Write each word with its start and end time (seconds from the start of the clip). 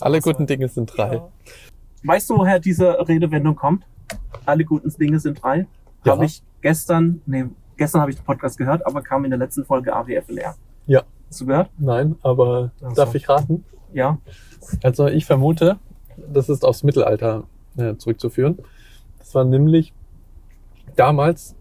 Alle 0.00 0.20
guten 0.20 0.46
Dinge 0.46 0.68
sind 0.68 0.96
drei. 0.96 1.16
Ja. 1.16 1.28
Weißt 2.04 2.30
du, 2.30 2.38
woher 2.38 2.58
diese 2.58 2.98
Redewendung 3.08 3.56
kommt? 3.56 3.84
Alle 4.44 4.64
guten 4.64 4.90
Dinge 4.90 5.18
sind 5.20 5.42
drei. 5.42 5.66
Ja. 6.04 6.12
Habe 6.12 6.26
ich 6.26 6.42
gestern, 6.60 7.22
nee, 7.26 7.46
gestern 7.76 8.00
habe 8.02 8.10
ich 8.10 8.16
den 8.16 8.24
Podcast 8.24 8.58
gehört, 8.58 8.86
aber 8.86 9.02
kam 9.02 9.24
in 9.24 9.30
der 9.30 9.38
letzten 9.38 9.64
Folge 9.64 9.94
AWFNR. 9.94 10.54
Ja. 10.86 11.02
Hast 11.28 11.40
du 11.40 11.46
gehört? 11.46 11.70
Nein, 11.78 12.16
aber 12.22 12.72
Ach 12.82 12.90
so. 12.90 12.94
darf 12.94 13.14
ich 13.14 13.28
raten? 13.28 13.64
Ja. 13.92 14.18
Also 14.82 15.06
ich 15.06 15.24
vermute, 15.24 15.78
das 16.16 16.48
ist 16.48 16.64
aufs 16.64 16.82
Mittelalter 16.82 17.44
äh, 17.76 17.96
zurückzuführen. 17.96 18.58
Das 19.18 19.34
war 19.34 19.44
nämlich 19.44 19.92
damals, 20.96 21.56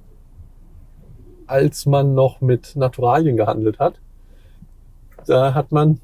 als 1.47 1.85
man 1.85 2.13
noch 2.13 2.41
mit 2.41 2.75
Naturalien 2.75 3.37
gehandelt 3.37 3.79
hat. 3.79 3.99
Da 5.25 5.53
hat 5.53 5.71
man, 5.71 5.99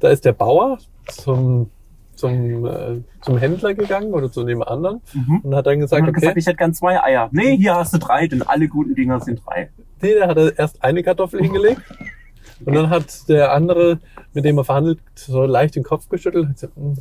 da 0.00 0.08
ist 0.08 0.24
der 0.24 0.32
Bauer 0.32 0.78
zum, 1.08 1.70
zum, 2.14 2.66
äh, 2.66 3.00
zum 3.22 3.38
Händler 3.38 3.74
gegangen 3.74 4.12
oder 4.12 4.30
zu 4.30 4.44
dem 4.44 4.62
anderen 4.62 5.00
Mhm. 5.14 5.40
und 5.42 5.54
hat 5.54 5.66
dann 5.66 5.80
gesagt, 5.80 6.02
okay, 6.02 6.12
gesagt, 6.12 6.36
ich 6.36 6.46
hätte 6.46 6.56
gern 6.56 6.74
zwei 6.74 7.02
Eier. 7.02 7.28
Nee, 7.32 7.56
hier 7.56 7.74
hast 7.74 7.94
du 7.94 7.98
drei, 7.98 8.26
denn 8.26 8.42
alle 8.42 8.68
guten 8.68 8.94
Dinger 8.94 9.20
sind 9.20 9.40
drei. 9.46 9.70
nee, 10.00 10.14
der 10.14 10.28
hat 10.28 10.38
erst 10.58 10.82
eine 10.84 11.02
Kartoffel 11.02 11.40
hingelegt 11.42 11.80
und 12.64 12.74
dann 12.74 12.90
hat 12.90 13.28
der 13.28 13.52
andere, 13.52 13.98
mit 14.34 14.44
dem 14.44 14.58
er 14.58 14.64
verhandelt, 14.64 14.98
so 15.14 15.44
leicht 15.44 15.74
den 15.76 15.82
Kopf 15.84 16.08
geschüttelt 16.08 16.44
und 16.44 16.48
hat 16.50 16.54
gesagt, 16.56 16.76
"Hm, 16.76 16.94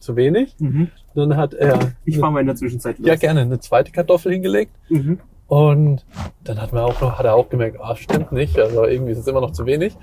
zu 0.00 0.16
wenig. 0.16 0.56
Mhm. 0.58 0.88
Dann 1.14 1.36
hat 1.36 1.54
er 1.54 1.92
Ich 2.04 2.18
fahre 2.18 2.32
mal 2.32 2.40
in 2.40 2.46
der 2.46 2.56
Zwischenzeit 2.56 2.98
los. 2.98 3.06
ja 3.06 3.14
gerne 3.14 3.42
eine 3.42 3.60
zweite 3.60 3.92
Kartoffel 3.92 4.32
hingelegt 4.32 4.72
Mhm. 4.88 5.20
und 5.46 6.04
dann 6.42 6.60
hat 6.60 6.72
man 6.72 6.82
auch 6.82 7.00
noch, 7.00 7.18
hat 7.18 7.24
er 7.24 7.34
auch 7.36 7.48
gemerkt, 7.48 7.78
ah, 7.80 7.94
stimmt 7.94 8.32
nicht, 8.32 8.58
also 8.58 8.84
irgendwie 8.84 9.12
ist 9.12 9.18
es 9.18 9.26
immer 9.28 9.40
noch 9.40 9.52
zu 9.52 9.64
wenig. 9.64 9.96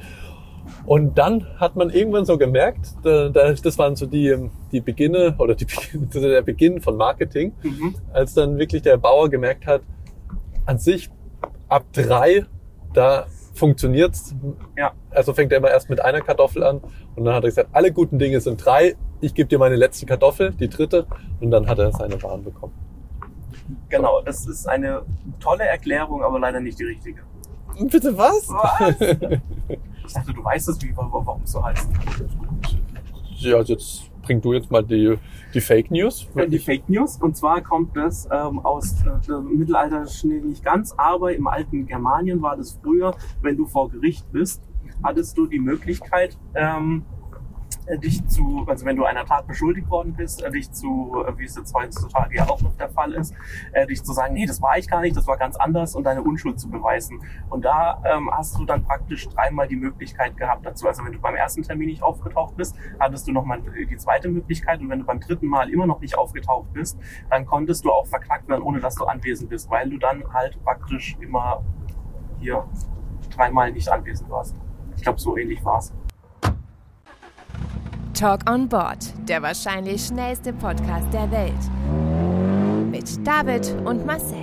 Und 0.85 1.17
dann 1.17 1.45
hat 1.57 1.75
man 1.75 1.89
irgendwann 1.89 2.25
so 2.25 2.37
gemerkt, 2.37 2.95
da, 3.03 3.29
da, 3.29 3.53
das 3.53 3.77
waren 3.77 3.95
so 3.95 4.05
die, 4.05 4.49
die 4.71 4.81
Beginne 4.81 5.35
oder 5.37 5.55
die, 5.55 5.65
der 6.13 6.41
Beginn 6.41 6.81
von 6.81 6.97
Marketing, 6.97 7.53
Mhm. 7.63 7.95
als 8.13 8.33
dann 8.33 8.57
wirklich 8.57 8.81
der 8.81 8.97
Bauer 8.97 9.29
gemerkt 9.29 9.65
hat, 9.67 9.81
an 10.65 10.77
sich 10.79 11.09
ab 11.67 11.83
drei, 11.93 12.45
da 12.93 13.25
funktioniert's. 13.53 14.35
Ja. 14.77 14.91
Also 15.11 15.33
fängt 15.33 15.51
er 15.51 15.57
immer 15.57 15.69
erst 15.69 15.89
mit 15.89 15.99
einer 16.03 16.21
Kartoffel 16.21 16.63
an 16.63 16.81
und 17.15 17.25
dann 17.25 17.33
hat 17.35 17.43
er 17.43 17.49
gesagt, 17.49 17.69
alle 17.73 17.91
guten 17.91 18.17
Dinge 18.19 18.39
sind 18.39 18.63
drei, 18.63 18.95
ich 19.21 19.33
gebe 19.33 19.49
dir 19.49 19.59
meine 19.59 19.75
letzte 19.75 20.05
Kartoffel, 20.05 20.51
die 20.51 20.69
dritte 20.69 21.05
und 21.41 21.51
dann 21.51 21.67
hat 21.67 21.77
er 21.79 21.91
seine 21.91 22.21
Waren 22.23 22.43
bekommen. 22.43 22.73
Genau, 23.89 24.21
das 24.21 24.47
ist 24.47 24.67
eine 24.67 25.01
tolle 25.39 25.65
Erklärung, 25.65 26.23
aber 26.23 26.39
leider 26.39 26.59
nicht 26.59 26.79
die 26.79 26.85
richtige. 26.85 27.21
Bitte 27.91 28.17
was? 28.17 28.47
Was? 28.49 28.95
Ich 30.09 30.15
dachte, 30.15 30.33
du 30.33 30.43
weißt 30.43 30.69
es, 30.69 30.81
wie, 30.81 30.91
warum 30.95 31.43
es 31.43 31.51
so 31.51 31.63
heißt. 31.63 31.87
Ja, 33.37 33.57
also 33.57 33.73
jetzt 33.73 34.09
bring 34.23 34.41
du 34.41 34.53
jetzt 34.53 34.71
mal 34.71 34.83
die, 34.83 35.19
die 35.53 35.61
Fake 35.61 35.91
News. 35.91 36.27
Die 36.47 36.57
Fake 36.57 36.89
News. 36.89 37.17
Und 37.17 37.37
zwar 37.37 37.61
kommt 37.61 37.95
das 37.95 38.27
ähm, 38.31 38.57
aus 38.65 38.95
äh, 39.03 39.27
dem 39.27 39.59
Mittelalter 39.59 40.05
nicht 40.23 40.63
ganz, 40.63 40.95
aber 40.97 41.35
im 41.35 41.45
alten 41.45 41.85
Germanien 41.85 42.41
war 42.41 42.57
das 42.57 42.79
früher, 42.81 43.15
wenn 43.43 43.55
du 43.55 43.67
vor 43.67 43.91
Gericht 43.91 44.25
bist, 44.31 44.63
hattest 45.03 45.37
du 45.37 45.45
die 45.45 45.59
Möglichkeit, 45.59 46.35
ähm, 46.55 47.05
äh, 47.11 47.18
dich 47.97 48.25
zu, 48.27 48.65
also 48.67 48.85
wenn 48.85 48.95
du 48.95 49.05
einer 49.05 49.25
Tat 49.25 49.47
beschuldigt 49.47 49.89
worden 49.89 50.13
bist, 50.13 50.43
äh, 50.43 50.51
dich 50.51 50.71
zu, 50.71 51.23
äh, 51.27 51.37
wie 51.37 51.45
es 51.45 51.55
jetzt 51.55 51.73
heutzutage 51.73 52.35
ja 52.35 52.47
auch 52.47 52.61
noch 52.61 52.75
der 52.77 52.89
Fall 52.89 53.13
ist, 53.13 53.33
äh, 53.71 53.87
dich 53.87 54.03
zu 54.03 54.13
sagen, 54.13 54.33
nee, 54.33 54.45
das 54.45 54.61
war 54.61 54.77
ich 54.77 54.87
gar 54.87 55.01
nicht, 55.01 55.17
das 55.17 55.27
war 55.27 55.37
ganz 55.37 55.55
anders 55.55 55.95
und 55.95 56.03
deine 56.03 56.21
Unschuld 56.21 56.59
zu 56.59 56.69
beweisen. 56.69 57.19
Und 57.49 57.65
da 57.65 58.01
ähm, 58.05 58.29
hast 58.31 58.57
du 58.57 58.65
dann 58.65 58.83
praktisch 58.83 59.27
dreimal 59.29 59.67
die 59.67 59.75
Möglichkeit 59.75 60.37
gehabt 60.37 60.65
dazu. 60.65 60.87
Also 60.87 61.03
wenn 61.03 61.13
du 61.13 61.19
beim 61.19 61.35
ersten 61.35 61.63
Termin 61.63 61.87
nicht 61.87 62.03
aufgetaucht 62.03 62.55
bist, 62.55 62.75
hattest 62.99 63.27
du 63.27 63.31
nochmal 63.31 63.61
die 63.61 63.97
zweite 63.97 64.29
Möglichkeit. 64.29 64.81
Und 64.81 64.89
wenn 64.89 64.99
du 64.99 65.05
beim 65.05 65.19
dritten 65.19 65.47
Mal 65.47 65.69
immer 65.69 65.85
noch 65.85 65.99
nicht 65.99 66.17
aufgetaucht 66.17 66.71
bist, 66.73 66.99
dann 67.29 67.45
konntest 67.45 67.85
du 67.85 67.91
auch 67.91 68.05
verknackt 68.05 68.47
werden, 68.47 68.61
ohne 68.61 68.79
dass 68.79 68.95
du 68.95 69.05
anwesend 69.05 69.49
bist, 69.49 69.69
weil 69.69 69.89
du 69.89 69.97
dann 69.97 70.23
halt 70.33 70.61
praktisch 70.63 71.17
immer 71.19 71.63
hier 72.39 72.65
dreimal 73.35 73.71
nicht 73.71 73.89
anwesend 73.89 74.29
warst. 74.29 74.55
Ich 74.95 75.03
glaube, 75.03 75.19
so 75.19 75.37
ähnlich 75.37 75.63
war's. 75.63 75.93
Talk 78.19 78.49
on 78.49 78.67
Board, 78.67 78.97
der 79.29 79.41
wahrscheinlich 79.41 80.07
schnellste 80.07 80.51
Podcast 80.51 81.05
der 81.13 81.31
Welt. 81.31 81.53
Mit 82.91 83.25
David 83.25 83.73
und 83.85 84.05
Marcel. 84.05 84.35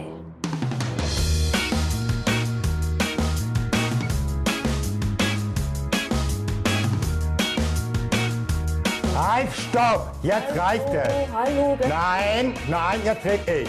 Halt, 9.15 9.53
stopp! 9.53 10.11
Jetzt 10.23 10.59
reicht 10.59 10.89
es! 10.95 11.13
Hallo, 11.35 11.77
Nein, 11.83 12.55
nein, 12.71 13.01
jetzt 13.05 13.27
red 13.27 13.41
ich. 13.47 13.69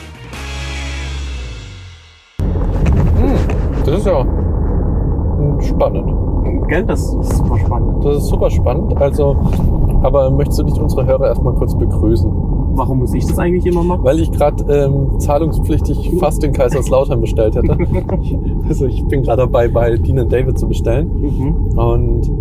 Das 3.85 3.97
ist 3.99 4.05
ja 4.05 4.21
hm, 4.21 5.59
spannend. 5.61 6.69
Gell, 6.69 6.85
das 6.85 7.01
ist 7.01 7.37
super 7.37 7.59
spannend. 7.59 8.05
Das 8.05 8.15
ist 8.15 8.27
super 8.27 8.49
spannend. 8.49 9.01
Also, 9.01 9.37
aber 10.01 10.29
möchtest 10.31 10.59
du 10.59 10.63
nicht 10.63 10.77
unsere 10.77 11.05
Hörer 11.05 11.27
erstmal 11.27 11.53
kurz 11.55 11.77
begrüßen? 11.77 12.31
Warum 12.75 12.99
muss 12.99 13.13
ich 13.13 13.25
das 13.25 13.39
eigentlich 13.39 13.65
immer 13.65 13.83
machen? 13.83 14.03
Weil 14.03 14.19
ich 14.19 14.31
gerade 14.31 14.63
ähm, 14.71 15.19
zahlungspflichtig 15.19 16.11
fast 16.19 16.43
in 16.43 16.53
Kaiserslautern 16.53 17.19
bestellt 17.19 17.55
hätte. 17.55 17.75
also 18.67 18.85
ich 18.85 19.03
bin 19.05 19.23
gerade 19.23 19.43
dabei, 19.43 19.67
bei 19.67 19.97
Dean 19.97 20.29
David 20.29 20.59
zu 20.59 20.67
bestellen. 20.67 21.09
Mhm. 21.19 21.77
Und 21.77 22.31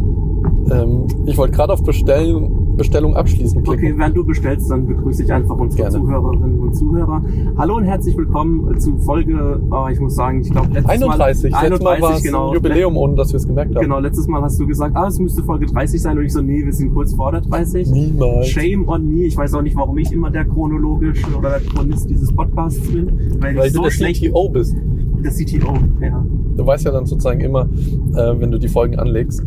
ähm, 0.70 1.06
ich 1.24 1.38
wollte 1.38 1.54
gerade 1.54 1.72
auf 1.72 1.82
Bestellen, 1.82 2.65
Bestellung 2.76 3.16
abschließen 3.16 3.62
klicken. 3.62 3.84
Okay, 3.84 3.98
während 3.98 4.16
du 4.16 4.24
bestellst, 4.24 4.70
dann 4.70 4.86
begrüße 4.86 5.24
ich 5.24 5.32
einfach 5.32 5.56
unsere 5.56 5.82
Gerne. 5.82 5.96
Zuhörerinnen 5.96 6.60
und 6.60 6.74
Zuhörer. 6.74 7.22
Hallo 7.56 7.76
und 7.76 7.84
herzlich 7.84 8.16
willkommen 8.16 8.78
zu 8.78 8.98
Folge, 8.98 9.60
oh, 9.70 9.86
ich 9.90 9.98
muss 9.98 10.14
sagen, 10.14 10.42
ich 10.42 10.50
glaube 10.50 10.68
letztes 10.72 10.90
31. 10.90 11.52
Mal... 11.52 11.62
Letztes 11.62 11.80
Mal 11.80 12.00
war 12.02 12.14
es 12.16 12.22
genau. 12.22 12.48
ein 12.48 12.54
Jubiläum, 12.54 12.96
ohne 12.96 13.14
dass 13.14 13.32
wir 13.32 13.38
es 13.38 13.46
gemerkt 13.46 13.74
haben. 13.74 13.82
Genau, 13.82 13.98
letztes 13.98 14.28
Mal 14.28 14.42
hast 14.42 14.60
du 14.60 14.66
gesagt, 14.66 14.94
ah, 14.94 15.06
es 15.06 15.18
müsste 15.18 15.42
Folge 15.42 15.66
30 15.66 16.00
sein 16.00 16.18
und 16.18 16.24
ich 16.24 16.32
so, 16.32 16.42
nee, 16.42 16.64
wir 16.64 16.72
sind 16.72 16.92
kurz 16.92 17.14
vor 17.14 17.32
der 17.32 17.40
30. 17.40 17.90
Niemals. 17.90 18.48
Shame 18.48 18.86
on 18.88 19.08
me. 19.08 19.24
Ich 19.24 19.36
weiß 19.36 19.54
auch 19.54 19.62
nicht, 19.62 19.76
warum 19.76 19.96
ich 19.96 20.12
immer 20.12 20.30
der 20.30 20.44
chronologische 20.44 21.26
oder 21.36 21.58
der 21.58 21.60
Chronist 21.60 22.10
dieses 22.10 22.32
Podcasts 22.32 22.80
bin. 22.80 23.38
Weil, 23.40 23.56
Weil 23.56 23.66
ich 23.66 23.72
du 23.72 23.78
so 23.78 23.84
der 23.84 23.90
schlecht 23.90 24.22
CTO 24.22 24.48
bist. 24.50 24.76
der 25.24 25.30
CTO, 25.32 25.74
ja. 26.00 26.24
Du 26.56 26.66
weißt 26.66 26.84
ja 26.84 26.90
dann 26.90 27.06
sozusagen 27.06 27.40
immer, 27.40 27.68
äh, 28.14 28.38
wenn 28.38 28.50
du 28.50 28.58
die 28.58 28.68
Folgen 28.68 28.98
anlegst. 28.98 29.42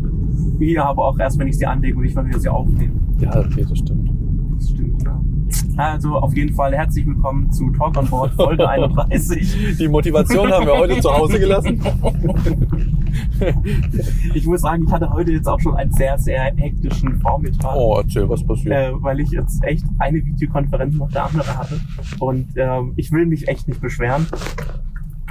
Ja, 0.60 0.86
aber 0.86 1.06
auch 1.08 1.20
erst, 1.20 1.40
wenn 1.40 1.48
ich 1.48 1.58
sie 1.58 1.66
anlege 1.66 1.96
und 1.96 2.04
nicht, 2.04 2.16
wenn 2.16 2.28
wir 2.28 2.40
sie 2.40 2.50
aufnehmen. 2.50 3.09
Ja, 3.20 3.38
okay, 3.40 3.66
das 3.68 3.78
stimmt. 3.78 4.10
Das 4.58 4.70
stimmt, 4.70 5.04
ja. 5.04 5.22
Also 5.78 6.16
auf 6.16 6.36
jeden 6.36 6.54
Fall 6.54 6.74
herzlich 6.76 7.06
willkommen 7.06 7.52
zu 7.52 7.70
Talk 7.72 7.98
on 7.98 8.08
Board 8.08 8.32
Folge 8.34 8.68
31. 8.70 9.78
Die 9.78 9.88
Motivation 9.88 10.52
haben 10.52 10.66
wir 10.66 10.78
heute 10.78 11.00
zu 11.02 11.12
Hause 11.12 11.40
gelassen. 11.40 11.82
Ich 14.34 14.46
muss 14.46 14.62
sagen, 14.62 14.84
ich 14.86 14.92
hatte 14.92 15.10
heute 15.10 15.32
jetzt 15.32 15.48
auch 15.48 15.60
schon 15.60 15.76
einen 15.76 15.92
sehr, 15.92 16.18
sehr 16.18 16.54
hektischen 16.56 17.20
Vormittag. 17.22 17.76
Oh, 17.76 17.98
erzähl, 17.98 18.30
was 18.30 18.46
passiert. 18.46 18.74
Äh, 18.74 18.92
weil 19.02 19.20
ich 19.20 19.32
jetzt 19.32 19.64
echt 19.64 19.84
eine 19.98 20.24
Videokonferenz 20.24 20.96
nach 20.96 21.10
der 21.10 21.26
anderen 21.26 21.58
hatte. 21.58 21.80
Und 22.20 22.50
ähm, 22.56 22.94
ich 22.98 23.12
will 23.12 23.26
mich 23.26 23.48
echt 23.48 23.68
nicht 23.68 23.82
beschweren. 23.82 24.28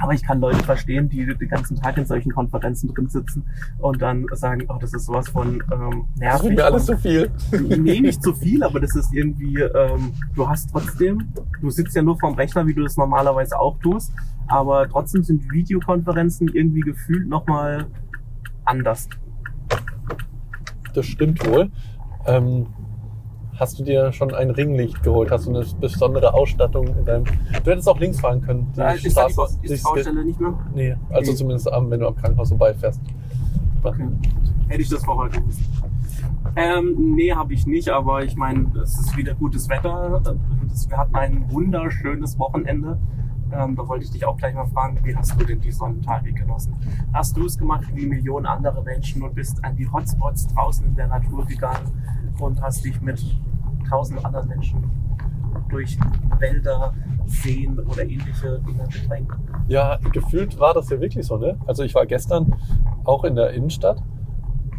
Aber 0.01 0.13
ich 0.13 0.23
kann 0.23 0.39
Leute 0.39 0.63
verstehen, 0.63 1.09
die 1.09 1.25
den 1.25 1.49
ganzen 1.49 1.75
Tag 1.77 1.97
in 1.97 2.05
solchen 2.05 2.31
Konferenzen 2.31 2.93
drin 2.93 3.09
sitzen 3.09 3.45
und 3.79 4.01
dann 4.01 4.25
sagen, 4.33 4.65
oh, 4.69 4.77
das 4.79 4.93
ist 4.93 5.05
sowas 5.05 5.29
von 5.29 5.63
ähm, 5.71 6.05
das 6.17 6.35
ist 6.35 6.43
nervig. 6.43 6.57
mir 6.57 6.65
alles 6.65 6.85
zu 6.85 6.97
viel. 6.97 7.31
nee, 7.77 7.99
nicht 7.99 8.23
zu 8.23 8.33
viel, 8.33 8.63
aber 8.63 8.79
das 8.79 8.95
ist 8.95 9.13
irgendwie, 9.13 9.59
ähm, 9.59 10.13
du 10.35 10.47
hast 10.47 10.71
trotzdem, 10.71 11.33
du 11.61 11.69
sitzt 11.69 11.95
ja 11.95 12.01
nur 12.01 12.17
vorm 12.17 12.35
Rechner, 12.35 12.65
wie 12.67 12.73
du 12.73 12.83
das 12.83 12.97
normalerweise 12.97 13.59
auch 13.59 13.77
tust, 13.79 14.13
aber 14.47 14.87
trotzdem 14.89 15.23
sind 15.23 15.51
Videokonferenzen 15.51 16.49
irgendwie 16.49 16.81
gefühlt 16.81 17.27
nochmal 17.27 17.87
anders. 18.65 19.07
Das 20.93 21.05
stimmt 21.05 21.45
wohl. 21.45 21.69
Ähm, 22.25 22.67
hast 23.59 23.77
du 23.79 23.83
dir 23.83 24.11
schon 24.13 24.33
ein 24.33 24.49
Ringlicht 24.51 25.03
geholt? 25.03 25.31
Hast 25.31 25.45
du 25.47 25.49
eine 25.55 25.65
besondere 25.79 26.33
Ausstattung 26.33 26.87
in 26.87 27.05
deinem... 27.05 27.25
Du 27.25 27.71
hättest 27.71 27.89
auch 27.89 27.99
links 27.99 28.19
fahren 28.19 28.41
können. 28.41 28.71
Die 28.75 28.79
Äh, 28.81 28.95
ist, 28.95 29.17
da 29.17 29.27
die, 29.27 29.33
Straße- 29.33 29.57
ist 29.63 29.79
die 29.79 29.83
Baustelle 29.83 30.25
nicht 30.25 30.39
mehr? 30.39 30.53
Nee, 30.73 30.95
also 31.09 31.31
Nee. 31.31 31.37
zumindest 31.37 31.71
am, 31.71 31.89
wenn 31.91 31.99
du 31.99 32.07
am 32.07 32.15
Krankenhaus 32.15 32.49
vorbeifährst. 32.49 33.01
Okay. 33.83 34.07
Hätte 34.67 34.81
ich 34.81 34.89
das 34.89 35.03
vorher 35.03 35.29
gewusst. 35.31 35.59
Ähm, 36.55 37.15
nee, 37.15 37.31
habe 37.31 37.53
ich 37.53 37.67
nicht, 37.67 37.89
aber 37.89 38.23
ich 38.23 38.35
meine, 38.35 38.67
es 38.81 38.97
ist 38.99 39.15
wieder 39.17 39.33
gutes 39.35 39.69
Wetter. 39.69 40.21
Wir 40.87 40.97
hatten 40.97 41.15
ein 41.15 41.51
wunderschönes 41.51 42.37
Wochenende. 42.39 42.97
Ähm, 43.51 43.75
da 43.75 43.87
wollte 43.87 44.05
ich 44.05 44.11
dich 44.11 44.25
auch 44.25 44.37
gleich 44.37 44.53
mal 44.53 44.65
fragen, 44.67 44.99
wie 45.03 45.15
hast 45.15 45.39
du 45.39 45.45
denn 45.45 45.59
die 45.59 45.71
Sonnentage 45.71 46.31
genossen? 46.33 46.73
Hast 47.13 47.35
du 47.35 47.45
es 47.45 47.57
gemacht 47.57 47.85
wie 47.93 48.05
Millionen 48.05 48.45
andere 48.45 48.83
Menschen 48.83 49.21
und 49.23 49.33
bist 49.35 49.63
an 49.63 49.75
die 49.75 49.89
Hotspots 49.91 50.47
draußen 50.47 50.85
in 50.85 50.95
der 50.95 51.07
Natur 51.07 51.45
gegangen 51.45 51.91
und 52.39 52.61
hast 52.61 52.85
dich 52.85 53.01
mit 53.01 53.19
tausend 53.89 54.23
anderen 54.25 54.47
Menschen 54.47 54.83
durch 55.69 55.97
Wälder, 56.39 56.93
Seen 57.25 57.79
oder 57.79 58.03
ähnliche 58.03 58.59
Dinge 58.59 58.87
gedrängt? 58.87 59.31
Ja, 59.67 59.97
gefühlt 60.11 60.59
war 60.59 60.73
das 60.73 60.89
ja 60.89 60.99
wirklich 60.99 61.25
so, 61.27 61.37
ne? 61.37 61.57
Also 61.67 61.83
ich 61.83 61.93
war 61.93 62.05
gestern 62.05 62.55
auch 63.03 63.23
in 63.23 63.35
der 63.35 63.51
Innenstadt 63.51 64.01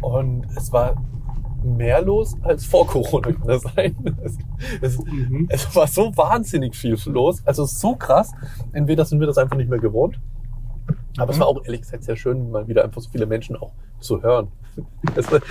und 0.01 0.45
es 0.57 0.71
war 0.73 0.95
mehr 1.63 2.01
los 2.01 2.35
als 2.41 2.65
vor 2.65 2.87
Corona 2.87 3.31
kann 3.31 3.47
das 3.47 3.61
sein. 3.61 3.95
Es, 4.23 4.37
es, 4.81 4.99
Mhm. 5.05 5.45
es 5.49 5.75
war 5.75 5.87
so 5.87 6.11
wahnsinnig 6.17 6.75
viel 6.75 6.97
los, 7.05 7.45
also 7.45 7.65
so 7.65 7.95
krass. 7.95 8.31
Entweder 8.73 9.05
sind 9.05 9.19
wir 9.19 9.27
das 9.27 9.37
einfach 9.37 9.55
nicht 9.57 9.69
mehr 9.69 9.79
gewohnt, 9.79 10.19
aber 11.17 11.31
es 11.31 11.39
war 11.39 11.47
auch 11.47 11.63
ehrlich 11.63 11.81
gesagt 11.81 12.03
sehr 12.03 12.15
schön, 12.15 12.51
mal 12.51 12.67
wieder 12.67 12.83
einfach 12.83 13.01
so 13.01 13.09
viele 13.09 13.27
Menschen 13.27 13.55
auch 13.55 13.73
zu 13.99 14.21
hören. 14.23 14.47
War- 15.31 15.41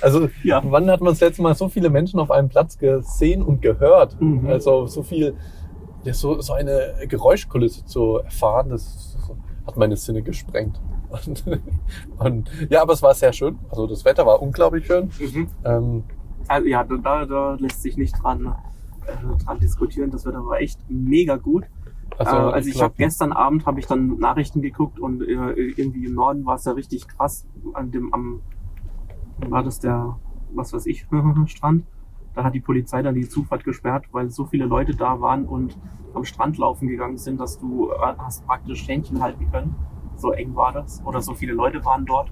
also 0.00 0.28
Ja. 0.42 0.62
wann 0.64 0.90
hat 0.90 1.00
man 1.00 1.12
das 1.12 1.20
letzte 1.20 1.42
Mal 1.42 1.54
so 1.54 1.68
viele 1.68 1.90
Menschen 1.90 2.20
auf 2.20 2.30
einem 2.30 2.48
Platz 2.48 2.76
gesehen 2.78 3.42
und 3.42 3.62
gehört? 3.62 4.20
Mhm. 4.20 4.46
Also 4.48 4.86
so 4.86 5.02
viel, 5.02 5.34
ja, 6.04 6.12
so, 6.14 6.40
so 6.40 6.52
eine 6.52 6.94
Geräuschkulisse 7.08 7.84
zu 7.84 8.18
erfahren, 8.18 8.68
das 8.70 9.16
hat 9.66 9.76
meine 9.76 9.96
Sinne 9.96 10.22
gesprengt. 10.22 10.80
Und, 11.10 11.44
und 12.18 12.50
ja, 12.70 12.82
aber 12.82 12.92
es 12.92 13.02
war 13.02 13.14
sehr 13.14 13.32
schön. 13.32 13.58
Also 13.68 13.86
das 13.88 14.04
Wetter 14.04 14.24
war 14.26 14.40
unglaublich 14.40 14.86
schön. 14.86 15.10
Mhm. 15.18 15.48
Ähm, 15.64 16.04
Also, 16.48 16.66
ja, 16.68 16.84
da- 16.84 16.96
da, 16.96 17.26
da 17.26 17.54
lässt 17.58 17.82
sich 17.82 17.96
nicht 17.96 18.14
dran, 18.22 18.54
äh, 19.06 19.44
dran 19.44 19.58
diskutieren. 19.58 20.10
Das 20.10 20.24
Wetter 20.24 20.44
war 20.46 20.60
echt 20.60 20.78
mega 20.88 21.36
gut. 21.36 21.64
Also, 22.18 22.36
äh, 22.36 22.52
also 22.52 22.68
ich, 22.68 22.82
habe 22.82 22.94
gestern 22.96 23.32
Abend 23.32 23.66
habe 23.66 23.80
ich 23.80 23.86
dann 23.86 24.18
Nachrichten 24.18 24.62
geguckt 24.62 24.98
und 24.98 25.22
äh, 25.22 25.24
irgendwie 25.24 26.06
im 26.06 26.14
Norden 26.14 26.44
war 26.44 26.56
es 26.56 26.64
ja 26.64 26.72
richtig 26.72 27.08
krass 27.08 27.46
an 27.72 27.90
dem 27.90 28.12
am 28.12 28.40
war 29.48 29.62
das 29.62 29.80
der 29.80 30.16
was 30.52 30.72
weiß 30.72 30.86
ich 30.86 31.06
Strand. 31.46 31.84
Da 32.34 32.44
hat 32.44 32.54
die 32.54 32.60
Polizei 32.60 33.02
dann 33.02 33.14
die 33.14 33.28
Zufahrt 33.28 33.64
gesperrt, 33.64 34.06
weil 34.12 34.30
so 34.30 34.46
viele 34.46 34.64
Leute 34.64 34.94
da 34.94 35.20
waren 35.20 35.46
und 35.46 35.76
am 36.14 36.24
Strand 36.24 36.58
laufen 36.58 36.88
gegangen 36.88 37.18
sind, 37.18 37.40
dass 37.40 37.58
du 37.58 37.90
äh, 37.90 38.14
hast 38.18 38.46
praktisch 38.46 38.86
Händchen 38.86 39.20
halten 39.20 39.50
können. 39.50 39.74
So 40.16 40.32
eng 40.32 40.54
war 40.54 40.72
das. 40.72 41.02
Oder 41.04 41.20
so 41.20 41.34
viele 41.34 41.54
Leute 41.54 41.84
waren 41.84 42.06
dort, 42.06 42.30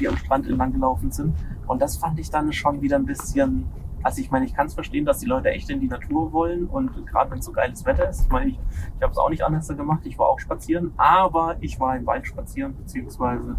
die 0.00 0.08
am 0.08 0.16
Strand 0.16 0.48
entlang 0.48 0.72
gelaufen 0.72 1.10
sind. 1.10 1.34
Und 1.66 1.82
das 1.82 1.96
fand 1.96 2.18
ich 2.18 2.30
dann 2.30 2.52
schon 2.52 2.80
wieder 2.80 2.96
ein 2.96 3.04
bisschen. 3.04 3.66
Also 4.02 4.20
ich 4.20 4.30
meine, 4.30 4.44
ich 4.44 4.54
kann 4.54 4.66
es 4.66 4.74
verstehen, 4.74 5.04
dass 5.04 5.18
die 5.18 5.26
Leute 5.26 5.50
echt 5.50 5.70
in 5.70 5.80
die 5.80 5.88
Natur 5.88 6.32
wollen 6.32 6.66
und 6.66 7.06
gerade 7.06 7.30
wenn 7.30 7.42
so 7.42 7.52
geiles 7.52 7.84
Wetter 7.84 8.08
ist. 8.08 8.22
Ich 8.22 8.28
meine, 8.28 8.50
ich, 8.50 8.58
ich 8.96 9.02
habe 9.02 9.12
es 9.12 9.18
auch 9.18 9.30
nicht 9.30 9.42
anders 9.42 9.68
gemacht. 9.68 10.00
Ich 10.04 10.18
war 10.18 10.28
auch 10.28 10.38
spazieren, 10.38 10.92
aber 10.96 11.56
ich 11.60 11.78
war 11.78 11.96
im 11.96 12.06
Wald 12.06 12.26
spazieren, 12.26 12.76
beziehungsweise 12.76 13.56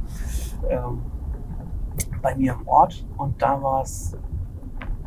ähm, 0.70 1.02
bei 2.22 2.36
mir 2.36 2.54
im 2.54 2.68
Ort 2.68 3.06
und 3.18 3.42
da 3.42 3.62
war 3.62 3.84
es 3.84 4.18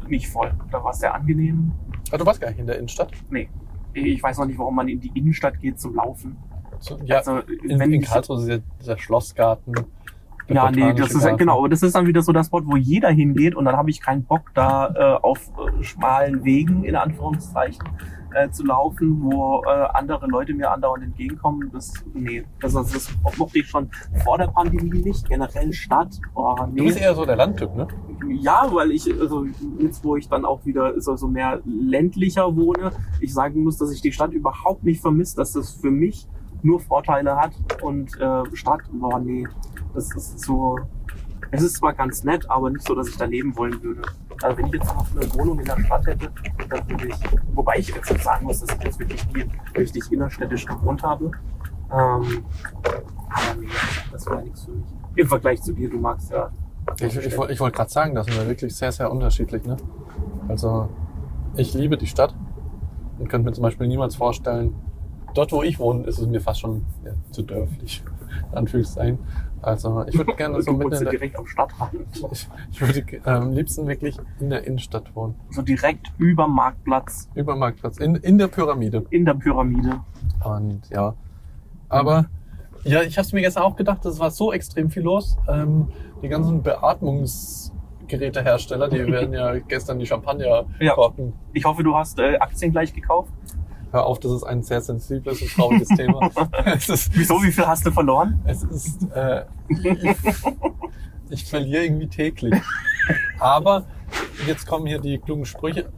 nicht 0.08 0.28
voll. 0.28 0.52
Da 0.70 0.82
war 0.82 0.90
es 0.90 1.00
sehr 1.00 1.14
angenehm. 1.14 1.72
ah, 2.12 2.16
du 2.16 2.26
warst 2.26 2.40
gar 2.40 2.48
nicht 2.50 2.60
in 2.60 2.66
der 2.66 2.76
Innenstadt. 2.76 3.10
Nee, 3.30 3.48
ich 3.94 4.22
weiß 4.22 4.38
noch 4.38 4.46
nicht, 4.46 4.58
warum 4.58 4.76
man 4.76 4.88
in 4.88 5.00
die 5.00 5.10
Innenstadt 5.14 5.58
geht 5.60 5.80
zum 5.80 5.94
Laufen. 5.94 6.36
So, 6.78 6.98
ja, 7.04 7.18
also, 7.18 7.38
in, 7.38 7.78
wenn 7.78 7.92
in 7.92 8.02
Karlsruhe 8.02 8.38
ist 8.38 8.62
dieser 8.80 8.98
Schlossgarten. 8.98 9.74
Ja, 10.48 10.70
nee, 10.70 10.92
das 10.94 11.12
ist 11.12 11.22
Garten. 11.22 11.38
genau, 11.38 11.58
aber 11.58 11.68
das 11.68 11.82
ist 11.82 11.94
dann 11.94 12.06
wieder 12.06 12.22
so 12.22 12.32
das 12.32 12.46
Spot, 12.46 12.62
wo 12.64 12.76
jeder 12.76 13.10
hingeht 13.10 13.54
und 13.54 13.64
dann 13.64 13.76
habe 13.76 13.90
ich 13.90 14.00
keinen 14.00 14.24
Bock, 14.24 14.52
da 14.54 14.92
äh, 14.94 15.22
auf 15.22 15.40
äh, 15.58 15.82
schmalen 15.82 16.44
Wegen 16.44 16.84
in 16.84 16.94
Anführungszeichen 16.94 17.82
äh, 18.36 18.50
zu 18.50 18.64
laufen, 18.64 19.22
wo 19.22 19.62
äh, 19.64 19.68
andere 19.94 20.26
Leute 20.26 20.54
mir 20.54 20.70
andauernd 20.70 21.04
entgegenkommen. 21.04 21.70
Das, 21.72 21.92
nee, 22.14 22.44
das, 22.60 22.74
das, 22.74 22.92
das 22.92 23.38
mochte 23.38 23.58
ich 23.58 23.68
schon 23.68 23.90
vor 24.24 24.38
der 24.38 24.48
Pandemie 24.48 25.02
nicht. 25.02 25.28
Generell 25.28 25.72
Stadt, 25.72 26.20
oh, 26.34 26.54
Du 26.58 26.66
nee. 26.66 26.82
bist 26.82 27.00
eher 27.00 27.14
so 27.14 27.24
der 27.24 27.36
Landtyp, 27.36 27.74
ne? 27.74 27.88
Ja, 28.28 28.68
weil 28.72 28.90
ich, 28.92 29.08
also 29.20 29.46
jetzt 29.78 30.04
wo 30.04 30.16
ich 30.16 30.28
dann 30.28 30.44
auch 30.44 30.64
wieder 30.64 31.00
so, 31.00 31.16
so 31.16 31.28
mehr 31.28 31.60
ländlicher 31.64 32.54
wohne, 32.56 32.92
ich 33.20 33.32
sagen 33.32 33.64
muss, 33.64 33.78
dass 33.78 33.90
ich 33.90 34.00
die 34.00 34.12
Stadt 34.12 34.32
überhaupt 34.32 34.84
nicht 34.84 35.00
vermisse, 35.00 35.36
dass 35.36 35.52
das 35.52 35.72
für 35.72 35.90
mich 35.90 36.28
nur 36.62 36.80
Vorteile 36.80 37.36
hat 37.36 37.52
und 37.82 38.18
äh, 38.20 38.42
Stadt, 38.54 38.80
boah 38.92 39.18
nee, 39.20 39.46
das 39.96 40.14
ist 40.14 40.40
so, 40.40 40.78
es 41.50 41.62
ist 41.62 41.76
zwar 41.76 41.92
ganz 41.94 42.24
nett, 42.24 42.48
aber 42.50 42.70
nicht 42.70 42.86
so, 42.86 42.94
dass 42.94 43.08
ich 43.08 43.16
da 43.16 43.24
leben 43.24 43.56
wollen 43.56 43.82
würde. 43.82 44.02
Also 44.42 44.58
wenn 44.58 44.66
ich 44.66 44.74
jetzt 44.74 44.86
noch 44.86 45.06
eine 45.14 45.34
Wohnung 45.34 45.58
in 45.58 45.64
der 45.64 45.80
Stadt 45.80 46.06
hätte, 46.06 46.30
dann 46.68 46.90
würde 46.90 47.08
ich, 47.08 47.16
wobei 47.54 47.78
ich 47.78 47.88
jetzt 47.88 48.22
sagen 48.22 48.46
muss, 48.46 48.60
dass 48.60 48.76
ich 48.76 48.84
jetzt 48.84 48.98
wirklich 48.98 49.26
hier 49.34 49.46
richtig 49.76 50.12
innerstädtisch 50.12 50.66
gewohnt 50.66 51.02
habe. 51.02 51.30
Ähm, 51.90 52.44
aber 53.28 53.60
nee, 53.60 53.68
das 54.12 54.26
wäre 54.26 54.42
nichts 54.42 54.64
für 54.64 54.72
mich. 54.72 54.86
Im 55.16 55.28
Vergleich 55.28 55.62
zu 55.62 55.72
dir, 55.72 55.88
du 55.88 55.98
magst 55.98 56.30
ja 56.30 56.50
Ich, 57.00 57.16
ich, 57.16 57.26
ich 57.26 57.36
wollte 57.38 57.76
gerade 57.76 57.90
sagen, 57.90 58.14
das 58.14 58.26
sind 58.26 58.36
wir 58.36 58.46
wirklich 58.46 58.74
sehr, 58.76 58.92
sehr 58.92 59.10
unterschiedlich. 59.10 59.64
Ne? 59.64 59.76
Also 60.48 60.88
ich 61.56 61.72
liebe 61.74 61.96
die 61.96 62.06
Stadt 62.06 62.34
und 63.18 63.28
könnte 63.28 63.48
mir 63.48 63.52
zum 63.52 63.62
Beispiel 63.62 63.86
niemals 63.86 64.16
vorstellen, 64.16 64.74
dort 65.34 65.52
wo 65.52 65.62
ich 65.62 65.78
wohne, 65.78 66.04
ist 66.04 66.18
es 66.18 66.26
mir 66.26 66.40
fast 66.40 66.60
schon 66.60 66.84
ja, 67.04 67.12
zu 67.30 67.42
dörflich, 67.42 68.02
in 68.52 68.58
Anführungszeichen. 68.58 69.18
Also 69.66 70.04
ich 70.06 70.16
würde 70.16 70.32
gerne 70.36 70.62
so 70.62 70.72
mitten 70.72 70.92
in 70.92 70.98
ja 70.98 71.00
der, 71.00 71.10
direkt 71.10 71.36
am 71.36 71.44
Stadtrand. 71.44 71.92
ich, 72.30 72.48
ich 72.70 72.80
würde 72.80 73.04
am 73.24 73.52
liebsten 73.52 73.88
wirklich 73.88 74.16
in 74.38 74.50
der 74.50 74.64
Innenstadt 74.64 75.12
wohnen. 75.16 75.34
So 75.50 75.60
direkt 75.60 76.12
über 76.18 76.46
Marktplatz 76.46 77.28
Über 77.34 77.56
Marktplatz, 77.56 77.98
in, 77.98 78.14
in 78.14 78.38
der 78.38 78.46
Pyramide. 78.46 79.04
in 79.10 79.24
der 79.24 79.34
Pyramide. 79.34 80.02
Und 80.44 80.88
ja, 80.90 81.14
aber 81.88 82.26
ja, 82.84 83.02
ich 83.02 83.18
habe 83.18 83.26
mir 83.32 83.40
gestern 83.40 83.64
auch 83.64 83.74
gedacht, 83.74 84.06
es 84.06 84.20
war 84.20 84.30
so 84.30 84.52
extrem 84.52 84.88
viel 84.88 85.02
los. 85.02 85.36
Ähm, 85.48 85.88
die 86.22 86.28
ganzen 86.28 86.62
Beatmungsgerätehersteller, 86.62 88.88
die 88.88 89.04
werden 89.04 89.32
ja 89.32 89.58
gestern 89.68 89.98
die 89.98 90.06
Champagnerkorken. 90.06 91.32
Ich 91.54 91.64
hoffe, 91.64 91.82
du 91.82 91.96
hast 91.96 92.20
äh, 92.20 92.36
Aktien 92.36 92.70
gleich 92.70 92.94
gekauft. 92.94 93.32
Hör 93.92 94.06
auf, 94.06 94.18
das 94.20 94.32
ist 94.32 94.42
ein 94.42 94.62
sehr 94.62 94.80
sensibles 94.80 95.40
und 95.42 95.50
trauriges 95.52 95.88
Thema. 95.88 96.30
Es 96.64 96.88
ist, 96.88 97.16
Wieso? 97.16 97.42
Wie 97.42 97.52
viel 97.52 97.66
hast 97.66 97.86
du 97.86 97.90
verloren? 97.90 98.40
es 98.44 98.62
ist 98.64 99.02
äh, 99.14 99.44
ich, 99.68 100.16
ich 101.30 101.44
verliere 101.44 101.84
irgendwie 101.84 102.08
täglich. 102.08 102.54
Aber 103.38 103.84
jetzt 104.46 104.66
kommen 104.66 104.86
hier 104.86 105.00
die 105.00 105.18
klugen 105.18 105.44
Sprüche. 105.44 105.90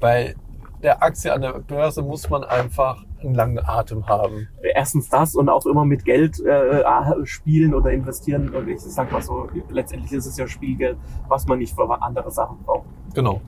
Bei 0.00 0.34
der 0.82 1.02
Aktie 1.02 1.32
an 1.32 1.42
der 1.42 1.52
Börse 1.60 2.02
muss 2.02 2.28
man 2.30 2.44
einfach 2.44 3.04
einen 3.22 3.34
langen 3.34 3.58
Atem 3.58 4.06
haben. 4.06 4.48
Erstens 4.62 5.08
das 5.08 5.34
und 5.34 5.48
auch 5.48 5.66
immer 5.66 5.84
mit 5.84 6.04
Geld 6.04 6.40
äh, 6.40 6.82
spielen 7.24 7.74
oder 7.74 7.90
investieren. 7.90 8.48
Und 8.50 8.68
ich 8.68 8.80
sag 8.80 9.12
mal 9.12 9.20
so, 9.22 9.48
letztendlich 9.68 10.12
ist 10.12 10.26
es 10.26 10.36
ja 10.36 10.46
Spielgeld, 10.46 10.96
was 11.28 11.46
man 11.46 11.58
nicht 11.58 11.74
für 11.74 12.02
andere 12.02 12.30
Sachen 12.30 12.58
braucht. 12.64 12.86
Genau. 13.14 13.40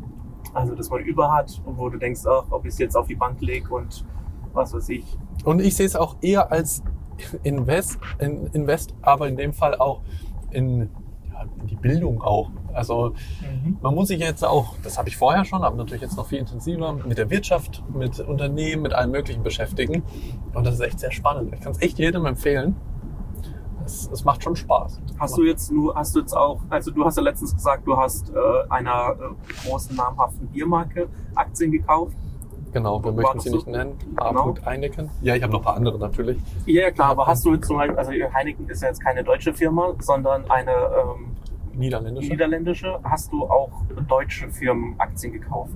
Also, 0.54 0.75
dass 0.75 0.90
man 0.90 1.00
über 1.00 1.32
hat 1.32 1.60
und 1.64 1.78
wo 1.78 1.88
du 1.88 1.99
denkst, 1.99 2.22
ach, 2.26 2.44
ob 2.50 2.64
ich 2.64 2.72
es 2.72 2.78
jetzt 2.78 2.96
auf 2.96 3.06
die 3.06 3.14
Bank 3.14 3.40
lege 3.40 3.72
und 3.75 4.04
was 4.52 4.75
weiß 4.75 4.88
ich. 4.90 5.04
Und 5.44 5.60
ich 5.60 5.75
sehe 5.76 5.87
es 5.87 5.96
auch 5.96 6.16
eher 6.20 6.52
als 6.52 6.82
Invest, 7.43 7.99
in, 8.19 8.46
Invest 8.49 8.94
aber 9.02 9.28
in 9.28 9.37
dem 9.37 9.52
Fall 9.52 9.76
auch 9.76 10.02
in, 10.50 10.90
ja, 11.31 11.46
in 11.60 11.66
die 11.66 11.76
Bildung 11.76 12.20
auch. 12.22 12.50
Also 12.72 13.14
man 13.81 13.94
muss 13.94 14.08
sich 14.08 14.20
jetzt 14.20 14.44
auch, 14.44 14.75
das 14.82 14.99
habe 14.99 15.08
ich 15.08 15.16
vorher 15.16 15.44
schon, 15.44 15.62
aber 15.62 15.76
natürlich 15.76 16.02
jetzt 16.02 16.16
noch 16.16 16.26
viel 16.26 16.38
intensiver 16.38 16.93
mit 16.93 17.19
der 17.19 17.31
Wirtschaft, 17.31 17.82
mit 17.94 18.19
Unternehmen, 18.20 18.82
mit 18.82 18.93
allem 18.94 19.10
Möglichen 19.10 19.43
beschäftigen. 19.43 20.03
Und 20.55 20.67
das 20.67 20.74
ist 20.74 20.81
echt 20.81 21.00
sehr 21.00 21.12
spannend. 21.12 21.53
Ich 21.55 21.60
kann 21.60 21.72
es 21.72 21.82
echt 21.82 21.98
jedem 21.98 22.26
empfehlen. 22.26 22.76
Es, 23.84 24.08
es 24.12 24.24
macht 24.24 24.43
schon 24.43 24.55
Spaß. 24.56 25.01
Hast 25.19 25.36
du 25.36 25.44
jetzt 25.44 25.70
nur, 25.72 25.94
hast 25.94 26.15
du 26.15 26.20
jetzt 26.20 26.34
auch, 26.36 26.60
also 26.70 26.91
du 26.91 27.05
hast 27.05 27.17
ja 27.17 27.22
letztens 27.22 27.55
gesagt, 27.55 27.86
du 27.86 27.96
hast 27.96 28.31
äh, 28.31 28.34
einer 28.70 29.15
äh, 29.19 29.67
großen 29.69 29.96
namhaften 29.96 30.46
Biermarke 30.48 31.08
Aktien 31.34 31.72
gekauft. 31.72 32.15
Genau, 32.72 33.05
wir 33.05 33.12
möchten 33.12 33.41
sie 33.41 33.51
so? 33.51 33.56
nicht 33.56 33.67
nennen. 33.67 33.98
Genau. 34.17 34.55
A. 34.62 34.67
Heineken. 34.67 35.10
Ja, 35.20 35.34
ich 35.34 35.43
habe 35.43 35.53
noch 35.53 35.60
ein 35.60 35.65
paar 35.65 35.77
andere 35.77 35.98
natürlich. 35.98 36.39
Ja, 36.65 36.82
ja 36.84 36.91
klar, 36.91 37.10
aber 37.10 37.27
hast 37.27 37.44
du 37.44 37.53
jetzt 37.55 37.67
zum 37.67 37.77
Beispiel, 37.77 37.98
also 37.98 38.12
Heineken 38.12 38.69
ist 38.69 38.82
ja 38.82 38.89
jetzt 38.89 39.03
keine 39.03 39.22
deutsche 39.22 39.53
Firma, 39.53 39.94
sondern 39.98 40.51
eine 40.51 40.72
ähm, 40.72 41.36
Niederländische. 41.74 42.31
niederländische. 42.31 42.98
Hast 43.05 43.32
du 43.32 43.44
auch 43.44 43.70
deutsche 44.08 44.48
Firmen 44.48 44.94
Aktien 44.98 45.32
gekauft? 45.32 45.74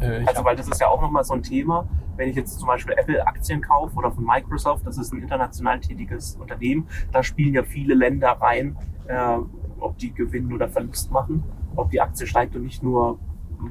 Äh, 0.00 0.24
Also 0.26 0.44
weil 0.44 0.56
das 0.56 0.68
ist 0.68 0.80
ja 0.80 0.88
auch 0.88 1.00
nochmal 1.00 1.22
so 1.24 1.34
ein 1.34 1.42
Thema, 1.42 1.86
wenn 2.16 2.28
ich 2.30 2.36
jetzt 2.36 2.58
zum 2.58 2.66
Beispiel 2.68 2.94
Apple 2.96 3.26
Aktien 3.26 3.60
kaufe 3.60 3.94
oder 3.96 4.10
von 4.10 4.24
Microsoft, 4.24 4.86
das 4.86 4.98
ist 4.98 5.12
ein 5.12 5.20
international 5.22 5.80
tätiges 5.80 6.36
Unternehmen, 6.36 6.88
da 7.12 7.22
spielen 7.22 7.54
ja 7.54 7.62
viele 7.62 7.94
Länder 7.94 8.30
rein, 8.40 8.76
äh, 9.08 9.38
ob 9.80 9.98
die 9.98 10.12
Gewinn 10.12 10.52
oder 10.52 10.68
Verlust 10.68 11.10
machen, 11.10 11.42
ob 11.76 11.90
die 11.90 12.00
Aktie 12.00 12.26
steigt 12.26 12.56
und 12.56 12.62
nicht 12.64 12.82
nur 12.82 13.18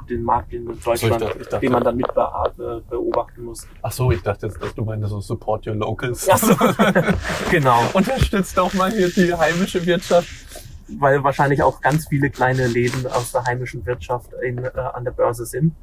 den 0.10 0.24
Markt 0.24 0.52
in 0.54 0.66
Deutschland, 0.66 1.22
dachte- 1.22 1.38
ich 1.40 1.48
dachte- 1.48 1.60
den 1.60 1.72
man 1.72 1.84
dann 1.84 1.96
mit 1.96 2.08
be 2.14 2.84
beobachten 2.90 3.44
muss. 3.46 3.68
Ach 3.84 3.92
so, 3.92 4.12
ich 4.12 4.22
dachte 4.24 4.48
jetzt, 4.48 4.62
dass 4.62 4.74
du 4.74 4.84
meinst, 4.84 5.08
so 5.10 5.20
support 5.22 5.66
your 5.68 5.76
locals. 5.76 6.26
Ja, 6.26 6.38
so. 6.38 6.56
genau. 7.52 7.80
Unterstützt 7.94 8.58
doch 8.58 8.74
mal 8.74 8.92
hier 8.92 9.10
die 9.10 9.34
heimische 9.34 9.86
Wirtschaft. 9.86 10.28
weil 11.00 11.24
wahrscheinlich 11.24 11.64
auch 11.64 11.82
ganz 11.82 12.08
viele 12.08 12.30
kleine 12.30 12.68
Läden 12.68 13.08
aus 13.08 13.32
der 13.32 13.44
heimischen 13.46 13.84
Wirtschaft 13.88 14.32
in, 14.44 14.60
äh, 14.64 14.70
an 14.94 15.04
der 15.04 15.12
Börse 15.12 15.46
sind. 15.46 15.74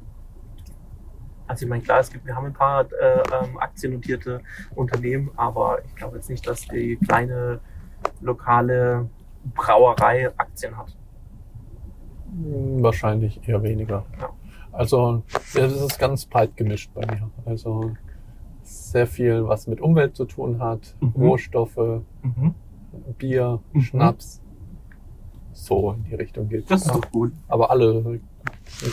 Also 1.47 1.65
ich 1.65 1.69
meine, 1.69 1.83
klar, 1.83 1.99
es 1.99 2.09
gibt, 2.11 2.25
wir 2.25 2.35
haben 2.35 2.45
ein 2.47 2.53
paar 2.53 2.81
äh, 2.85 3.21
ähm, 3.43 3.57
aktiennotierte 3.59 4.41
Unternehmen, 4.75 5.29
aber 5.35 5.79
ich 5.85 5.95
glaube 5.95 6.15
jetzt 6.17 6.29
nicht, 6.29 6.47
dass 6.47 6.61
die 6.67 6.95
kleine 6.97 7.59
lokale 8.21 9.09
Brauerei 9.53 10.29
Aktien 10.37 10.77
hat. 10.77 10.95
Hm, 12.31 12.81
Wahrscheinlich 12.81 13.47
eher 13.47 13.61
weniger. 13.61 14.05
Ja. 14.19 14.29
Also, 14.71 15.23
ja, 15.53 15.61
das 15.61 15.73
ist 15.73 15.99
ganz 15.99 16.25
breit 16.25 16.55
gemischt 16.57 16.91
bei 16.93 17.05
mir. 17.05 17.29
Also, 17.45 17.91
sehr 18.63 19.05
viel, 19.07 19.45
was 19.47 19.67
mit 19.67 19.81
Umwelt 19.81 20.15
zu 20.15 20.25
tun 20.25 20.59
hat, 20.61 20.95
Mhm. 21.01 21.11
Rohstoffe, 21.15 22.01
Bier, 23.17 23.59
Mhm. 23.73 23.81
Schnaps. 23.81 24.41
so 25.51 25.91
in 25.91 26.03
die 26.05 26.15
Richtung 26.15 26.49
geht. 26.49 26.71
Das 26.71 26.81
ist 26.85 26.89
doch 26.95 27.11
gut. 27.11 27.31
Aber 27.47 27.69
alle 27.69 28.19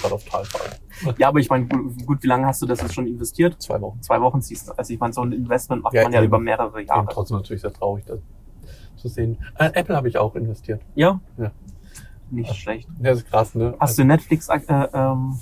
gerade 0.00 0.14
auf 0.14 0.24
Talfahrt. 0.24 0.80
Ja, 1.18 1.28
aber 1.28 1.38
ich 1.40 1.48
meine, 1.48 1.66
gut, 1.66 2.06
gut, 2.06 2.22
wie 2.22 2.26
lange 2.26 2.46
hast 2.46 2.60
du 2.62 2.66
das 2.66 2.80
jetzt 2.80 2.94
schon 2.94 3.06
investiert? 3.06 3.60
Zwei 3.60 3.80
Wochen. 3.80 4.00
Zwei 4.02 4.20
Wochen 4.20 4.40
siehst 4.40 4.68
du. 4.68 4.72
Also 4.76 4.92
ich 4.92 5.00
meine, 5.00 5.12
so 5.12 5.22
ein 5.22 5.32
Investment 5.32 5.82
macht 5.82 5.94
Ja, 5.94 6.02
man 6.04 6.12
ja 6.12 6.18
eben. 6.18 6.26
über 6.26 6.38
mehrere 6.38 6.82
Jahre. 6.82 7.06
trotzdem 7.10 7.38
natürlich 7.38 7.62
sehr 7.62 7.72
traurig, 7.72 8.04
das 8.06 8.18
zu 8.96 9.08
sehen. 9.08 9.38
Äh, 9.58 9.70
Apple 9.74 9.96
habe 9.96 10.08
ich 10.08 10.18
auch 10.18 10.34
investiert. 10.36 10.82
Ja? 10.94 11.20
Ja. 11.38 11.52
Nicht 12.30 12.54
schlecht. 12.54 12.88
Ja, 13.02 13.12
ist 13.12 13.26
krass, 13.28 13.54
ne? 13.54 13.74
Hast 13.80 13.98
du 13.98 14.04
Netflix 14.04 14.48
äh, 14.48 14.60
ähm, 14.92 15.38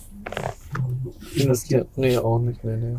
investiert? 1.34 1.88
Nee, 1.96 2.18
auch 2.18 2.38
nicht. 2.38 2.62
Nee, 2.64 2.76
nee. 2.76 2.96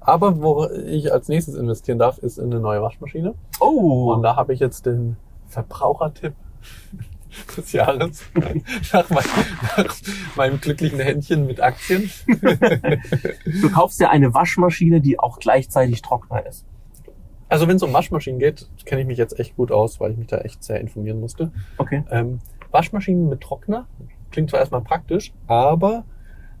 Aber 0.00 0.42
wo 0.42 0.66
ich 0.68 1.10
als 1.12 1.28
nächstes 1.28 1.54
investieren 1.54 1.98
darf, 1.98 2.18
ist 2.18 2.38
in 2.38 2.46
eine 2.52 2.60
neue 2.60 2.82
Waschmaschine. 2.82 3.34
Oh, 3.60 4.12
Und 4.12 4.22
da 4.22 4.36
habe 4.36 4.52
ich 4.52 4.60
jetzt 4.60 4.84
den 4.84 5.16
Verbrauchertipp 5.48 6.34
des 7.56 7.72
Jahres 7.72 8.22
nach, 8.92 9.10
mein, 9.10 9.24
nach 9.76 9.96
meinem 10.36 10.60
glücklichen 10.60 11.00
Händchen 11.00 11.46
mit 11.46 11.60
Aktien. 11.60 12.10
du 12.26 13.70
kaufst 13.70 14.00
dir 14.00 14.10
eine 14.10 14.34
Waschmaschine, 14.34 15.00
die 15.00 15.18
auch 15.18 15.38
gleichzeitig 15.38 16.02
Trockner 16.02 16.46
ist. 16.46 16.64
Also 17.48 17.68
wenn 17.68 17.76
es 17.76 17.82
um 17.82 17.92
Waschmaschinen 17.92 18.40
geht, 18.40 18.68
kenne 18.84 19.02
ich 19.02 19.06
mich 19.06 19.18
jetzt 19.18 19.38
echt 19.38 19.56
gut 19.56 19.70
aus, 19.70 20.00
weil 20.00 20.12
ich 20.12 20.16
mich 20.18 20.26
da 20.26 20.38
echt 20.38 20.64
sehr 20.64 20.80
informieren 20.80 21.20
musste. 21.20 21.52
Okay. 21.78 22.02
Ähm, 22.10 22.40
Waschmaschinen 22.70 23.28
mit 23.28 23.40
Trockner 23.42 23.86
klingt 24.30 24.50
zwar 24.50 24.60
erstmal 24.60 24.80
praktisch, 24.80 25.32
aber 25.46 26.04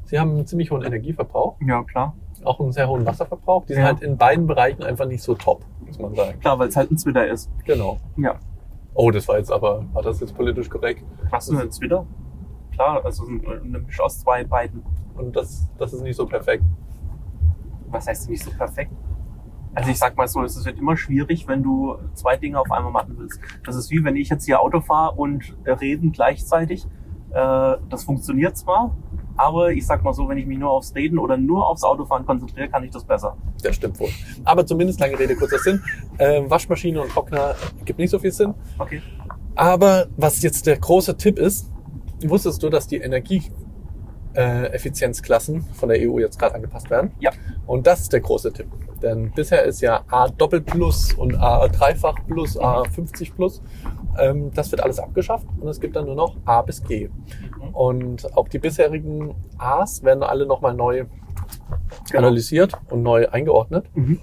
sie 0.04 0.18
haben 0.20 0.30
einen 0.32 0.46
ziemlich 0.46 0.70
hohen 0.70 0.82
Energieverbrauch, 0.82 1.56
Ja, 1.66 1.82
klar. 1.82 2.14
auch 2.44 2.60
einen 2.60 2.70
sehr 2.72 2.88
hohen 2.88 3.04
Wasserverbrauch. 3.06 3.64
Die 3.66 3.72
sind 3.72 3.82
Ja. 3.82 3.88
halt 3.88 4.02
in 4.02 4.16
beiden 4.16 4.46
Bereichen 4.46 4.82
einfach 4.84 5.06
nicht 5.06 5.22
so 5.22 5.34
top, 5.34 5.64
muss 5.84 5.98
man 5.98 6.14
sagen. 6.14 6.38
Klar, 6.40 6.58
weil 6.58 6.68
es 6.68 6.76
halt 6.76 6.90
ein 6.92 6.96
Twitter 6.96 7.26
ist. 7.26 7.50
Genau. 7.64 7.98
Ja. 8.16 8.38
Oh, 8.94 9.10
das 9.10 9.26
war 9.28 9.38
jetzt 9.38 9.50
aber, 9.50 9.84
war 9.92 10.02
das 10.02 10.20
jetzt 10.20 10.34
politisch 10.34 10.68
korrekt? 10.70 11.04
Hast 11.32 11.50
du 11.50 11.58
einen 11.58 11.70
Twitter? 11.70 12.06
Klar, 12.72 13.04
also 13.04 13.24
eine 13.26 13.80
Misch 13.80 14.00
aus 14.00 14.20
zwei 14.20 14.44
beiden. 14.44 14.82
Und 15.16 15.34
das, 15.34 15.68
das 15.78 15.92
ist 15.92 16.02
nicht 16.02 16.16
so 16.16 16.26
perfekt. 16.26 16.64
Was 17.88 18.06
heißt 18.06 18.28
nicht 18.30 18.42
so 18.42 18.50
perfekt? 18.50 18.92
Also 19.74 19.90
ich 19.90 19.98
sag 19.98 20.16
mal 20.16 20.28
so, 20.28 20.42
es 20.42 20.64
wird 20.64 20.78
immer 20.78 20.96
schwierig, 20.96 21.48
wenn 21.48 21.62
du 21.62 21.96
zwei 22.14 22.36
Dinge 22.36 22.60
auf 22.60 22.70
einmal 22.70 22.92
machen 22.92 23.14
willst. 23.18 23.40
Das 23.64 23.74
ist 23.74 23.90
wie 23.90 24.04
wenn 24.04 24.14
ich 24.16 24.28
jetzt 24.28 24.44
hier 24.44 24.60
Auto 24.60 24.80
fahre 24.80 25.16
und 25.16 25.56
äh, 25.64 25.72
reden 25.72 26.12
gleichzeitig. 26.12 26.86
Äh, 27.30 27.76
Das 27.88 28.04
funktioniert 28.04 28.56
zwar, 28.56 28.96
aber 29.36 29.72
ich 29.72 29.86
sag 29.86 30.02
mal 30.04 30.12
so, 30.12 30.28
wenn 30.28 30.36
ich 30.38 30.46
mich 30.46 30.58
nur 30.58 30.70
aufs 30.70 30.94
Reden 30.94 31.18
oder 31.18 31.36
nur 31.36 31.68
aufs 31.68 31.82
Autofahren 31.82 32.24
konzentriere, 32.24 32.68
kann 32.68 32.84
ich 32.84 32.90
das 32.90 33.04
besser. 33.04 33.36
Das 33.62 33.74
stimmt 33.76 33.98
wohl. 33.98 34.10
Aber 34.44 34.64
zumindest 34.66 35.00
lange 35.00 35.18
Rede, 35.18 35.34
kurzer 35.34 35.58
Sinn. 35.58 35.82
Ähm, 36.18 36.48
Waschmaschine 36.50 37.02
und 37.02 37.10
Trockner 37.10 37.54
gibt 37.84 37.98
nicht 37.98 38.10
so 38.10 38.18
viel 38.18 38.32
Sinn. 38.32 38.54
Okay. 38.78 39.02
Aber 39.54 40.06
was 40.16 40.42
jetzt 40.42 40.66
der 40.66 40.78
große 40.78 41.16
Tipp 41.16 41.38
ist, 41.38 41.70
wusstest 42.24 42.62
du, 42.62 42.70
dass 42.70 42.86
die 42.86 42.98
Energieeffizienzklassen 42.98 45.62
von 45.74 45.88
der 45.88 45.98
EU 46.00 46.18
jetzt 46.18 46.38
gerade 46.38 46.54
angepasst 46.54 46.90
werden? 46.90 47.12
Ja. 47.20 47.30
Und 47.66 47.86
das 47.86 48.00
ist 48.00 48.12
der 48.12 48.20
große 48.20 48.52
Tipp. 48.52 48.66
Denn 49.02 49.32
bisher 49.32 49.64
ist 49.64 49.80
ja 49.80 50.02
A 50.10 50.28
Doppel 50.28 50.60
Plus 50.60 51.12
und 51.14 51.34
A 51.36 51.66
Dreifach 51.68 52.16
Plus, 52.26 52.58
A 52.58 52.84
50 52.84 53.34
Plus. 53.34 53.62
Ähm, 54.18 54.50
das 54.54 54.70
wird 54.70 54.82
alles 54.82 54.98
abgeschafft 54.98 55.46
und 55.60 55.68
es 55.68 55.80
gibt 55.80 55.96
dann 55.96 56.06
nur 56.06 56.14
noch 56.14 56.36
A 56.44 56.62
bis 56.62 56.82
G. 56.82 57.10
Und 57.72 58.36
auch 58.36 58.48
die 58.48 58.58
bisherigen 58.58 59.34
A's 59.58 60.02
werden 60.02 60.22
alle 60.22 60.46
nochmal 60.46 60.74
neu 60.74 61.06
Genau. 62.10 62.26
analysiert 62.26 62.74
und 62.90 63.02
neu 63.02 63.28
eingeordnet. 63.28 63.86
Mhm. 63.94 64.20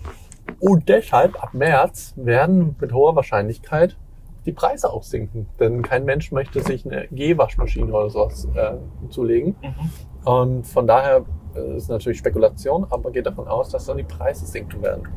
Und 0.60 0.90
deshalb 0.90 1.42
ab 1.42 1.54
März 1.54 2.14
werden 2.16 2.76
mit 2.80 2.94
hoher 2.94 3.16
Wahrscheinlichkeit 3.16 3.98
die 4.46 4.52
Preise 4.52 4.92
auch 4.92 5.04
sinken. 5.04 5.48
Denn 5.60 5.82
kein 5.82 6.06
Mensch 6.06 6.32
möchte 6.32 6.62
sich 6.62 6.86
eine 6.86 7.08
G-Waschmaschine 7.08 7.92
oder 7.92 8.10
sowas 8.10 8.48
äh, 8.56 8.76
zulegen. 9.10 9.56
Mhm. 9.62 10.28
Und 10.32 10.68
von 10.68 10.88
daher 10.88 11.26
ist 11.56 11.90
natürlich 11.90 12.20
Spekulation, 12.20 12.86
aber 12.90 13.12
geht 13.12 13.26
davon 13.26 13.48
aus, 13.48 13.70
dass 13.70 13.86
dann 13.86 13.98
die 13.98 14.04
Preise 14.04 14.46
sinken 14.46 14.82
werden. 14.82 15.08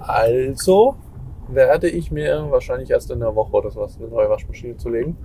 Also 0.00 0.96
werde 1.48 1.88
ich 1.88 2.10
mir 2.10 2.46
wahrscheinlich 2.50 2.90
erst 2.90 3.10
in 3.10 3.22
einer 3.22 3.34
Woche 3.34 3.52
oder 3.52 3.70
sowas 3.70 3.96
eine 3.98 4.08
neue 4.08 4.28
Waschmaschine 4.30 4.76
zulegen. 4.76 5.16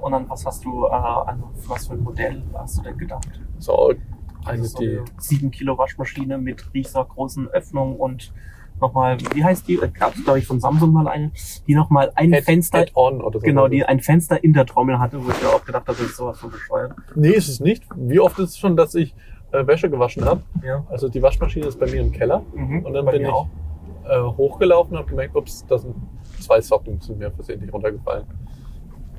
Und 0.00 0.12
dann, 0.12 0.28
was 0.28 0.44
hast 0.46 0.64
du, 0.64 0.86
äh, 0.86 0.90
an 0.90 1.42
was 1.66 1.86
für 1.86 1.94
ein 1.94 2.02
Modell 2.02 2.42
hast 2.54 2.78
du 2.78 2.82
denn 2.82 2.98
gedacht? 2.98 3.28
So, 3.58 3.90
eine, 3.90 3.98
Also 4.44 4.64
so 4.64 4.78
die, 4.78 4.90
eine 4.98 5.04
7 5.18 5.50
Kilo 5.50 5.78
Waschmaschine 5.78 6.38
mit 6.38 6.72
rieser 6.74 7.04
großen 7.04 7.48
Öffnung 7.48 7.96
und 7.96 8.32
nochmal, 8.80 9.16
wie 9.34 9.44
heißt 9.44 9.68
die? 9.68 9.76
Gab 9.76 10.16
es, 10.16 10.24
glaube 10.24 10.40
ich, 10.40 10.46
von 10.46 10.58
Samsung 10.60 10.92
mal 10.92 11.06
eine, 11.06 11.30
die 11.68 11.74
nochmal 11.76 12.10
ein 12.16 12.34
Add- 12.34 12.42
Fenster, 12.42 12.78
Add-on 12.80 13.20
oder 13.20 13.38
so. 13.38 13.44
genau, 13.46 13.68
die 13.68 13.84
ein 13.84 14.00
Fenster 14.00 14.42
in 14.42 14.52
der 14.52 14.66
Trommel 14.66 14.98
hatte, 14.98 15.24
wo 15.24 15.30
ich 15.30 15.40
mir 15.40 15.50
auch 15.50 15.64
gedacht 15.64 15.86
habe, 15.86 15.96
das 15.98 16.08
ist 16.08 16.16
sowas 16.16 16.40
von 16.40 16.50
bescheuert. 16.50 16.94
Nee, 17.14 17.30
ist 17.30 17.48
es 17.48 17.60
nicht. 17.60 17.84
Wie 17.94 18.18
oft 18.18 18.38
ist 18.40 18.50
es 18.50 18.58
schon, 18.58 18.76
dass 18.76 18.94
ich 18.96 19.14
äh, 19.52 19.66
Wäsche 19.66 19.88
gewaschen 19.88 20.24
habe? 20.24 20.42
Ja. 20.64 20.84
Also 20.90 21.08
die 21.08 21.22
Waschmaschine 21.22 21.66
ist 21.66 21.78
bei 21.78 21.86
mir 21.86 22.00
im 22.00 22.12
Keller. 22.12 22.42
Mhm. 22.54 22.84
Und 22.84 22.92
dann 22.92 23.06
bin 23.06 23.22
ich 23.22 23.28
äh, 23.28 24.20
hochgelaufen 24.20 24.92
und 24.92 24.98
habe 24.98 25.08
gemerkt, 25.10 25.36
ups, 25.36 25.64
da 25.66 25.78
sind 25.78 25.94
zwei 26.40 26.60
Socken 26.60 27.00
zu 27.00 27.14
mir 27.14 27.30
versehentlich 27.30 27.72
runtergefallen. 27.72 28.24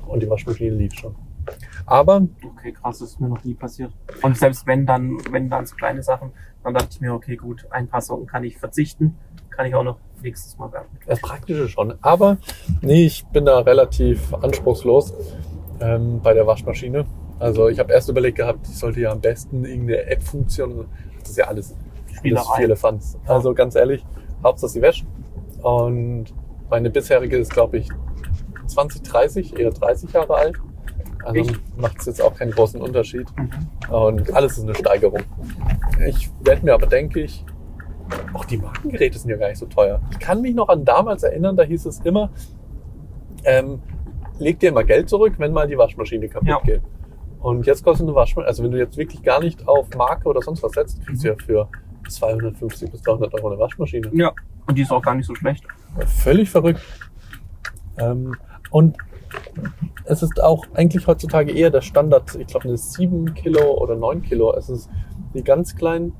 Und 0.06 0.22
die 0.22 0.28
Waschmaschine 0.28 0.74
lief 0.74 0.94
schon. 0.94 1.14
Aber 1.86 2.26
Okay, 2.42 2.72
krass, 2.72 2.98
das 2.98 3.10
ist 3.10 3.20
mir 3.20 3.28
noch 3.28 3.44
nie 3.44 3.54
passiert. 3.54 3.92
Und 4.22 4.36
selbst 4.36 4.66
wenn 4.66 4.86
dann, 4.86 5.18
wenn 5.30 5.50
dann 5.50 5.66
so 5.66 5.76
kleine 5.76 6.02
Sachen, 6.02 6.32
dann 6.62 6.74
dachte 6.74 6.88
ich 6.92 7.00
mir, 7.00 7.12
okay, 7.12 7.36
gut, 7.36 7.66
ein 7.70 7.88
paar 7.88 8.00
Socken 8.00 8.26
kann 8.26 8.44
ich 8.44 8.56
verzichten, 8.56 9.18
kann 9.50 9.66
ich 9.66 9.74
auch 9.74 9.84
noch 9.84 9.98
nächstes 10.22 10.56
Mal 10.58 10.72
werden. 10.72 10.88
das 11.06 11.20
Praktische 11.20 11.68
schon. 11.68 11.94
Aber 12.00 12.38
nee, 12.80 13.04
ich 13.04 13.26
bin 13.26 13.44
da 13.44 13.58
relativ 13.60 14.32
anspruchslos 14.34 15.12
ähm, 15.80 16.20
bei 16.22 16.32
der 16.32 16.46
Waschmaschine. 16.46 17.04
Also 17.38 17.68
ich 17.68 17.78
habe 17.78 17.92
erst 17.92 18.08
überlegt 18.08 18.36
gehabt, 18.38 18.66
ich 18.68 18.78
sollte 18.78 19.00
ja 19.00 19.10
am 19.10 19.20
besten 19.20 19.64
irgendeine 19.64 20.06
App-Funktion. 20.06 20.86
Das 21.20 21.30
ist 21.30 21.36
ja 21.38 21.46
alles, 21.46 21.74
alles 22.22 22.48
viele 22.56 22.76
Fans. 22.76 23.18
Also 23.26 23.54
ganz 23.54 23.74
ehrlich, 23.74 24.04
Hauptsache 24.42 24.70
sie 24.70 24.82
wäscht. 24.82 25.04
Und 25.62 26.26
meine 26.70 26.90
bisherige 26.90 27.36
ist, 27.36 27.52
glaube 27.52 27.78
ich, 27.78 27.88
20, 28.66 29.02
30, 29.02 29.58
eher 29.58 29.70
30 29.70 30.12
Jahre 30.12 30.34
alt. 30.34 30.56
Also 31.24 31.52
macht 31.76 31.98
es 32.00 32.06
jetzt 32.06 32.22
auch 32.22 32.34
keinen 32.34 32.50
großen 32.50 32.80
Unterschied. 32.80 33.26
Mhm. 33.36 33.94
Und 33.94 34.34
alles 34.34 34.58
ist 34.58 34.64
eine 34.64 34.74
Steigerung. 34.74 35.20
Ich 36.06 36.30
werde 36.42 36.64
mir 36.64 36.74
aber, 36.74 36.86
denke 36.86 37.20
ich, 37.20 37.44
auch 38.34 38.44
die 38.44 38.58
Markengeräte 38.58 39.18
sind 39.18 39.30
ja 39.30 39.36
gar 39.36 39.48
nicht 39.48 39.58
so 39.58 39.66
teuer. 39.66 40.00
Ich 40.10 40.18
kann 40.18 40.42
mich 40.42 40.54
noch 40.54 40.68
an 40.68 40.84
damals 40.84 41.22
erinnern, 41.22 41.56
da 41.56 41.62
hieß 41.62 41.86
es 41.86 42.00
immer, 42.00 42.30
ähm, 43.44 43.80
leg 44.38 44.58
dir 44.60 44.72
mal 44.72 44.84
Geld 44.84 45.08
zurück, 45.08 45.34
wenn 45.38 45.52
mal 45.52 45.66
die 45.66 45.78
Waschmaschine 45.78 46.28
kaputt 46.28 46.48
Ja. 46.48 46.60
geht. 46.60 46.82
Und 47.44 47.66
jetzt 47.66 47.84
kostet 47.84 48.06
eine 48.06 48.16
Waschmaschine, 48.16 48.46
also 48.48 48.64
wenn 48.64 48.70
du 48.70 48.78
jetzt 48.78 48.96
wirklich 48.96 49.22
gar 49.22 49.38
nicht 49.38 49.68
auf 49.68 49.94
Marke 49.94 50.26
oder 50.30 50.40
sonst 50.40 50.62
was 50.62 50.72
setzt, 50.72 51.04
kriegst 51.04 51.24
du 51.24 51.28
ja 51.28 51.34
für 51.36 51.68
250 52.08 52.90
bis 52.90 53.02
300 53.02 53.34
Euro 53.34 53.50
eine 53.50 53.58
Waschmaschine. 53.58 54.10
Ja, 54.14 54.32
und 54.66 54.78
die 54.78 54.80
ist 54.80 54.90
auch 54.90 55.02
gar 55.02 55.14
nicht 55.14 55.26
so 55.26 55.34
schlecht. 55.34 55.62
Völlig 56.06 56.48
verrückt. 56.48 56.80
Ähm, 57.98 58.34
und 58.70 58.96
es 60.06 60.22
ist 60.22 60.42
auch 60.42 60.64
eigentlich 60.72 61.06
heutzutage 61.06 61.52
eher 61.52 61.68
der 61.68 61.82
Standard, 61.82 62.34
ich 62.34 62.46
glaube, 62.46 62.66
eine 62.66 62.78
7 62.78 63.34
Kilo 63.34 63.74
oder 63.74 63.94
9 63.94 64.22
Kilo. 64.22 64.54
Es 64.54 64.70
ist 64.70 64.88
die 65.34 65.44
ganz 65.44 65.76
kleinen, 65.76 66.14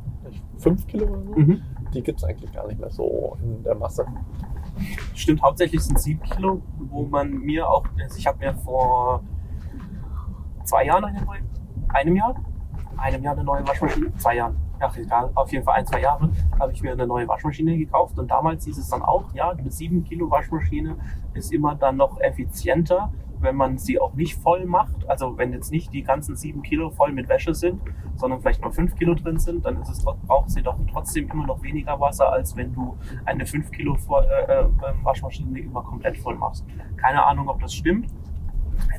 5 0.59 0.87
Kilo 0.87 1.07
oder 1.07 1.23
so. 1.25 1.37
Mhm. 1.37 1.63
Die 1.95 2.03
gibt 2.03 2.19
es 2.19 2.25
eigentlich 2.25 2.53
gar 2.53 2.67
nicht 2.67 2.79
mehr 2.79 2.91
so 2.91 3.39
in 3.43 3.63
der 3.63 3.77
Masse. 3.77 4.05
Stimmt, 5.15 5.41
hauptsächlich 5.41 5.81
sind 5.81 5.99
sieben 5.99 6.23
Kilo, 6.23 6.61
wo 6.91 7.05
man 7.07 7.31
mir 7.31 7.67
auch, 7.67 7.87
also 7.99 8.19
ich 8.19 8.27
habe 8.27 8.45
mir 8.45 8.55
vor 8.57 9.23
zwei 10.65 10.85
Jahren 10.85 11.05
eine 11.05 11.23
neue, 11.23 11.41
einem 11.89 12.17
Jahr, 12.17 12.35
einem 12.97 13.23
Jahr 13.23 13.35
eine 13.35 13.45
neue 13.45 13.67
Waschmaschine, 13.67 14.15
zwei 14.17 14.37
Jahren, 14.37 14.57
ach 14.81 14.97
egal, 14.97 15.31
auf 15.35 15.53
jeden 15.53 15.65
Fall 15.65 15.75
ein, 15.77 15.87
zwei 15.87 16.01
Jahre, 16.01 16.31
habe 16.59 16.73
ich 16.73 16.83
mir 16.83 16.93
eine 16.93 17.07
neue 17.07 17.29
Waschmaschine 17.29 17.77
gekauft 17.77 18.19
und 18.19 18.31
damals 18.31 18.65
hieß 18.65 18.79
es 18.79 18.89
dann 18.89 19.03
auch, 19.03 19.33
ja, 19.35 19.51
eine 19.51 19.71
sieben 19.71 20.05
Kilo 20.05 20.31
Waschmaschine 20.31 20.97
ist 21.35 21.53
immer 21.53 21.75
dann 21.75 21.97
noch 21.97 22.21
effizienter, 22.21 23.13
wenn 23.41 23.57
man 23.57 23.79
sie 23.79 24.01
auch 24.01 24.15
nicht 24.15 24.37
voll 24.37 24.65
macht, 24.65 25.09
also 25.09 25.37
wenn 25.37 25.53
jetzt 25.53 25.71
nicht 25.71 25.93
die 25.93 26.03
ganzen 26.03 26.35
sieben 26.35 26.63
Kilo 26.63 26.91
voll 26.91 27.13
mit 27.13 27.29
Wäsche 27.29 27.55
sind, 27.55 27.81
sondern 28.17 28.41
vielleicht 28.41 28.63
nur 28.63 28.73
fünf 28.73 28.95
Kilo 28.97 29.15
drin 29.15 29.39
sind, 29.39 29.65
dann 29.65 29.81
ist 29.81 29.91
es, 29.91 30.05
braucht 30.05 30.51
sie 30.51 30.63
doch 30.63 30.77
trotzdem 30.91 31.31
immer 31.31 31.47
noch 31.47 31.63
weniger 31.63 31.99
Wasser, 32.01 32.33
als 32.33 32.57
wenn 32.57 32.73
du 32.73 32.97
eine 33.25 33.45
5 33.45 33.71
Kilo 33.71 33.97
voll, 33.97 34.25
äh, 34.25 34.63
äh, 34.63 34.67
Waschmaschine 35.03 35.59
immer 35.61 35.83
komplett 35.83 36.17
voll 36.19 36.37
machst. 36.37 36.65
Keine 36.97 37.25
Ahnung, 37.25 37.49
ob 37.49 37.61
das 37.61 37.75
stimmt. 37.75 38.09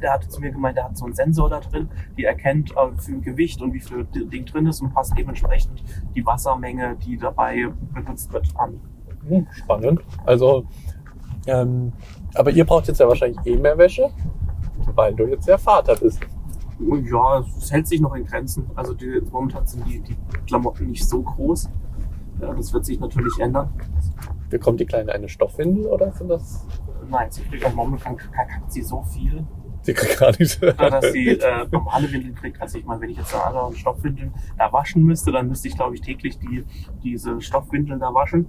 Der 0.02 0.14
hatte 0.14 0.28
zu 0.28 0.40
mir 0.42 0.52
gemeint, 0.52 0.78
der 0.78 0.86
hat 0.86 0.98
so 0.98 1.06
einen 1.06 1.16
Sensor 1.16 1.50
da 1.50 1.60
drin, 1.60 1.90
die 2.18 2.26
erkennt 2.26 2.72
äh, 2.72 2.92
wie 2.96 3.02
viel 3.02 3.22
Gewicht 3.22 3.62
und 3.62 3.74
wie 3.74 3.80
viel 3.80 4.06
Ding 4.06 4.46
drin 4.46 4.68
ist 4.68 4.82
und 4.82 4.94
passt 4.94 5.18
dementsprechend 5.18 5.84
die 6.16 6.26
Wassermenge, 6.26 6.96
die 7.06 7.18
dabei 7.18 7.70
benutzt 7.94 8.32
wird, 8.34 8.48
an. 8.58 8.80
Hm, 9.28 9.48
spannend. 9.52 10.02
Also, 10.26 10.66
ähm, 11.48 11.94
aber 12.34 12.52
ihr 12.52 12.66
braucht 12.66 12.88
jetzt 12.88 13.00
ja 13.00 13.08
wahrscheinlich 13.08 13.40
eh 13.46 13.58
mehr 13.58 13.78
Wäsche, 13.78 14.10
weil 14.94 15.14
du 15.16 15.26
jetzt 15.26 15.48
ja 15.48 15.58
Vater 15.58 15.96
bist. 15.96 16.20
Und 16.80 17.06
ja, 17.08 17.40
es 17.40 17.72
hält 17.72 17.88
sich 17.88 18.02
noch 18.02 18.14
in 18.16 18.26
Grenzen. 18.26 18.70
Also 18.76 18.94
die, 18.94 19.22
momentan 19.32 19.66
sind 19.66 19.88
die, 19.88 20.02
die 20.02 20.16
Klamotten 20.46 20.88
nicht 20.88 21.08
so 21.08 21.22
groß. 21.22 21.70
Ja, 22.42 22.54
das 22.54 22.74
wird 22.74 22.86
sich 22.86 23.00
natürlich 23.00 23.40
ändern. 23.40 23.70
Bekommt 24.50 24.80
die 24.80 24.86
Kleine 24.86 25.14
eine 25.14 25.30
Stoffwindel 25.30 25.86
oder 25.86 26.12
sind 26.12 26.28
das? 26.30 26.66
Nein, 27.10 27.32
sie 27.32 27.44
kriegt 27.44 27.74
momentan 27.76 28.18
kackt 28.18 28.72
sie 28.72 28.82
so 28.82 29.02
viel. 29.04 29.46
Die 29.88 29.94
kriegt 29.94 30.20
gar 30.20 30.32
nicht. 30.38 30.62
Ja, 30.62 30.90
dass 30.90 31.12
sie 31.12 31.30
äh, 31.30 31.68
normale 31.72 32.12
Windeln 32.12 32.36
kriegt. 32.36 32.62
Also 32.62 32.78
ich 32.78 32.86
meine, 32.86 33.02
wenn 33.02 33.10
ich 33.10 33.18
jetzt 33.18 33.36
alle 33.36 33.76
Stoffwindeln 33.76 34.34
da 34.58 34.72
waschen 34.72 35.04
müsste, 35.04 35.32
dann 35.32 35.48
müsste 35.48 35.68
ich, 35.68 35.76
glaube 35.76 35.96
ich, 35.96 36.02
täglich 36.02 36.40
die, 36.40 36.66
diese 37.04 37.42
Stoffwindeln 37.42 38.00
da 38.00 38.14
waschen. 38.14 38.48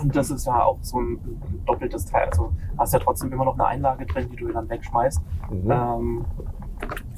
Und 0.00 0.16
das 0.16 0.30
ist 0.30 0.46
ja 0.46 0.64
auch 0.64 0.78
so 0.80 0.98
ein, 0.98 1.14
ein 1.14 1.62
doppeltes 1.66 2.06
Teil. 2.06 2.28
Also 2.28 2.52
hast 2.78 2.94
ja 2.94 2.98
trotzdem 2.98 3.32
immer 3.32 3.44
noch 3.44 3.54
eine 3.54 3.66
Einlage 3.66 4.06
drin, 4.06 4.28
die 4.30 4.36
du 4.36 4.48
dann 4.48 4.68
wegschmeißt. 4.68 5.20
Mhm. 5.50 5.70
Ähm, 5.70 6.24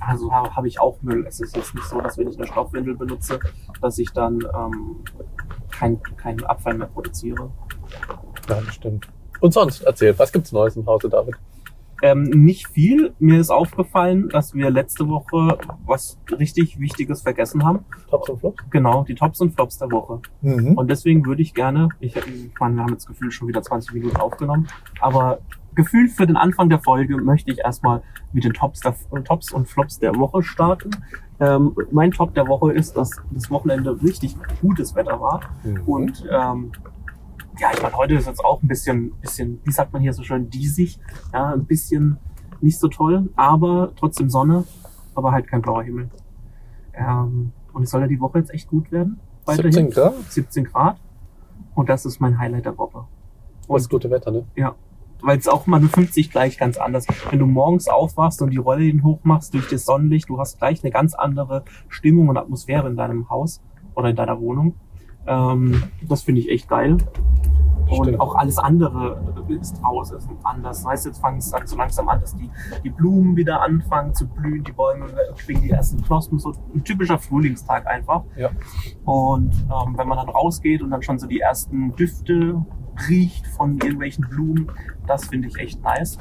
also 0.00 0.32
habe 0.32 0.54
hab 0.54 0.64
ich 0.64 0.80
auch 0.80 1.00
Müll. 1.02 1.24
Es 1.26 1.40
ist 1.40 1.56
jetzt 1.56 1.74
nicht 1.74 1.86
so, 1.86 2.00
dass 2.00 2.18
wenn 2.18 2.28
ich 2.28 2.36
eine 2.36 2.46
Stoffwindel 2.46 2.96
benutze, 2.96 3.38
dass 3.80 3.98
ich 3.98 4.12
dann 4.12 4.40
ähm, 4.54 4.96
keinen 5.70 6.02
keinen 6.16 6.44
Abfall 6.44 6.74
mehr 6.74 6.88
produziere. 6.88 7.50
Ja, 8.48 8.60
das 8.60 8.74
stimmt. 8.74 9.08
Und 9.40 9.52
sonst, 9.52 9.82
erzähl, 9.82 10.18
was 10.18 10.32
gibt's 10.32 10.52
Neues 10.52 10.76
im 10.76 10.86
Hause, 10.86 11.08
David? 11.08 11.36
Ähm, 12.02 12.24
nicht 12.24 12.68
viel. 12.68 13.12
Mir 13.18 13.40
ist 13.40 13.50
aufgefallen, 13.50 14.28
dass 14.28 14.54
wir 14.54 14.70
letzte 14.70 15.08
Woche 15.08 15.58
was 15.86 16.18
richtig 16.30 16.78
Wichtiges 16.78 17.22
vergessen 17.22 17.64
haben. 17.64 17.84
Tops 18.10 18.28
und 18.28 18.40
Flops? 18.40 18.64
Genau, 18.70 19.04
die 19.04 19.14
Tops 19.14 19.40
und 19.40 19.54
Flops 19.54 19.78
der 19.78 19.90
Woche. 19.90 20.20
Mhm. 20.42 20.74
Und 20.74 20.90
deswegen 20.90 21.26
würde 21.26 21.42
ich 21.42 21.54
gerne, 21.54 21.88
ich, 22.00 22.16
ich 22.16 22.52
meine, 22.60 22.76
wir 22.76 22.82
haben 22.82 22.92
jetzt 22.92 23.06
gefühlt 23.06 23.32
schon 23.32 23.48
wieder 23.48 23.62
20 23.62 23.94
Minuten 23.94 24.16
aufgenommen, 24.16 24.68
aber 25.00 25.40
gefühlt 25.74 26.10
für 26.10 26.26
den 26.26 26.36
Anfang 26.36 26.68
der 26.68 26.80
Folge 26.80 27.16
möchte 27.18 27.52
ich 27.52 27.58
erstmal 27.58 28.02
mit 28.32 28.44
den 28.44 28.52
Tops, 28.52 28.80
der, 28.80 28.94
Tops 29.24 29.52
und 29.52 29.68
Flops 29.68 29.98
der 29.98 30.14
Woche 30.16 30.42
starten. 30.42 30.90
Ähm, 31.40 31.74
mein 31.92 32.10
Top 32.10 32.34
der 32.34 32.48
Woche 32.48 32.72
ist, 32.72 32.96
dass 32.96 33.10
das 33.30 33.50
Wochenende 33.50 34.00
richtig 34.02 34.36
gutes 34.60 34.94
Wetter 34.96 35.20
war. 35.20 35.40
Mhm. 35.62 35.80
Und 35.86 36.28
ähm, 36.30 36.72
ja, 37.58 37.70
ich 37.74 37.82
meine, 37.82 37.96
heute 37.96 38.14
ist 38.14 38.26
jetzt 38.26 38.44
auch 38.44 38.62
ein 38.62 38.68
bisschen, 38.68 39.12
bisschen, 39.20 39.60
wie 39.64 39.72
sagt 39.72 39.92
man 39.92 40.02
hier 40.02 40.12
so 40.12 40.22
schön, 40.22 40.48
diesig. 40.48 40.98
Ja, 41.32 41.52
ein 41.52 41.64
bisschen 41.64 42.18
nicht 42.60 42.78
so 42.78 42.88
toll, 42.88 43.28
aber 43.36 43.92
trotzdem 43.96 44.30
Sonne, 44.30 44.64
aber 45.14 45.32
halt 45.32 45.48
kein 45.48 45.62
blauer 45.62 45.82
Himmel. 45.82 46.10
Ähm, 46.94 47.52
und 47.72 47.82
es 47.82 47.90
soll 47.90 48.00
ja 48.00 48.06
die 48.06 48.20
Woche 48.20 48.38
jetzt 48.38 48.52
echt 48.52 48.68
gut 48.68 48.90
werden. 48.90 49.20
17 49.46 49.90
Grad? 49.90 50.14
17 50.28 50.64
Grad. 50.64 51.00
Und 51.74 51.88
das 51.88 52.04
ist 52.04 52.20
mein 52.20 52.38
Highlight 52.38 52.66
der 52.66 52.76
Woche. 52.76 53.04
Das 53.68 53.82
ist 53.82 53.90
gute 53.90 54.10
Wetter, 54.10 54.30
ne? 54.30 54.44
Ja. 54.56 54.74
Weil 55.20 55.38
es 55.38 55.48
auch 55.48 55.66
mal 55.66 55.80
mit 55.80 55.90
50 55.90 56.30
gleich 56.30 56.58
ganz 56.58 56.76
anders. 56.76 57.06
Wenn 57.30 57.38
du 57.38 57.46
morgens 57.46 57.88
aufwachst 57.88 58.40
und 58.40 58.50
die 58.50 58.56
Rollläden 58.56 59.02
hochmachst 59.02 59.52
durch 59.54 59.68
das 59.68 59.84
Sonnenlicht, 59.84 60.28
du 60.28 60.38
hast 60.38 60.58
gleich 60.58 60.82
eine 60.84 60.92
ganz 60.92 61.14
andere 61.14 61.64
Stimmung 61.88 62.28
und 62.28 62.36
Atmosphäre 62.36 62.88
in 62.88 62.96
deinem 62.96 63.28
Haus 63.28 63.60
oder 63.94 64.10
in 64.10 64.16
deiner 64.16 64.40
Wohnung. 64.40 64.74
Ähm, 65.28 65.82
das 66.02 66.22
finde 66.22 66.40
ich 66.40 66.50
echt 66.50 66.68
geil. 66.68 66.96
Und 67.90 68.04
Stimmt. 68.04 68.20
auch 68.20 68.34
alles 68.34 68.58
andere 68.58 69.18
ist 69.48 69.82
raus, 69.82 70.10
ist 70.10 70.28
anders. 70.44 70.84
Weißt 70.84 71.06
du, 71.06 71.10
jetzt 71.10 71.20
fangen 71.20 71.38
es 71.38 71.50
dann 71.50 71.66
so 71.66 71.76
langsam 71.76 72.08
an, 72.08 72.20
dass 72.20 72.36
die, 72.36 72.50
die 72.84 72.90
Blumen 72.90 73.34
wieder 73.36 73.62
anfangen 73.62 74.14
zu 74.14 74.28
blühen, 74.28 74.62
die 74.62 74.72
Bäume 74.72 75.06
kriegen 75.38 75.62
die 75.62 75.70
ersten 75.70 76.02
Knospen, 76.02 76.38
so 76.38 76.52
ein 76.74 76.84
typischer 76.84 77.18
Frühlingstag 77.18 77.86
einfach. 77.86 78.24
Ja. 78.36 78.50
Und 79.04 79.54
ähm, 79.54 79.96
wenn 79.96 80.06
man 80.06 80.18
dann 80.18 80.28
rausgeht 80.28 80.82
und 80.82 80.90
dann 80.90 81.02
schon 81.02 81.18
so 81.18 81.26
die 81.26 81.40
ersten 81.40 81.94
Düfte 81.96 82.62
riecht 83.08 83.46
von 83.46 83.78
irgendwelchen 83.78 84.28
Blumen, 84.28 84.70
das 85.06 85.26
finde 85.26 85.48
ich 85.48 85.58
echt 85.58 85.82
nice. 85.82 86.18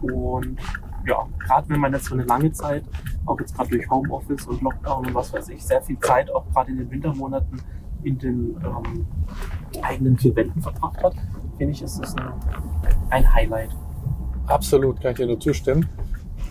Und 0.00 0.60
ja, 1.06 1.26
gerade 1.40 1.68
wenn 1.70 1.80
man 1.80 1.92
jetzt 1.92 2.04
so 2.04 2.14
eine 2.14 2.24
lange 2.24 2.52
Zeit, 2.52 2.84
auch 3.26 3.38
jetzt 3.40 3.56
gerade 3.56 3.70
durch 3.70 3.88
Homeoffice 3.90 4.46
und 4.46 4.60
Lockdown 4.60 5.06
und 5.06 5.14
was 5.14 5.32
weiß 5.32 5.48
ich, 5.48 5.64
sehr 5.64 5.82
viel 5.82 5.98
Zeit 5.98 6.32
auch 6.32 6.48
gerade 6.52 6.70
in 6.70 6.78
den 6.78 6.90
Wintermonaten 6.90 7.60
in 8.02 8.18
den 8.18 8.56
ähm, 8.64 9.06
eigenen 9.82 10.16
vier 10.18 10.34
Wänden 10.36 10.60
verbracht 10.60 11.02
hat, 11.02 11.14
finde 11.58 11.72
ich, 11.72 11.82
ist 11.82 11.98
das 11.98 12.16
ein, 12.16 12.32
ein 13.10 13.34
Highlight. 13.34 13.70
Absolut, 14.46 15.00
kann 15.00 15.12
ich 15.12 15.18
dir 15.18 15.26
nur 15.26 15.40
zustimmen. 15.40 15.88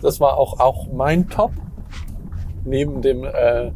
Das 0.02 0.20
war 0.20 0.38
auch, 0.38 0.58
auch 0.60 0.92
mein 0.92 1.28
Top. 1.28 1.52
Neben 2.64 3.02
dem 3.02 3.24
äh, 3.24 3.72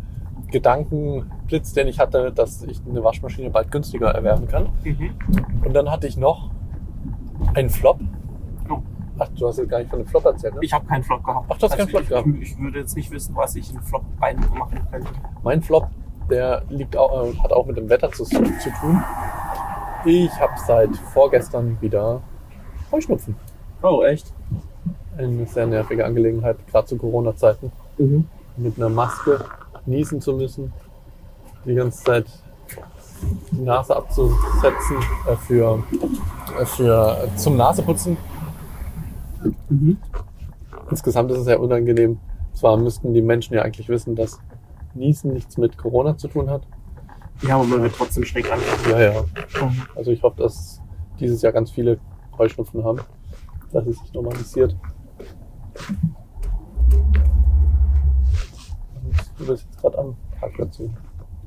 Gedankenblitz, 0.51 1.73
den 1.73 1.89
ich 1.89 1.99
hatte, 1.99 2.33
dass 2.33 2.63
ich 2.63 2.81
eine 2.89 3.03
Waschmaschine 3.03 3.51
bald 3.51 3.71
günstiger 3.71 4.11
erwerben 4.11 4.47
kann. 4.47 4.69
Und 5.65 5.75
dann 5.75 5.91
hatte 5.91 6.07
ich 6.07 6.17
noch 6.17 6.51
einen 7.55 7.71
Flop. 7.71 7.99
Oh. 8.71 8.79
Ach, 9.19 9.29
du 9.37 9.49
hast 9.49 9.59
jetzt 9.59 9.69
gar 9.69 9.79
nicht 9.79 9.91
von 9.91 10.01
einem 10.01 10.09
Flop 10.09 10.25
erzählt, 10.25 10.55
ne? 10.55 10.61
Ich 10.63 10.73
habe 10.73 10.87
keinen 10.87 11.03
Flop 11.03 11.25
gehabt. 11.25 11.47
Ach, 11.49 11.59
du 11.59 11.67
hast 11.67 11.77
keinen 11.77 11.89
Flop 11.89 12.03
ich, 12.03 12.09
gehabt. 12.09 12.29
Ich, 12.41 12.53
ich 12.53 12.59
würde 12.59 12.79
jetzt 12.79 12.97
nicht 12.97 13.11
wissen, 13.11 13.35
was 13.35 13.57
ich 13.57 13.73
in 13.73 13.81
Flop 13.81 14.05
reinmachen 14.21 14.81
könnte. 14.91 15.09
Mein 15.43 15.63
Flop, 15.63 15.89
der 16.31 16.63
liegt 16.69 16.97
auch, 16.97 17.27
äh, 17.27 17.37
hat 17.39 17.53
auch 17.53 17.67
mit 17.67 17.77
dem 17.77 17.89
Wetter 17.89 18.11
zu, 18.11 18.25
zu 18.25 18.39
tun. 18.39 19.03
Ich 20.05 20.31
habe 20.39 20.53
seit 20.67 20.95
vorgestern 21.13 21.79
wieder 21.81 22.21
Heuschnupfen. 22.93 23.37
Oh, 23.83 24.03
echt? 24.03 24.33
Eine 25.17 25.47
sehr 25.47 25.67
nervige 25.67 26.05
Angelegenheit, 26.05 26.57
gerade 26.71 26.87
zu 26.87 26.97
Corona-Zeiten. 26.97 27.73
Mhm. 27.99 28.29
Mit 28.57 28.77
einer 28.77 28.89
Maske 28.89 29.45
niesen 29.87 30.21
zu 30.21 30.33
müssen, 30.35 30.73
die 31.65 31.75
ganze 31.75 32.05
Zeit 32.05 32.27
die 33.53 33.63
Nase 33.63 33.97
abzusetzen 33.97 34.97
äh, 35.29 35.37
für, 35.37 35.83
äh, 36.61 36.65
für 36.65 37.19
äh, 37.25 37.37
zum 37.37 37.57
Naseputzen. 37.57 38.17
Mhm. 39.69 39.99
Insgesamt 40.91 41.31
ist 41.31 41.39
es 41.39 41.45
sehr 41.45 41.61
unangenehm. 41.61 42.19
Zwar 42.53 42.77
müssten 42.77 43.15
die 43.15 43.23
Menschen 43.23 43.55
ja 43.55 43.63
eigentlich 43.63 43.89
wissen, 43.89 44.15
dass 44.15 44.39
Niesen 44.95 45.33
nichts 45.33 45.57
mit 45.57 45.77
Corona 45.77 46.17
zu 46.17 46.29
tun 46.29 46.51
hat. 46.51 46.67
Ja, 47.43 47.57
aber 47.57 47.65
man 47.65 47.83
wird 47.83 47.95
trotzdem 47.95 48.25
schräg 48.25 48.51
angeschaut. 48.51 48.89
Ja, 48.91 49.01
ja. 49.01 49.25
Also 49.97 50.11
ich 50.11 50.23
hoffe, 50.23 50.43
dass 50.43 50.81
dieses 51.19 51.43
Jahr 51.43 51.53
ganz 51.53 51.71
viele 51.71 51.99
Heuschnupfen 52.39 52.85
haben, 52.85 53.01
dass 53.73 53.87
es 53.87 53.99
sich 53.99 54.13
normalisiert. 54.13 54.77
Du 59.39 59.47
bist 59.47 59.65
jetzt 59.65 59.81
gerade 59.81 59.99
am 59.99 60.17
Parkplatz. 60.39 60.81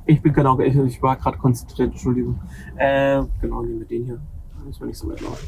Ich 0.05 0.21
bin 0.21 0.33
genau, 0.33 0.59
ich, 0.59 0.75
ich 0.75 1.01
war 1.01 1.15
gerade 1.15 1.37
konzentriert, 1.37 1.91
Entschuldigung. 1.91 2.39
Äh, 2.77 3.23
genau, 3.41 3.61
nehmen 3.61 3.79
wir 3.79 3.87
den 3.87 4.05
hier. 4.05 4.19
Da 4.57 4.63
müssen 4.65 4.81
wir 4.81 4.87
nicht 4.87 4.97
so 4.97 5.09
weit 5.09 5.21
laufen. 5.21 5.47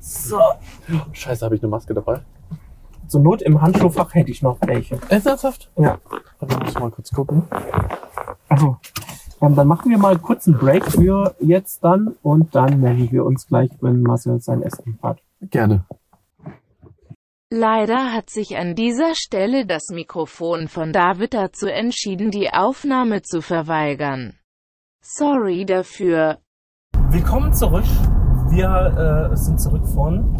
So. 0.00 0.38
Scheiße, 1.12 1.44
habe 1.44 1.56
ich 1.56 1.62
eine 1.62 1.70
Maske 1.70 1.94
dabei? 1.94 2.20
Zur 3.10 3.22
Not 3.22 3.42
im 3.42 3.60
Handschuhfach 3.60 4.14
hätte 4.14 4.30
ich 4.30 4.40
noch 4.40 4.58
welche. 4.60 5.00
Ernsthaft? 5.08 5.68
Ja. 5.76 5.98
Warte, 6.38 6.58
muss 6.58 6.68
ich 6.70 6.78
mal 6.78 6.90
kurz 6.92 7.10
gucken. 7.10 7.42
Also, 8.48 8.76
ähm, 9.40 9.56
dann 9.56 9.66
machen 9.66 9.90
wir 9.90 9.98
mal 9.98 10.16
kurz 10.16 10.46
einen 10.46 10.58
Break 10.58 10.84
für 10.84 11.34
jetzt 11.40 11.82
dann 11.82 12.14
und 12.22 12.54
dann 12.54 12.80
melden 12.80 13.10
wir 13.10 13.24
uns 13.24 13.48
gleich, 13.48 13.70
wenn 13.80 14.02
Marcel 14.02 14.38
sein 14.40 14.62
Essen 14.62 15.00
hat. 15.02 15.18
Gerne. 15.40 15.84
Leider 17.52 18.12
hat 18.12 18.30
sich 18.30 18.56
an 18.56 18.76
dieser 18.76 19.16
Stelle 19.16 19.66
das 19.66 19.88
Mikrofon 19.90 20.68
von 20.68 20.92
David 20.92 21.34
dazu 21.34 21.66
entschieden, 21.66 22.30
die 22.30 22.52
Aufnahme 22.52 23.22
zu 23.22 23.42
verweigern. 23.42 24.34
Sorry 25.02 25.64
dafür. 25.64 26.38
Willkommen 27.08 27.52
zurück. 27.54 27.82
Wir 28.50 29.30
äh, 29.32 29.36
sind 29.36 29.60
zurück 29.60 29.84
von 29.88 30.36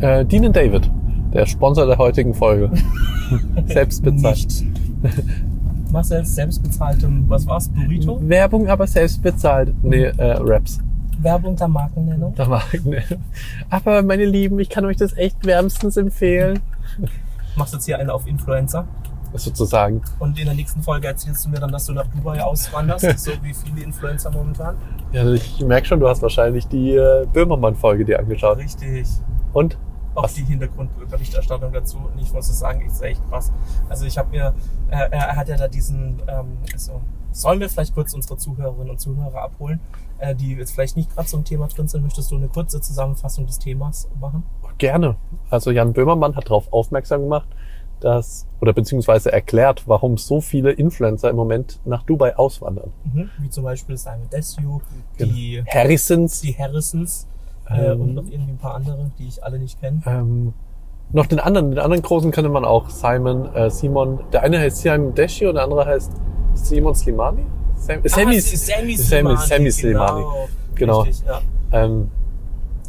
Äh, 0.00 0.24
Dean 0.24 0.52
David, 0.52 0.90
der 1.32 1.46
Sponsor 1.46 1.86
der 1.86 1.98
heutigen 1.98 2.34
Folge. 2.34 2.70
Selbst 3.66 4.02
bezahlt. 4.02 4.36
Nicht. 4.36 4.64
Marcels 5.92 6.34
selbstbezahltem, 6.34 7.24
was 7.28 7.46
war's, 7.46 7.68
Burrito? 7.68 8.18
Werbung, 8.22 8.68
aber 8.68 8.86
selbst 8.86 9.22
bezahlt. 9.22 9.74
Nee, 9.82 10.04
äh, 10.04 10.36
Raps. 10.38 10.78
Werbung 11.18 11.56
der 11.56 11.68
Markennennung. 11.68 12.36
War 12.36 12.62
ne. 12.84 13.02
Aber 13.68 14.02
meine 14.02 14.24
Lieben, 14.24 14.58
ich 14.58 14.68
kann 14.68 14.84
euch 14.84 14.96
das 14.96 15.16
echt 15.16 15.44
wärmstens 15.44 15.96
empfehlen. 15.96 16.60
Machst 17.56 17.74
jetzt 17.74 17.84
hier 17.84 17.98
eine 17.98 18.14
auf 18.14 18.26
Influencer 18.26 18.86
Sozusagen. 19.34 20.00
und 20.18 20.38
in 20.38 20.46
der 20.46 20.54
nächsten 20.54 20.82
Folge 20.82 21.08
erzählst 21.08 21.44
du 21.44 21.50
mir 21.50 21.60
dann, 21.60 21.70
dass 21.70 21.86
du 21.86 21.92
nach 21.92 22.06
Dubai 22.06 22.42
auswanderst, 22.42 23.18
so 23.18 23.32
wie 23.42 23.52
viele 23.52 23.84
Influencer 23.84 24.30
momentan. 24.30 24.76
Ja, 25.12 25.30
ich 25.32 25.60
merke 25.64 25.86
schon, 25.86 26.00
du 26.00 26.08
hast 26.08 26.22
wahrscheinlich 26.22 26.66
die 26.68 26.94
äh, 26.94 27.26
Böhmermann-Folge 27.32 28.04
dir 28.04 28.18
angeschaut. 28.18 28.58
Richtig. 28.58 29.08
Und? 29.52 29.76
Auch 30.14 30.28
die 30.28 30.44
Hintergrundberichterstattung 30.44 31.72
dazu. 31.72 31.98
Und 31.98 32.20
ich 32.20 32.32
muss 32.32 32.48
es 32.48 32.58
sagen, 32.58 32.80
ist 32.82 33.02
echt 33.02 33.26
krass. 33.28 33.52
Also 33.88 34.06
ich 34.06 34.18
habe 34.18 34.30
mir, 34.30 34.54
äh, 34.90 35.08
er 35.10 35.36
hat 35.36 35.48
ja 35.48 35.56
da 35.56 35.68
diesen, 35.68 36.20
ähm, 36.26 36.58
also 36.72 37.00
sollen 37.32 37.60
wir 37.60 37.68
vielleicht 37.68 37.94
kurz 37.94 38.12
unsere 38.12 38.36
Zuhörerinnen 38.36 38.90
und 38.90 39.00
Zuhörer 39.00 39.42
abholen, 39.42 39.80
äh, 40.18 40.34
die 40.34 40.54
jetzt 40.54 40.72
vielleicht 40.72 40.96
nicht 40.96 41.14
gerade 41.14 41.28
zum 41.28 41.44
Thema 41.44 41.68
drin 41.68 41.88
sind. 41.88 42.02
Möchtest 42.02 42.30
du 42.30 42.36
eine 42.36 42.48
kurze 42.48 42.80
Zusammenfassung 42.80 43.46
des 43.46 43.58
Themas 43.58 44.08
machen? 44.20 44.42
Gerne. 44.78 45.16
Also 45.48 45.70
Jan 45.70 45.92
Böhmermann 45.92 46.36
hat 46.36 46.46
darauf 46.46 46.72
aufmerksam 46.72 47.22
gemacht, 47.22 47.48
dass, 48.00 48.46
oder 48.60 48.72
beziehungsweise 48.72 49.30
erklärt, 49.30 49.86
warum 49.86 50.16
so 50.16 50.40
viele 50.40 50.72
Influencer 50.72 51.30
im 51.30 51.36
Moment 51.36 51.80
nach 51.84 52.02
Dubai 52.02 52.36
auswandern. 52.36 52.92
Mhm. 53.04 53.30
Wie 53.38 53.50
zum 53.50 53.64
Beispiel 53.64 53.96
Simon 53.96 54.28
Desue, 54.32 54.80
die, 55.18 55.62
Harrisons, 55.68 56.40
die 56.40 56.56
Harrisons 56.56 57.26
äh, 57.72 57.92
Ähm. 57.92 58.00
und 58.00 58.14
noch 58.14 58.24
irgendwie 58.24 58.52
ein 58.52 58.58
paar 58.58 58.74
andere, 58.74 59.10
die 59.18 59.28
ich 59.28 59.42
alle 59.42 59.58
nicht 59.58 59.80
kenne. 59.80 60.00
ähm, 60.06 60.52
noch 61.12 61.26
den 61.26 61.40
anderen, 61.40 61.70
den 61.70 61.78
anderen 61.80 62.02
großen 62.02 62.30
könnte 62.30 62.50
man 62.50 62.64
auch, 62.64 62.88
Simon, 62.88 63.52
äh, 63.54 63.68
Simon, 63.70 64.20
der 64.32 64.42
eine 64.44 64.58
heißt 64.60 64.78
Simon 64.78 65.14
Deshi 65.14 65.46
und 65.46 65.54
der 65.56 65.64
andere 65.64 65.84
heißt 65.86 66.12
Simon 66.54 66.94
Slimani? 66.94 67.42
Sam, 67.74 68.00
Sammy, 68.04 68.36
ah, 68.36 68.40
Sammy 68.40 68.40
Sammy, 68.40 68.96
Slimani. 68.96 69.36
Sammy 69.38 69.70
Slimani. 69.72 70.24
Genau. 70.74 71.00
Richtig, 71.00 71.26
ja. 71.26 71.40
Ähm, 71.72 72.10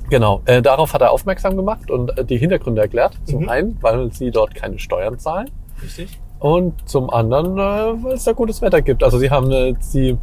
Genau, 0.09 0.41
äh, 0.43 0.61
darauf 0.61 0.93
hat 0.93 1.01
er 1.01 1.11
aufmerksam 1.11 1.55
gemacht 1.55 1.89
und 1.89 2.17
äh, 2.17 2.25
die 2.25 2.37
Hintergründe 2.37 2.81
erklärt. 2.81 3.17
Zum 3.23 3.43
Mhm. 3.43 3.49
einen, 3.49 3.77
weil 3.81 4.11
sie 4.11 4.29
dort 4.29 4.53
keine 4.53 4.77
Steuern 4.77 5.17
zahlen 5.19 5.49
Richtig? 5.81 6.19
und 6.39 6.73
zum 6.89 7.09
anderen, 7.09 7.57
äh, 7.57 8.03
weil 8.03 8.13
es 8.15 8.25
da 8.25 8.33
gutes 8.33 8.61
Wetter 8.61 8.81
gibt. 8.81 9.03
Also 9.05 9.19
sie 9.19 9.29
haben, 9.29 9.49
äh, 9.53 9.73
sie 9.79 10.17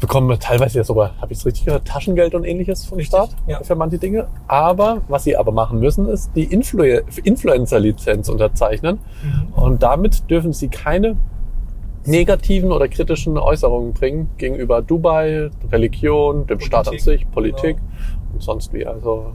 bekommen 0.00 0.38
teilweise 0.38 0.78
ja 0.78 0.84
sogar, 0.84 1.12
habe 1.20 1.32
ich 1.32 1.38
es 1.38 1.46
richtig 1.46 1.64
gehört, 1.64 1.86
Taschengeld 1.86 2.34
und 2.34 2.44
ähnliches 2.44 2.84
vom 2.84 3.00
Staat 3.00 3.30
ja. 3.46 3.62
für 3.62 3.74
manche 3.74 3.98
Dinge. 3.98 4.28
Aber 4.46 5.02
was 5.08 5.24
sie 5.24 5.36
aber 5.36 5.52
machen 5.52 5.80
müssen, 5.80 6.08
ist 6.08 6.30
die 6.34 6.44
Influ 6.44 6.84
Influencer-Lizenz 7.24 8.28
unterzeichnen 8.28 8.98
Mhm. 9.22 9.52
und 9.54 9.82
damit 9.82 10.30
dürfen 10.30 10.52
sie 10.52 10.68
keine 10.68 11.16
negativen 12.04 12.72
oder 12.72 12.88
kritischen 12.88 13.36
Äußerungen 13.36 13.92
bringen 13.92 14.30
gegenüber 14.38 14.82
Dubai, 14.82 15.50
Religion, 15.70 16.46
dem 16.46 16.60
Staat 16.60 16.88
an 16.88 16.96
Politik, 16.96 17.04
sich, 17.04 17.30
Politik 17.30 17.76
genau. 17.76 18.34
und 18.34 18.42
sonst 18.42 18.72
wie. 18.72 18.86
Also 18.86 19.32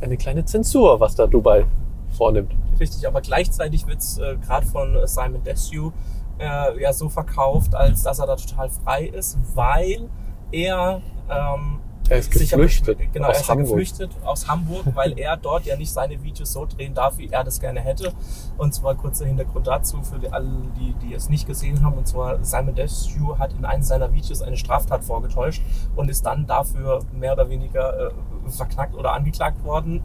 eine 0.00 0.16
kleine 0.16 0.44
Zensur, 0.44 1.00
was 1.00 1.14
da 1.14 1.26
Dubai 1.26 1.64
vornimmt. 2.10 2.52
Richtig, 2.78 3.06
aber 3.06 3.20
gleichzeitig 3.20 3.86
wird 3.86 3.98
es 3.98 4.18
äh, 4.18 4.36
gerade 4.46 4.66
von 4.66 4.96
Simon 5.06 5.42
Desue 5.44 5.92
äh, 6.38 6.80
ja 6.82 6.92
so 6.92 7.08
verkauft, 7.08 7.74
als 7.74 8.02
dass 8.02 8.18
er 8.18 8.26
da 8.26 8.36
total 8.36 8.68
frei 8.70 9.06
ist, 9.06 9.38
weil 9.54 10.08
er 10.52 11.00
ähm, 11.30 11.80
Er 12.08 12.18
ist 12.18 12.30
geflüchtet 12.30 12.98
besch- 13.00 13.08
genau, 13.12 13.28
aus 13.28 13.34
er 13.36 13.40
ist 13.40 13.48
Hamburg. 13.50 13.66
geflüchtet 13.68 14.10
aus 14.24 14.46
Hamburg, 14.48 14.84
weil 14.94 15.18
er 15.18 15.36
dort 15.36 15.64
ja 15.66 15.76
nicht 15.76 15.90
seine 15.92 16.22
Videos 16.22 16.52
so 16.52 16.64
drehen 16.66 16.94
darf, 16.94 17.18
wie 17.18 17.28
er 17.28 17.42
das 17.42 17.58
gerne 17.58 17.80
hätte. 17.80 18.12
Und 18.58 18.74
zwar 18.74 18.94
kurzer 18.94 19.26
Hintergrund 19.26 19.66
dazu 19.66 20.02
für 20.02 20.18
die, 20.20 20.28
alle, 20.28 20.48
die, 20.78 20.94
die 21.02 21.14
es 21.14 21.28
nicht 21.28 21.46
gesehen 21.48 21.82
haben. 21.82 21.98
Und 21.98 22.06
zwar 22.06 22.44
Simon 22.44 22.74
Desue 22.76 23.38
hat 23.38 23.52
in 23.54 23.64
einem 23.64 23.82
seiner 23.82 24.12
Videos 24.12 24.40
eine 24.42 24.56
Straftat 24.56 25.02
vorgetäuscht 25.02 25.62
und 25.96 26.08
ist 26.08 26.24
dann 26.26 26.46
dafür 26.46 27.00
mehr 27.12 27.32
oder 27.32 27.48
weniger 27.50 28.08
äh, 28.08 28.10
verknackt 28.50 28.94
oder 28.94 29.12
angeklagt 29.12 29.64
worden, 29.64 30.00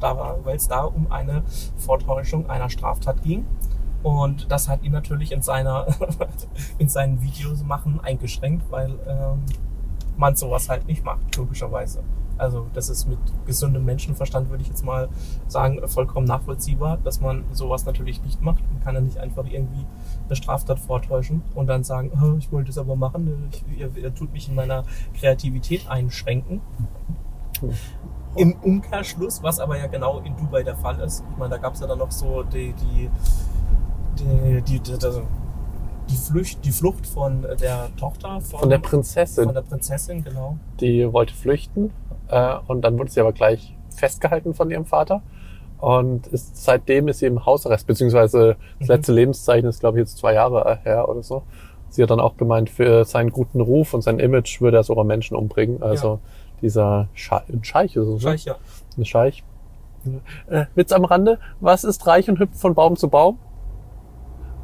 da 0.00 0.36
weil 0.44 0.56
es 0.56 0.68
da 0.68 0.82
um 0.84 1.10
eine 1.10 1.42
Vortäuschung 1.78 2.50
einer 2.50 2.68
Straftat 2.68 3.22
ging. 3.22 3.46
Und 4.02 4.50
das 4.50 4.68
hat 4.68 4.82
ihn 4.82 4.92
natürlich 4.92 5.32
in 5.32 5.42
seiner 5.42 5.86
in 6.78 6.88
seinen 6.88 7.22
Videos 7.22 7.62
machen 7.62 8.00
eingeschränkt, 8.02 8.70
weil 8.70 8.98
ähm, 9.06 9.44
man 10.16 10.36
sowas 10.36 10.68
halt 10.68 10.86
nicht 10.86 11.04
macht, 11.04 11.36
logischerweise. 11.36 12.02
Also 12.40 12.66
das 12.72 12.88
ist 12.88 13.06
mit 13.06 13.18
gesundem 13.44 13.84
Menschenverstand, 13.84 14.48
würde 14.48 14.62
ich 14.62 14.68
jetzt 14.68 14.82
mal 14.82 15.10
sagen, 15.46 15.86
vollkommen 15.86 16.26
nachvollziehbar, 16.26 16.96
dass 17.04 17.20
man 17.20 17.44
sowas 17.52 17.84
natürlich 17.84 18.22
nicht 18.22 18.40
macht. 18.40 18.62
Man 18.72 18.82
kann 18.82 18.94
ja 18.94 19.02
nicht 19.02 19.18
einfach 19.18 19.44
irgendwie 19.44 19.84
eine 20.24 20.36
Straftat 20.36 20.78
vortäuschen 20.78 21.42
und 21.54 21.66
dann 21.66 21.84
sagen, 21.84 22.10
oh, 22.14 22.38
ich 22.38 22.50
wollte 22.50 22.70
es 22.70 22.78
aber 22.78 22.96
machen, 22.96 23.50
ich, 23.52 23.78
ihr, 23.78 23.94
ihr 23.94 24.14
tut 24.14 24.32
mich 24.32 24.48
in 24.48 24.54
meiner 24.54 24.84
Kreativität 25.18 25.86
einschränken. 25.90 26.62
Im 28.36 28.54
Umkehrschluss, 28.62 29.42
was 29.42 29.60
aber 29.60 29.76
ja 29.76 29.86
genau 29.88 30.20
in 30.20 30.34
Dubai 30.34 30.62
der 30.62 30.76
Fall 30.76 30.98
ist, 31.00 31.22
ich 31.30 31.36
meine, 31.36 31.50
da 31.50 31.58
gab 31.58 31.74
es 31.74 31.80
ja 31.80 31.86
dann 31.86 31.98
noch 31.98 32.10
so 32.10 32.42
die, 32.42 32.72
die, 32.72 33.10
die, 34.20 34.62
die, 34.62 34.80
die, 34.80 34.98
die, 36.10 36.16
Flucht, 36.16 36.64
die 36.64 36.70
Flucht 36.72 37.06
von 37.06 37.42
der 37.60 37.88
Tochter 37.98 38.40
von, 38.40 38.60
Von 38.60 38.70
der 38.70 38.78
Prinzessin. 38.78 39.44
von 39.44 39.54
der 39.54 39.62
Prinzessin, 39.62 40.22
genau. 40.24 40.56
die 40.80 41.10
wollte 41.12 41.34
flüchten 41.34 41.92
äh, 42.28 42.54
und 42.66 42.82
dann 42.82 42.98
wurde 42.98 43.10
sie 43.10 43.20
aber 43.20 43.32
gleich 43.32 43.76
festgehalten 43.96 44.54
von 44.54 44.70
ihrem 44.70 44.84
Vater 44.86 45.22
und 45.78 46.26
ist, 46.28 46.62
seitdem 46.62 47.08
ist 47.08 47.20
sie 47.20 47.26
im 47.26 47.44
Hausarrest, 47.46 47.86
beziehungsweise 47.86 48.56
das 48.78 48.88
Mhm. 48.88 48.94
letzte 48.94 49.12
Lebenszeichen 49.12 49.68
ist, 49.68 49.80
glaube 49.80 49.98
ich, 49.98 50.02
jetzt 50.02 50.18
zwei 50.18 50.34
Jahre 50.34 50.78
her 50.82 51.08
oder 51.08 51.22
so. 51.22 51.42
Sie 51.88 52.02
hat 52.02 52.10
dann 52.10 52.20
auch 52.20 52.36
gemeint, 52.36 52.70
für 52.70 53.04
seinen 53.04 53.30
guten 53.30 53.60
Ruf 53.60 53.94
und 53.94 54.02
sein 54.02 54.18
Image 54.20 54.60
würde 54.60 54.76
er 54.76 54.84
sogar 54.84 55.04
Menschen 55.04 55.36
umbringen. 55.36 55.82
Also 55.82 56.20
dieser 56.62 57.08
Scheich, 57.14 57.48
ein 57.48 57.64
Scheich 57.64 57.96
ist 57.96 58.06
es, 58.06 58.14
ne? 58.14 58.20
Scheich, 58.20 58.44
ja. 58.44 58.56
Ein 58.96 59.04
Scheich. 59.04 59.42
Äh, 60.48 60.66
Witz 60.74 60.92
am 60.92 61.04
Rande, 61.04 61.38
was 61.60 61.84
ist 61.84 62.06
reich 62.06 62.28
und 62.30 62.38
hüpft 62.38 62.56
von 62.56 62.74
Baum 62.74 62.96
zu 62.96 63.08
Baum? 63.08 63.38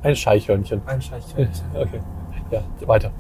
Ein 0.07 0.15
Scheichhörnchen. 0.15 0.83
Ein 0.87 1.03
Scheich. 1.03 1.25
Okay. 1.75 2.01
Ja, 2.49 2.63
weiter. 2.87 3.11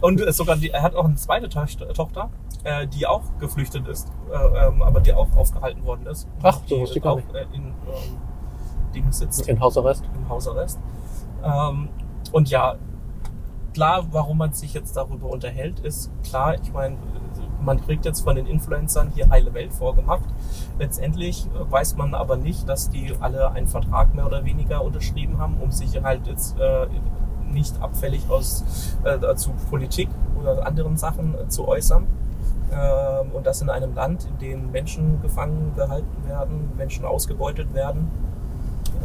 Und 0.00 0.20
sogar 0.32 0.56
die, 0.56 0.70
er 0.70 0.82
hat 0.82 0.94
auch 0.94 1.04
eine 1.06 1.16
zweite 1.16 1.48
Tochter, 1.48 2.30
äh, 2.62 2.86
die 2.86 3.04
auch 3.04 3.22
geflüchtet 3.40 3.88
ist, 3.88 4.12
äh, 4.32 4.66
ähm, 4.68 4.80
aber 4.80 5.00
die 5.00 5.12
auch 5.12 5.36
aufgehalten 5.36 5.84
worden 5.84 6.06
ist. 6.06 6.28
Ach, 6.42 6.60
so 6.66 6.78
wusste 6.78 6.98
ich 6.98 7.02
gar 7.02 7.16
nicht. 7.16 7.34
äh, 7.34 7.46
in 7.52 7.64
ähm, 7.64 7.74
Ding 8.94 9.10
sitzt. 9.10 9.48
In 9.48 9.58
Hausarrest. 9.58 10.04
im 10.14 10.28
Hausarrest. 10.28 10.78
Ähm, 11.42 11.88
und 12.30 12.48
ja, 12.48 12.76
klar, 13.74 14.06
warum 14.12 14.38
man 14.38 14.52
sich 14.52 14.72
jetzt 14.72 14.96
darüber 14.96 15.28
unterhält, 15.28 15.80
ist 15.80 16.12
klar, 16.22 16.54
ich 16.62 16.72
meine, 16.72 16.96
man 17.60 17.80
kriegt 17.80 18.04
jetzt 18.04 18.20
von 18.20 18.36
den 18.36 18.46
Influencern 18.46 19.10
hier 19.14 19.30
heile 19.30 19.52
Welt 19.54 19.72
vorgemacht. 19.72 20.24
Letztendlich 20.78 21.46
äh, 21.46 21.70
weiß 21.70 21.96
man 21.96 22.14
aber 22.14 22.36
nicht, 22.36 22.68
dass 22.68 22.90
die 22.90 23.12
alle 23.20 23.50
einen 23.52 23.66
Vertrag 23.66 24.14
mehr 24.14 24.26
oder 24.26 24.44
weniger 24.44 24.84
unterschrieben 24.84 25.38
haben, 25.38 25.56
um 25.62 25.70
sich 25.70 26.02
halt 26.02 26.26
jetzt 26.26 26.58
äh, 26.58 26.86
nicht 27.52 27.80
abfällig 27.80 28.28
aus 28.28 28.64
äh, 29.04 29.34
zu 29.36 29.50
Politik 29.70 30.08
oder 30.40 30.66
anderen 30.66 30.96
Sachen 30.96 31.34
äh, 31.34 31.48
zu 31.48 31.66
äußern. 31.66 32.06
Ähm, 32.72 33.30
und 33.32 33.46
das 33.46 33.62
in 33.62 33.70
einem 33.70 33.94
Land, 33.94 34.26
in 34.26 34.38
dem 34.38 34.70
Menschen 34.72 35.22
gefangen 35.22 35.72
gehalten 35.76 36.28
werden, 36.28 36.70
Menschen 36.76 37.04
ausgebeutet 37.04 37.72
werden. 37.74 38.10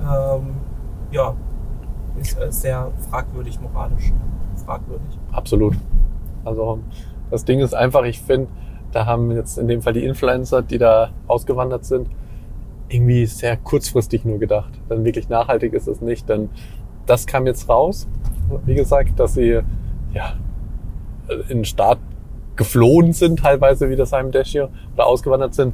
Ähm, 0.01 0.55
ja, 1.11 1.35
ist 2.19 2.39
äh, 2.39 2.51
sehr 2.51 2.91
fragwürdig 3.09 3.59
moralisch. 3.61 4.11
Fragwürdig. 4.65 5.19
Absolut. 5.31 5.75
Also 6.43 6.79
das 7.31 7.45
Ding 7.45 7.59
ist 7.59 7.73
einfach, 7.73 8.03
ich 8.03 8.21
finde, 8.21 8.47
da 8.91 9.05
haben 9.05 9.31
jetzt 9.31 9.57
in 9.57 9.67
dem 9.67 9.81
Fall 9.81 9.93
die 9.93 10.03
Influencer, 10.03 10.61
die 10.61 10.77
da 10.77 11.11
ausgewandert 11.27 11.85
sind, 11.85 12.07
irgendwie 12.89 13.25
sehr 13.25 13.57
kurzfristig 13.57 14.25
nur 14.25 14.37
gedacht. 14.37 14.71
Denn 14.89 15.05
wirklich 15.05 15.29
nachhaltig 15.29 15.73
ist 15.73 15.87
es 15.87 16.01
nicht. 16.01 16.27
Denn 16.29 16.49
das 17.05 17.25
kam 17.25 17.47
jetzt 17.47 17.69
raus, 17.69 18.07
wie 18.65 18.75
gesagt, 18.75 19.19
dass 19.19 19.33
sie 19.33 19.61
ja 20.13 20.33
in 21.47 21.59
den 21.59 21.65
Staat 21.65 21.99
geflohen 22.57 23.13
sind, 23.13 23.39
teilweise 23.39 23.89
wie 23.89 23.95
das 23.95 24.11
Deschier, 24.33 24.69
oder 24.93 25.07
ausgewandert 25.07 25.55
sind, 25.55 25.73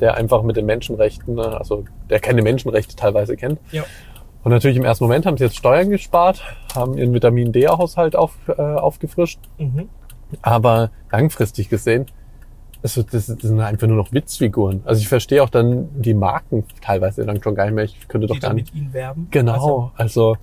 der 0.00 0.14
einfach 0.14 0.42
mit 0.42 0.56
den 0.56 0.66
Menschenrechten, 0.66 1.34
ne, 1.34 1.58
also 1.58 1.84
der 2.10 2.20
keine 2.20 2.42
Menschenrechte 2.42 2.94
teilweise 2.94 3.36
kennt. 3.36 3.58
Ja. 3.72 3.84
Und 4.44 4.52
natürlich 4.52 4.76
im 4.76 4.84
ersten 4.84 5.04
Moment 5.04 5.26
haben 5.26 5.36
sie 5.36 5.44
jetzt 5.44 5.56
Steuern 5.56 5.90
gespart, 5.90 6.42
haben 6.74 6.96
ihren 6.96 7.12
Vitamin 7.12 7.52
D-Haushalt 7.52 8.14
auf, 8.14 8.36
äh, 8.46 8.60
aufgefrischt. 8.60 9.40
Mhm. 9.58 9.88
Aber 10.42 10.90
langfristig 11.10 11.68
gesehen, 11.68 12.06
also 12.82 13.02
das, 13.02 13.26
das 13.26 13.40
sind 13.40 13.60
einfach 13.60 13.88
nur 13.88 13.96
noch 13.96 14.12
Witzfiguren. 14.12 14.82
Also 14.84 15.00
ich 15.00 15.08
verstehe 15.08 15.42
auch 15.42 15.50
dann 15.50 15.88
die 16.00 16.14
Marken 16.14 16.64
teilweise 16.80 17.24
dann 17.26 17.42
schon 17.42 17.54
gar 17.54 17.64
nicht 17.64 17.74
mehr. 17.74 17.84
Ich 17.84 18.06
könnte 18.08 18.26
doch 18.26 18.34
Die 18.36 18.40
gar 18.40 18.50
dann 18.50 18.56
mit 18.56 18.72
ihnen 18.74 18.92
werben. 18.92 19.26
Genau. 19.30 19.92
Also 19.96 20.36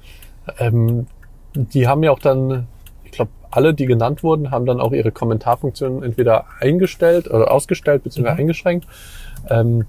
ähm, 0.59 1.07
die 1.55 1.87
haben 1.87 2.03
ja 2.03 2.11
auch 2.11 2.19
dann, 2.19 2.67
ich 3.05 3.11
glaube, 3.11 3.31
alle, 3.51 3.73
die 3.73 3.85
genannt 3.85 4.21
wurden, 4.21 4.51
haben 4.51 4.65
dann 4.65 4.81
auch 4.81 4.91
ihre 4.91 5.11
Kommentarfunktion 5.13 6.03
entweder 6.03 6.45
eingestellt 6.59 7.29
oder 7.29 7.51
ausgestellt 7.51 8.03
beziehungsweise 8.03 8.35
Mhm. 8.35 8.39
eingeschränkt. 8.41 8.87
Ähm, 9.49 9.85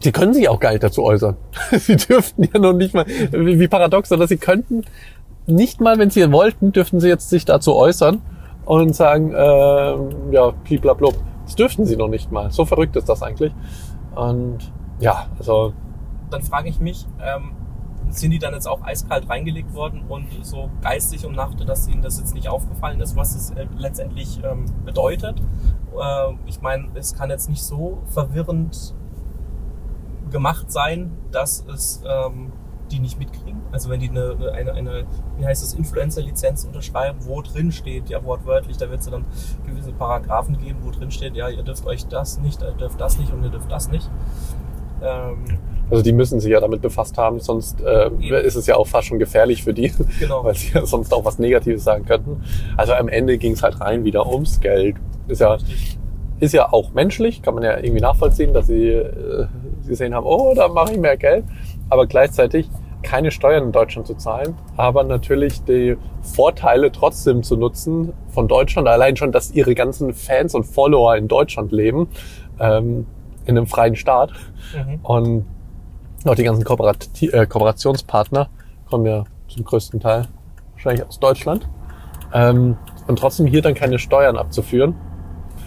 sie 0.00 0.12
können 0.12 0.32
sich 0.32 0.48
auch 0.48 0.60
gar 0.60 0.70
nicht 0.70 0.82
dazu 0.82 1.04
äußern. 1.04 1.36
sie 1.78 1.96
dürften 1.96 2.44
ja 2.44 2.58
noch 2.58 2.72
nicht 2.72 2.94
mal, 2.94 3.04
wie 3.06 3.68
paradox, 3.68 4.10
oder 4.12 4.26
sie 4.26 4.38
könnten 4.38 4.84
nicht 5.46 5.80
mal, 5.80 5.98
wenn 5.98 6.08
sie 6.08 6.32
wollten, 6.32 6.72
dürften 6.72 7.00
sie 7.00 7.08
jetzt 7.08 7.28
sich 7.28 7.44
dazu 7.44 7.76
äußern 7.76 8.22
und 8.66 8.94
sagen, 8.94 9.32
ähm, 9.34 10.32
ja, 10.32 10.50
bliblablub. 10.50 11.14
Das 11.44 11.54
dürften 11.54 11.86
sie 11.86 11.96
noch 11.96 12.08
nicht 12.08 12.30
mal. 12.32 12.50
So 12.50 12.64
verrückt 12.64 12.96
ist 12.96 13.08
das 13.08 13.22
eigentlich. 13.22 13.54
Und 14.14 14.72
ja, 14.98 15.26
also 15.38 15.72
dann 16.30 16.42
frage 16.42 16.68
ich 16.68 16.80
mich, 16.80 17.06
ähm, 17.20 17.52
sind 18.10 18.32
die 18.32 18.38
dann 18.38 18.54
jetzt 18.54 18.66
auch 18.66 18.82
eiskalt 18.82 19.28
reingelegt 19.28 19.74
worden 19.74 20.04
und 20.08 20.26
so 20.42 20.70
geistig 20.82 21.24
und 21.26 21.36
nachte, 21.36 21.64
dass 21.64 21.88
ihnen 21.88 22.02
das 22.02 22.18
jetzt 22.18 22.34
nicht 22.34 22.48
aufgefallen 22.48 23.00
ist, 23.00 23.16
was 23.16 23.34
es 23.34 23.50
äh, 23.50 23.66
letztendlich 23.76 24.40
ähm, 24.44 24.64
bedeutet? 24.84 25.40
Äh, 25.98 26.32
ich 26.46 26.60
meine, 26.60 26.88
es 26.94 27.14
kann 27.14 27.30
jetzt 27.30 27.48
nicht 27.48 27.62
so 27.62 27.98
verwirrend 28.06 28.94
gemacht 30.30 30.72
sein, 30.72 31.12
dass 31.30 31.64
es 31.72 32.02
ähm, 32.04 32.52
die 32.90 33.00
nicht 33.00 33.18
mitkriegen. 33.18 33.60
Also 33.72 33.90
wenn 33.90 34.00
die 34.00 34.08
eine, 34.10 34.36
eine, 34.52 34.72
eine 34.72 35.04
wie 35.38 35.46
heißt 35.46 35.62
es, 35.62 35.74
Influencer-Lizenz 35.74 36.64
unterschreiben, 36.64 37.18
wo 37.22 37.42
drin 37.42 37.72
steht, 37.72 38.08
ja 38.08 38.24
wortwörtlich, 38.24 38.76
da 38.76 38.90
wird 38.90 39.00
es 39.00 39.06
ja 39.06 39.12
dann 39.12 39.24
gewisse 39.66 39.92
Paragraphen 39.92 40.58
geben, 40.58 40.78
wo 40.82 40.90
drin 40.90 41.10
steht, 41.10 41.36
ja, 41.36 41.48
ihr 41.48 41.62
dürft 41.62 41.86
euch 41.86 42.06
das 42.06 42.38
nicht, 42.38 42.62
ihr 42.62 42.72
dürft 42.72 43.00
das 43.00 43.18
nicht 43.18 43.32
und 43.32 43.42
ihr 43.42 43.50
dürft 43.50 43.70
das 43.70 43.90
nicht. 43.90 44.10
Ähm, 45.02 45.44
Also 45.90 46.02
die 46.02 46.12
müssen 46.12 46.40
sich 46.40 46.50
ja 46.50 46.60
damit 46.60 46.82
befasst 46.82 47.16
haben, 47.16 47.38
sonst 47.38 47.80
äh, 47.80 48.10
ist 48.42 48.56
es 48.56 48.66
ja 48.66 48.76
auch 48.76 48.86
fast 48.86 49.06
schon 49.08 49.18
gefährlich 49.18 49.62
für 49.62 49.72
die, 49.74 49.92
genau. 50.18 50.42
weil 50.42 50.54
sie 50.54 50.72
ja 50.72 50.84
sonst 50.86 51.12
auch 51.12 51.24
was 51.24 51.38
Negatives 51.38 51.84
sagen 51.84 52.04
könnten. 52.04 52.42
Also 52.76 52.92
am 52.94 53.08
Ende 53.08 53.38
ging 53.38 53.52
es 53.52 53.62
halt 53.62 53.80
rein 53.80 54.04
wieder 54.04 54.26
ums 54.26 54.60
Geld. 54.60 54.96
Ist 55.28 55.40
ja, 55.40 55.52
Richtig. 55.52 55.98
ist 56.40 56.54
ja 56.54 56.72
auch 56.72 56.92
menschlich, 56.92 57.42
kann 57.42 57.54
man 57.54 57.62
ja 57.62 57.76
irgendwie 57.76 58.00
nachvollziehen, 58.00 58.52
dass 58.52 58.66
sie 58.66 58.88
äh, 58.88 59.46
gesehen 59.86 60.14
haben, 60.14 60.26
oh, 60.26 60.54
da 60.54 60.68
mache 60.68 60.92
ich 60.92 60.98
mehr 60.98 61.16
Geld. 61.16 61.44
Aber 61.88 62.06
gleichzeitig 62.06 62.68
keine 63.02 63.30
Steuern 63.30 63.64
in 63.64 63.72
Deutschland 63.72 64.06
zu 64.06 64.14
zahlen, 64.14 64.56
aber 64.76 65.04
natürlich 65.04 65.62
die 65.62 65.96
Vorteile 66.22 66.90
trotzdem 66.90 67.42
zu 67.44 67.56
nutzen 67.56 68.12
von 68.28 68.48
Deutschland. 68.48 68.88
Allein 68.88 69.16
schon, 69.16 69.30
dass 69.30 69.52
ihre 69.52 69.74
ganzen 69.74 70.12
Fans 70.12 70.54
und 70.54 70.64
Follower 70.64 71.16
in 71.16 71.28
Deutschland 71.28 71.70
leben, 71.70 72.08
ähm, 72.58 73.06
in 73.44 73.56
einem 73.56 73.68
freien 73.68 73.94
Staat. 73.94 74.32
Mhm. 74.74 74.98
Und 75.04 75.46
auch 76.24 76.34
die 76.34 76.42
ganzen 76.42 76.64
Kooperati 76.64 77.28
äh, 77.28 77.46
Kooperationspartner 77.46 78.48
kommen 78.90 79.06
ja 79.06 79.24
zum 79.48 79.64
größten 79.64 80.00
Teil 80.00 80.26
wahrscheinlich 80.72 81.06
aus 81.06 81.20
Deutschland. 81.20 81.68
Ähm, 82.32 82.76
und 83.06 83.18
trotzdem 83.20 83.46
hier 83.46 83.62
dann 83.62 83.74
keine 83.74 84.00
Steuern 84.00 84.36
abzuführen. 84.36 84.96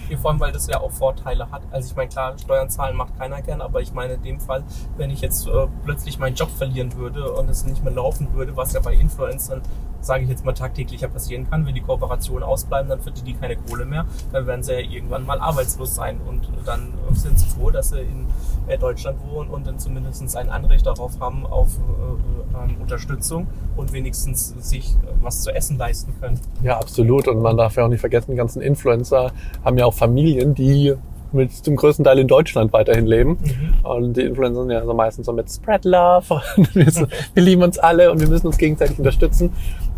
Hier 0.10 0.17
vor 0.17 0.32
allem, 0.32 0.39
weil 0.39 0.52
das 0.52 0.65
ja 0.65 0.82
auch 0.82 0.91
Vorteile 0.91 1.52
hat. 1.52 1.62
Also 1.69 1.88
ich 1.88 1.95
meine, 1.95 2.10
klar, 2.10 2.36
Steuern 2.39 2.67
zahlen 2.67 2.98
macht 2.98 3.17
keiner 3.19 3.43
gern, 3.43 3.62
aber 3.62 3.80
ich 3.80 3.93
meine 3.93 4.13
in 4.13 4.24
dem 4.24 4.39
Fall, 4.39 4.63
wenn 4.98 5.12
ich 5.12 5.22
jetzt 5.22 5.48
äh, 5.48 5.67
plötzlich 5.86 6.17
meinen 6.17 6.36
Job 6.36 6.50
verlieren 6.50 6.95
würde 6.95 7.32
und 7.32 7.48
es 7.48 7.63
nicht 7.63 7.84
mehr 7.84 7.93
laufen 7.93 8.34
würde, 8.34 8.58
was 8.58 8.74
ja 8.74 8.80
bei 8.80 8.95
Influencern, 8.95 9.62
sage 10.01 10.23
ich 10.23 10.29
jetzt 10.29 10.45
mal, 10.45 10.53
tagtäglich 10.53 11.01
ja 11.01 11.07
passieren 11.07 11.49
kann, 11.49 11.65
wenn 11.65 11.75
die 11.75 11.81
Kooperationen 11.81 12.43
ausbleiben, 12.43 12.89
dann 12.89 13.01
verdienen 13.01 13.27
die 13.27 13.33
keine 13.33 13.55
Kohle 13.55 13.85
mehr, 13.85 14.05
dann 14.31 14.47
werden 14.47 14.63
sie 14.63 14.73
ja 14.73 14.79
irgendwann 14.79 15.25
mal 15.25 15.39
arbeitslos 15.39 15.95
sein 15.95 16.19
und 16.27 16.49
dann 16.65 16.93
sind 17.13 17.39
sie 17.39 17.49
froh, 17.49 17.69
dass 17.69 17.89
sie 17.89 18.01
in 18.01 18.27
äh, 18.67 18.77
Deutschland 18.77 19.17
wohnen 19.29 19.49
und 19.49 19.65
dann 19.67 19.79
zumindest 19.79 20.35
ein 20.35 20.49
Anrecht 20.49 20.85
darauf 20.85 21.19
haben 21.19 21.45
auf 21.45 21.69
äh, 21.77 22.71
äh, 22.71 22.81
Unterstützung 22.81 23.47
und 23.75 23.93
wenigstens 23.93 24.55
sich 24.59 24.95
was 25.21 25.41
zu 25.41 25.53
essen 25.53 25.77
leisten 25.77 26.13
können. 26.19 26.39
Ja, 26.62 26.77
absolut. 26.77 27.27
Und 27.27 27.41
man 27.41 27.57
darf 27.57 27.75
ja 27.75 27.85
auch 27.85 27.89
nicht 27.89 27.99
vergessen, 27.99 28.31
die 28.31 28.38
ganzen 28.38 28.62
Influencer 28.62 29.31
haben 29.63 29.77
ja 29.77 29.85
auch 29.85 29.93
Familien, 29.93 30.55
die 30.55 30.95
mit 31.31 31.51
zum 31.51 31.75
größten 31.75 32.05
Teil 32.05 32.19
in 32.19 32.27
Deutschland 32.27 32.73
weiterhin 32.73 33.05
leben. 33.05 33.38
Und 33.83 34.17
die 34.17 34.21
Influencer 34.21 34.62
sind 34.62 34.71
ja 34.71 34.85
so 34.85 34.93
meistens 34.93 35.25
so 35.25 35.33
mit 35.33 35.49
Spread 35.49 35.85
Love. 35.85 36.41
Wir 37.33 37.43
lieben 37.43 37.63
uns 37.63 37.77
alle 37.77 38.12
und 38.12 38.19
wir 38.19 38.27
müssen 38.27 38.47
uns 38.47 38.57
gegenseitig 38.57 38.97
unterstützen. 38.97 39.51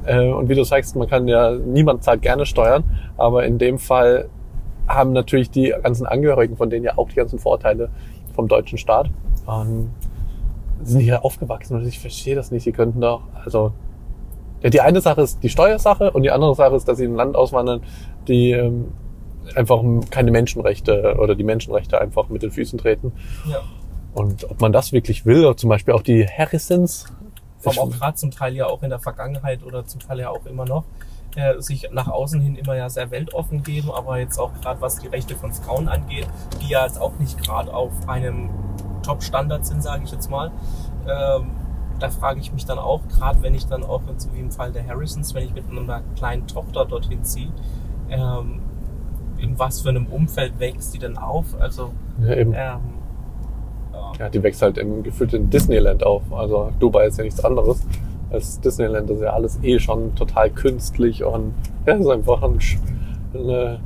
Äh, 0.05 0.29
Und 0.29 0.49
wie 0.49 0.55
du 0.55 0.63
sagst, 0.63 0.95
man 0.95 1.07
kann 1.07 1.27
ja, 1.27 1.51
niemand 1.51 2.03
zahlt 2.03 2.21
gerne 2.21 2.45
Steuern, 2.45 2.83
aber 3.17 3.45
in 3.45 3.57
dem 3.57 3.77
Fall 3.77 4.29
haben 4.87 5.13
natürlich 5.13 5.51
die 5.51 5.73
ganzen 5.83 6.05
Angehörigen 6.05 6.57
von 6.57 6.69
denen 6.69 6.83
ja 6.83 6.97
auch 6.97 7.09
die 7.09 7.15
ganzen 7.15 7.39
Vorteile 7.39 7.89
vom 8.33 8.47
deutschen 8.47 8.77
Staat. 8.77 9.09
Und 9.45 9.91
sind 10.83 11.01
hier 11.01 11.23
aufgewachsen 11.23 11.77
und 11.77 11.87
ich 11.87 11.99
verstehe 11.99 12.35
das 12.35 12.51
nicht. 12.51 12.63
Sie 12.63 12.71
könnten 12.71 13.01
doch, 13.01 13.21
also 13.45 13.71
ja, 14.61 14.69
die 14.69 14.81
eine 14.81 15.01
Sache 15.01 15.21
ist 15.21 15.41
die 15.43 15.49
Steuersache 15.49 16.11
und 16.11 16.23
die 16.23 16.31
andere 16.31 16.55
Sache 16.55 16.75
ist, 16.75 16.87
dass 16.87 16.97
sie 16.97 17.05
in 17.05 17.11
ein 17.11 17.17
Land 17.17 17.35
auswandern, 17.35 17.81
die 18.27 18.51
ähm, 18.51 18.89
einfach 19.55 19.81
keine 20.09 20.31
Menschenrechte 20.31 21.17
oder 21.19 21.35
die 21.35 21.43
Menschenrechte 21.43 21.99
einfach 21.99 22.29
mit 22.29 22.43
den 22.43 22.51
Füßen 22.51 22.77
treten. 22.79 23.11
Ja. 23.49 23.59
Und 24.13 24.49
ob 24.49 24.61
man 24.61 24.71
das 24.71 24.91
wirklich 24.91 25.25
will, 25.25 25.55
zum 25.55 25.69
Beispiel 25.69 25.93
auch 25.93 26.03
die 26.03 26.27
Harrisons. 26.27 27.05
Auch 27.65 27.89
gerade 27.89 28.15
zum 28.15 28.31
Teil 28.31 28.55
ja 28.55 28.67
auch 28.67 28.83
in 28.83 28.89
der 28.89 28.99
Vergangenheit 28.99 29.63
oder 29.63 29.85
zum 29.85 29.99
Teil 30.01 30.19
ja 30.19 30.29
auch 30.29 30.45
immer 30.45 30.65
noch, 30.65 30.83
äh, 31.35 31.59
sich 31.61 31.89
nach 31.91 32.07
außen 32.07 32.41
hin 32.41 32.55
immer 32.55 32.75
ja 32.75 32.89
sehr 32.89 33.11
weltoffen 33.11 33.63
geben, 33.63 33.91
aber 33.91 34.17
jetzt 34.19 34.37
auch 34.37 34.51
gerade 34.61 34.81
was 34.81 34.99
die 34.99 35.07
Rechte 35.07 35.35
von 35.35 35.51
Frauen 35.53 35.87
angeht, 35.87 36.27
die 36.61 36.69
ja 36.69 36.85
jetzt 36.85 36.99
auch 36.99 37.13
nicht 37.19 37.37
gerade 37.41 37.73
auf 37.73 37.91
einem 38.07 38.49
Top-Standard 39.03 39.65
sind, 39.65 39.81
sage 39.81 40.03
ich 40.05 40.11
jetzt 40.11 40.29
mal. 40.29 40.51
Ähm, 41.07 41.51
da 41.99 42.09
frage 42.09 42.39
ich 42.39 42.51
mich 42.51 42.65
dann 42.65 42.79
auch, 42.79 43.01
gerade 43.07 43.41
wenn 43.43 43.53
ich 43.53 43.67
dann 43.67 43.83
auch, 43.83 44.01
so 44.17 44.33
wie 44.33 44.39
im 44.39 44.51
Fall 44.51 44.71
der 44.71 44.85
Harrisons, 44.87 45.33
wenn 45.33 45.43
ich 45.45 45.53
mit 45.53 45.63
einer 45.69 46.01
kleinen 46.15 46.47
Tochter 46.47 46.85
dorthin 46.85 47.23
ziehe, 47.23 47.51
ähm, 48.09 48.59
in 49.37 49.57
was 49.57 49.81
für 49.81 49.89
einem 49.89 50.07
Umfeld 50.07 50.59
wächst 50.59 50.93
die 50.93 50.99
denn 50.99 51.17
auf? 51.17 51.59
Also, 51.59 51.91
Ja, 52.19 52.35
eben. 52.35 52.53
ähm, 52.55 52.79
ja. 54.19 54.29
Die 54.29 54.43
wächst 54.43 54.61
halt 54.61 54.77
im 54.77 55.03
gefühlten 55.03 55.49
Disneyland 55.49 56.03
auf. 56.03 56.21
Also 56.31 56.71
Dubai 56.79 57.07
ist 57.07 57.17
ja 57.17 57.23
nichts 57.23 57.43
anderes 57.43 57.81
als 58.29 58.59
Disneyland. 58.59 59.09
Das 59.09 59.17
ist 59.17 59.23
ja 59.23 59.33
alles 59.33 59.59
eh 59.63 59.79
schon 59.79 60.15
total 60.15 60.49
künstlich 60.49 61.23
und 61.23 61.53
ja, 61.85 61.95
es 61.95 62.01
ist 62.01 62.11
einfach 62.11 62.41
ein, 62.43 62.59
eine, 63.33 63.79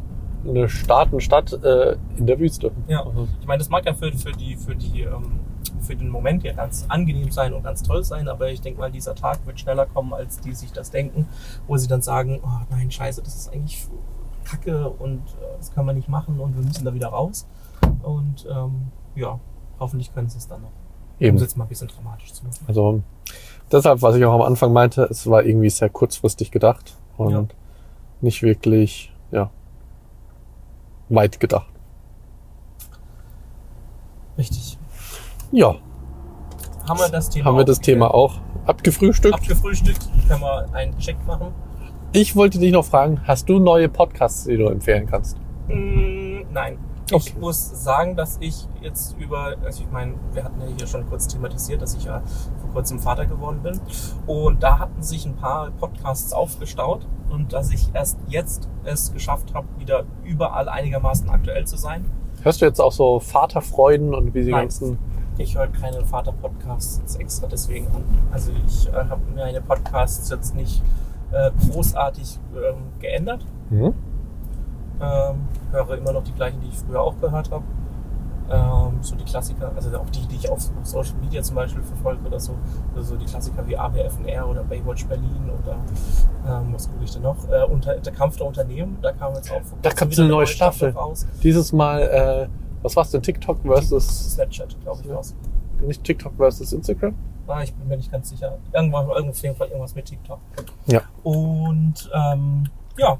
eine 0.48 0.70
Staatenstadt 0.70 1.54
äh, 1.64 1.96
in 2.18 2.28
der 2.28 2.40
Wüste. 2.40 2.72
Ja. 2.88 3.06
Also, 3.06 3.28
Ich 3.40 3.48
meine, 3.48 3.60
das 3.60 3.70
mag 3.70 3.86
ja 3.86 3.94
für, 3.94 4.12
für 4.12 4.32
die, 4.32 4.56
für 4.56 4.76
die, 4.76 5.02
ähm, 5.02 5.40
für 5.80 5.96
den 5.96 6.10
Moment 6.10 6.44
ja 6.44 6.54
ganz 6.54 6.86
angenehm 6.90 7.32
sein 7.32 7.54
und 7.54 7.64
ganz 7.64 7.84
toll 7.84 8.04
sein, 8.04 8.28
aber 8.28 8.50
ich 8.50 8.62
denke 8.62 8.80
mal, 8.80 8.92
dieser 8.92 9.16
Tag 9.16 9.46
wird 9.46 9.60
schneller 9.60 9.86
kommen, 9.86 10.14
als 10.14 10.40
die 10.40 10.54
sich 10.54 10.72
das 10.72 10.92
denken, 10.92 11.28
wo 11.68 11.78
sie 11.78 11.88
dann 11.88 12.02
sagen, 12.02 12.40
oh 12.44 12.66
nein, 12.70 12.92
scheiße, 12.92 13.22
das 13.22 13.36
ist 13.36 13.54
eigentlich 13.54 13.88
Kacke 14.44 14.90
und 14.90 15.22
äh, 15.42 15.58
das 15.58 15.74
kann 15.74 15.86
man 15.86 15.96
nicht 15.96 16.10
machen 16.10 16.40
und 16.40 16.56
wir 16.56 16.64
müssen 16.64 16.86
da 16.86 16.94
wieder 16.94 17.08
raus. 17.08 17.48
Und 18.04 18.48
ähm, 18.50 18.92
ja, 19.16 19.40
hoffentlich 19.80 20.14
können 20.14 20.30
sie 20.30 20.38
es 20.38 20.48
dann 20.48 20.62
noch. 20.62 20.70
Um 20.70 21.26
eben. 21.26 21.36
es 21.38 21.44
jetzt 21.44 21.58
mal 21.58 21.66
ein 21.66 21.70
bisschen 21.70 21.88
dramatisch 21.88 22.34
zu 22.34 22.44
machen. 22.44 22.58
Also 22.68 23.02
deshalb, 23.72 24.02
was 24.02 24.16
ich 24.16 24.26
auch 24.26 24.34
am 24.34 24.42
Anfang 24.42 24.74
meinte, 24.74 25.04
es 25.10 25.28
war 25.30 25.44
irgendwie 25.44 25.70
sehr 25.70 25.90
kurzfristig 25.90 26.52
gedacht 26.52 26.96
und 27.18 27.32
Ja. 27.32 27.46
nicht 28.22 28.42
wirklich, 28.44 29.14
ja, 29.32 29.50
weit 31.10 31.40
gedacht. 31.40 31.68
Richtig. 34.38 34.78
Ja, 35.52 35.76
Haben 36.88 37.00
wir 37.00 37.10
das 37.10 37.30
Thema 37.30 37.46
haben 37.46 37.58
wir 37.58 37.64
das 37.64 37.78
auch 37.80 37.82
Thema 37.84 38.14
auch 38.14 38.34
abgefrühstückt. 38.66 39.34
abgefrühstückt? 39.36 40.10
Können 40.28 40.42
wir 40.42 40.74
einen 40.74 40.98
Check 40.98 41.16
machen? 41.26 41.48
Ich 42.12 42.36
wollte 42.36 42.60
dich 42.60 42.72
noch 42.74 42.84
fragen, 42.86 43.22
hast 43.26 43.48
du 43.50 43.60
neue 43.60 43.88
Podcasts, 43.90 44.44
die 44.46 44.58
du 44.58 44.68
empfehlen 44.68 45.06
kannst? 45.08 45.38
Mm, 45.68 46.42
Nein. 46.52 46.78
Okay. 47.12 47.24
Ich 47.28 47.38
muss 47.38 47.84
sagen, 47.84 48.16
dass 48.16 48.38
ich 48.40 48.68
jetzt 48.82 49.16
über, 49.20 49.56
also 49.64 49.84
ich 49.84 49.92
meine, 49.92 50.16
wir 50.34 50.44
hatten 50.44 50.60
ja 50.60 50.68
hier 50.76 50.88
schon 50.88 51.08
kurz 51.08 51.28
thematisiert, 51.28 51.82
dass 51.82 51.94
ich 51.94 52.06
ja 52.06 52.24
vor 52.62 52.72
kurzem 52.72 53.00
Vater 53.00 53.28
geworden 53.28 53.62
bin. 53.62 53.80
Und 54.26 54.64
da 54.64 54.80
hatten 54.80 55.04
sich 55.04 55.26
ein 55.26 55.36
paar 55.36 55.70
Podcasts 55.72 56.34
aufgestaut 56.34 57.06
und 57.30 57.54
dass 57.54 57.72
ich 57.72 57.92
erst 57.94 58.18
jetzt 58.28 58.68
es 58.86 59.14
geschafft 59.14 59.54
habe, 59.54 59.68
wieder 59.78 60.06
überall 60.24 60.68
einigermaßen 60.68 61.30
aktuell 61.30 61.68
zu 61.68 61.78
sein. 61.78 62.06
Hörst 62.42 62.62
du 62.62 62.66
jetzt 62.66 62.80
auch 62.80 62.92
so 62.92 63.20
Vaterfreuden 63.20 64.16
und 64.16 64.34
wie 64.34 64.44
die 64.44 64.52
Nein. 64.52 64.62
ganzen... 64.62 64.98
Ich 65.38 65.58
höre 65.58 65.68
keine 65.68 66.06
Vater-Podcasts 66.06 67.18
extra 67.18 67.48
deswegen 67.48 67.88
an. 67.88 68.04
Also 68.32 68.52
ich 68.66 68.88
äh, 68.88 68.94
habe 68.94 69.20
meine 69.36 69.62
Podcasts 69.62 70.30
jetzt 70.30 70.56
nicht 70.56 70.82
äh, 71.32 71.52
großartig 71.70 72.40
ähm, 72.56 72.78
geändert. 73.00 73.46
Mhm. 73.70 73.94
Ähm, 75.02 75.48
höre 75.72 75.98
immer 75.98 76.14
noch 76.14 76.24
die 76.24 76.34
gleichen, 76.34 76.62
die 76.62 76.70
ich 76.70 76.78
früher 76.78 77.02
auch 77.02 77.20
gehört 77.20 77.52
habe. 77.52 77.64
Ähm, 78.48 79.00
so 79.02 79.16
die 79.16 79.24
Klassiker, 79.24 79.72
also 79.76 79.98
auch 79.98 80.10
die, 80.12 80.28
die 80.28 80.36
ich 80.36 80.50
auf 80.50 80.60
Social 80.84 81.16
Media 81.20 81.42
zum 81.42 81.56
Beispiel 81.56 81.82
verfolge 81.82 82.28
oder 82.28 82.40
so. 82.40 82.54
Also 82.96 83.14
so 83.14 83.18
die 83.18 83.26
Klassiker 83.26 83.66
wie 83.68 83.76
ABFNR 83.76 84.48
oder 84.48 84.64
Baywatch 84.64 85.06
Berlin 85.08 85.50
oder 85.50 85.78
ähm, 86.48 86.74
was 86.74 86.88
gucke 86.88 87.04
ich 87.04 87.12
denn 87.12 87.24
noch? 87.24 87.38
Äh, 87.50 87.64
unter, 87.64 87.96
der 87.96 88.14
Kampf 88.14 88.38
der 88.38 88.46
Unternehmen, 88.46 89.00
da 89.02 89.12
kam 89.14 89.34
jetzt 89.34 89.52
auch 89.52 89.62
Da 89.82 89.90
kommt 89.92 90.12
wieder 90.12 90.24
eine 90.24 90.32
neue 90.32 90.48
Staffel. 90.48 90.92
raus. 90.92 91.26
Dieses 91.42 91.74
Mal, 91.74 92.02
äh, 92.02 92.48
was 92.84 92.96
war's 92.96 93.10
denn? 93.10 93.24
TikTok 93.24 93.58
versus... 93.64 94.36
Snapchat, 94.36 94.80
glaube 94.84 95.02
ich, 95.04 95.10
war's. 95.10 95.34
Nicht 95.82 96.04
TikTok 96.04 96.34
versus 96.38 96.72
Instagram? 96.72 97.16
Ah, 97.48 97.64
ich 97.64 97.74
bin 97.74 97.88
mir 97.88 97.98
nicht 97.98 98.12
ganz 98.12 98.30
sicher. 98.30 98.58
Irgendwann, 98.72 99.08
auf 99.10 99.42
jeden 99.42 99.56
Fall 99.56 99.68
irgendwas 99.68 99.96
mit 99.96 100.06
TikTok. 100.06 100.40
Ja. 100.86 101.02
Und 101.24 102.10
ähm, 102.14 102.66
ja, 102.98 103.18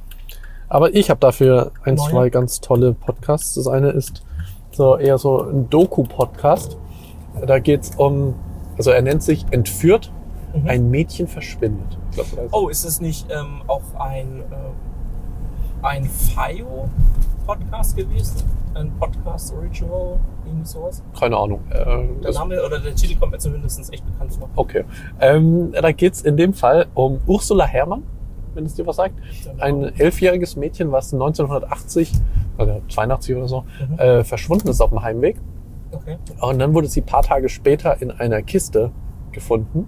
Aber 0.70 0.94
ich 0.96 1.10
habe 1.10 1.20
dafür 1.20 1.72
ein, 1.84 1.96
Neue? 1.96 2.10
zwei 2.10 2.30
ganz 2.30 2.60
tolle 2.62 2.94
Podcasts. 2.94 3.54
Das 3.56 3.68
eine 3.68 3.90
ist 3.90 4.24
so 4.72 4.98
eher 4.98 5.18
so 5.18 5.42
ein 5.44 5.70
Doku-Podcast. 5.70 6.78
Da 7.46 7.60
geht's 7.60 7.92
um, 7.98 8.34
also 8.78 8.92
er 8.92 9.02
nennt 9.02 9.24
sich 9.24 9.46
Entführt, 9.52 10.12
Mhm. 10.54 10.68
ein 10.70 10.90
Mädchen 10.90 11.28
verschwindet. 11.28 11.98
Glaub, 12.14 12.28
Oh, 12.52 12.70
ist 12.70 12.86
es 12.86 13.02
nicht 13.02 13.28
ähm, 13.30 13.62
auch 13.68 13.82
ein, 14.00 14.40
äh, 14.40 15.86
ein 15.86 16.06
FIO-Podcast 16.06 17.96
gewesen? 17.98 18.44
Ein 18.74 18.92
Podcast 19.00 19.54
Original, 19.54 20.18
irgendwie 20.46 20.66
sowas? 20.66 21.02
Keine 21.18 21.38
Ahnung. 21.38 21.60
Äh, 21.70 22.22
Der 22.24 22.32
Name 22.34 22.62
oder 22.66 22.80
der 22.80 22.96
Titel 22.96 23.18
kommt 23.20 23.32
mir 23.34 23.38
zumindest 23.38 23.92
echt 23.94 24.06
bekannt 24.06 24.34
vor. 24.34 24.50
okay. 24.56 24.84
Ähm, 25.22 25.72
da 25.74 25.92
geht's 25.92 26.22
in 26.22 26.36
dem 26.38 26.54
Fall 26.54 26.88
um 26.94 27.20
Ursula 27.28 27.66
Herrmann, 27.66 28.04
wenn 28.56 28.66
es 28.66 28.74
dir 28.74 28.86
was 28.88 28.96
sagt. 28.96 29.16
Ein 29.60 29.84
elfjähriges 29.98 30.56
Mädchen, 30.56 30.92
was 30.92 31.14
1980, 31.14 32.12
also 32.58 32.82
82 32.90 33.36
oder 33.36 33.48
so, 33.48 33.64
Mhm. 33.90 34.00
äh, 34.00 34.24
verschwunden 34.24 34.68
ist 34.70 34.82
auf 34.82 34.90
dem 34.90 35.02
Heimweg. 35.02 35.38
Okay. 35.92 36.18
Und 36.42 36.60
dann 36.60 36.74
wurde 36.74 36.88
sie 36.88 37.02
ein 37.02 37.06
paar 37.06 37.22
Tage 37.24 37.50
später 37.50 38.02
in 38.02 38.12
einer 38.12 38.42
Kiste 38.42 38.92
gefunden. 39.32 39.88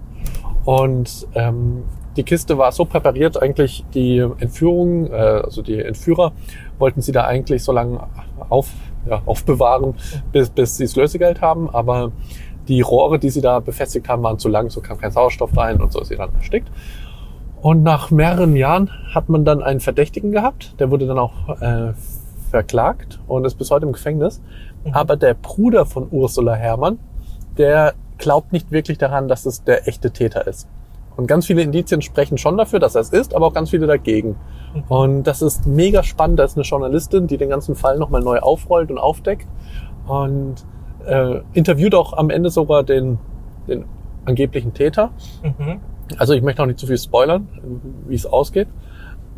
Und 0.64 1.26
ähm, 1.34 1.84
die 2.16 2.22
Kiste 2.24 2.58
war 2.58 2.72
so 2.72 2.84
präpariert, 2.84 3.40
eigentlich 3.40 3.84
die 3.94 4.18
Entführung, 4.18 5.06
äh, 5.10 5.14
also 5.16 5.62
die 5.62 5.80
Entführer 5.80 6.32
wollten 6.78 7.00
sie 7.00 7.12
da 7.12 7.24
eigentlich 7.24 7.62
so 7.62 7.72
lange 7.72 8.00
auf, 8.48 8.70
ja, 9.08 9.22
aufbewahren, 9.24 9.94
bis, 10.32 10.50
bis 10.50 10.76
sie 10.76 10.84
das 10.84 10.96
Lösegeld 10.96 11.40
haben. 11.40 11.70
Aber 11.70 12.12
die 12.68 12.80
Rohre, 12.82 13.18
die 13.18 13.30
sie 13.30 13.40
da 13.40 13.60
befestigt 13.60 14.08
haben, 14.08 14.22
waren 14.22 14.38
zu 14.38 14.48
lang, 14.48 14.68
so 14.68 14.80
kam 14.80 14.98
kein 14.98 15.10
Sauerstoff 15.10 15.56
rein 15.56 15.80
und 15.80 15.92
so 15.92 16.00
ist 16.00 16.08
sie 16.08 16.16
dann 16.16 16.34
erstickt. 16.34 16.68
Und 17.60 17.82
nach 17.82 18.10
mehreren 18.10 18.56
Jahren 18.56 18.90
hat 19.12 19.28
man 19.28 19.44
dann 19.44 19.62
einen 19.62 19.80
Verdächtigen 19.80 20.30
gehabt, 20.30 20.74
der 20.78 20.90
wurde 20.90 21.06
dann 21.06 21.18
auch 21.18 21.60
äh, 21.60 21.92
verklagt 22.50 23.18
und 23.26 23.44
ist 23.44 23.56
bis 23.56 23.70
heute 23.70 23.86
im 23.86 23.92
Gefängnis. 23.92 24.40
Mhm. 24.84 24.94
Aber 24.94 25.16
der 25.16 25.34
Bruder 25.34 25.84
von 25.86 26.08
Ursula 26.10 26.54
Herrmann, 26.54 26.98
der 27.56 27.94
glaubt 28.18 28.52
nicht 28.52 28.70
wirklich 28.70 28.98
daran, 28.98 29.28
dass 29.28 29.46
es 29.46 29.64
der 29.64 29.88
echte 29.88 30.10
Täter 30.10 30.46
ist. 30.46 30.68
Und 31.16 31.26
ganz 31.26 31.46
viele 31.46 31.62
Indizien 31.62 32.00
sprechen 32.00 32.38
schon 32.38 32.56
dafür, 32.56 32.78
dass 32.78 32.94
er 32.94 33.00
es 33.00 33.10
ist, 33.10 33.34
aber 33.34 33.46
auch 33.46 33.52
ganz 33.52 33.70
viele 33.70 33.88
dagegen. 33.88 34.36
Und 34.88 35.24
das 35.24 35.42
ist 35.42 35.66
mega 35.66 36.04
spannend. 36.04 36.38
Da 36.38 36.44
ist 36.44 36.56
eine 36.56 36.62
Journalistin, 36.62 37.26
die 37.26 37.36
den 37.36 37.48
ganzen 37.48 37.74
Fall 37.74 37.98
nochmal 37.98 38.22
neu 38.22 38.38
aufrollt 38.38 38.92
und 38.92 38.98
aufdeckt 38.98 39.48
und 40.06 40.64
äh, 41.06 41.40
interviewt 41.54 41.96
auch 41.96 42.12
am 42.12 42.30
Ende 42.30 42.50
sogar 42.50 42.84
den, 42.84 43.18
den 43.66 43.84
angeblichen 44.26 44.74
Täter. 44.74 45.10
Mhm. 45.42 45.80
Also 46.16 46.32
ich 46.32 46.42
möchte 46.42 46.62
auch 46.62 46.66
nicht 46.66 46.78
zu 46.78 46.86
viel 46.86 46.98
spoilern, 46.98 47.48
wie 48.08 48.14
es 48.14 48.26
ausgeht. 48.26 48.68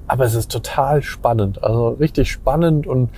Aber 0.07 0.25
es 0.25 0.35
ist 0.35 0.51
total 0.51 1.03
spannend. 1.03 1.63
Also 1.63 1.91
richtig 1.91 2.31
spannend 2.31 2.87
und 2.87 3.11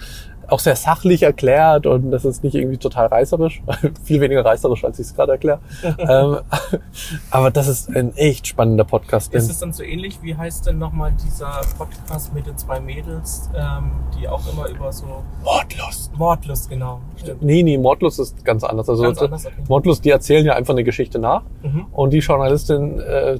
auch 0.52 0.60
sehr 0.60 0.76
sachlich 0.76 1.22
erklärt 1.22 1.86
und 1.86 2.10
das 2.10 2.24
ist 2.24 2.44
nicht 2.44 2.54
irgendwie 2.54 2.76
total 2.76 3.06
reißerisch. 3.06 3.62
Viel 4.04 4.20
weniger 4.20 4.44
reißerisch, 4.44 4.84
als 4.84 4.98
ich 4.98 5.06
es 5.06 5.14
gerade 5.14 5.32
erkläre. 5.32 5.58
ähm, 5.98 6.38
aber 7.30 7.50
das 7.50 7.68
ist 7.68 7.88
ein 7.88 8.14
echt 8.16 8.46
spannender 8.46 8.84
Podcast. 8.84 9.34
Ist 9.34 9.50
es 9.50 9.58
dann 9.58 9.72
so 9.72 9.82
ähnlich, 9.82 10.22
wie 10.22 10.36
heißt 10.36 10.66
denn 10.66 10.78
nochmal 10.78 11.12
dieser 11.24 11.62
Podcast 11.76 12.34
mit 12.34 12.46
den 12.46 12.56
zwei 12.58 12.80
Mädels, 12.80 13.50
ähm, 13.56 13.92
die 14.18 14.28
auch 14.28 14.42
immer 14.52 14.68
über 14.68 14.92
so 14.92 15.06
Mordlust. 15.42 16.16
Mordlust, 16.16 16.70
genau, 16.70 17.00
stimmt. 17.16 17.42
Nee, 17.42 17.62
nee, 17.62 17.78
Mordlust 17.78 18.20
ist 18.20 18.44
ganz 18.44 18.62
anders. 18.62 18.88
Also 18.88 19.02
Ganz 19.02 19.18
anders, 19.22 19.46
okay. 19.46 19.54
Mordlust, 19.68 20.04
die 20.04 20.10
erzählen 20.10 20.44
ja 20.44 20.54
einfach 20.54 20.74
eine 20.74 20.84
Geschichte 20.84 21.18
nach. 21.18 21.42
Mhm. 21.62 21.86
Und 21.92 22.12
die 22.12 22.18
Journalistin 22.18 23.00
äh, 23.00 23.38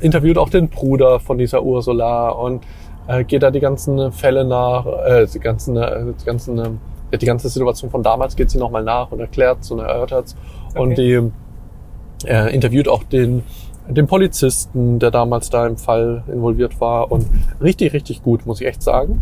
interviewt 0.00 0.38
auch 0.38 0.50
den 0.50 0.68
Bruder 0.68 1.18
von 1.18 1.36
dieser 1.38 1.62
Ursula 1.62 2.30
und 2.30 2.62
äh, 3.06 3.24
geht 3.24 3.42
da 3.42 3.50
die 3.50 3.60
ganzen 3.60 4.12
Fälle 4.12 4.44
nach, 4.44 4.86
äh, 4.86 5.26
die 5.26 5.40
ganzen, 5.40 5.76
äh, 5.76 6.04
die 6.20 6.24
ganzen, 6.24 6.58
äh, 6.58 7.18
die 7.18 7.26
ganze 7.26 7.48
Situation 7.48 7.90
von 7.90 8.02
damals 8.02 8.36
geht 8.36 8.50
sie 8.50 8.58
nochmal 8.58 8.82
nach 8.82 9.12
und 9.12 9.20
erklärt 9.20 9.70
und 9.70 9.78
erörtert. 9.80 10.34
Und 10.74 10.98
die 10.98 11.30
äh, 12.24 12.54
interviewt 12.54 12.88
auch 12.88 13.04
den, 13.04 13.42
den 13.88 14.06
Polizisten, 14.06 14.98
der 14.98 15.10
damals 15.10 15.50
da 15.50 15.66
im 15.66 15.76
Fall 15.76 16.24
involviert 16.26 16.80
war. 16.80 17.12
Und 17.12 17.26
richtig, 17.60 17.92
richtig 17.92 18.22
gut, 18.22 18.46
muss 18.46 18.60
ich 18.60 18.66
echt 18.66 18.82
sagen. 18.82 19.20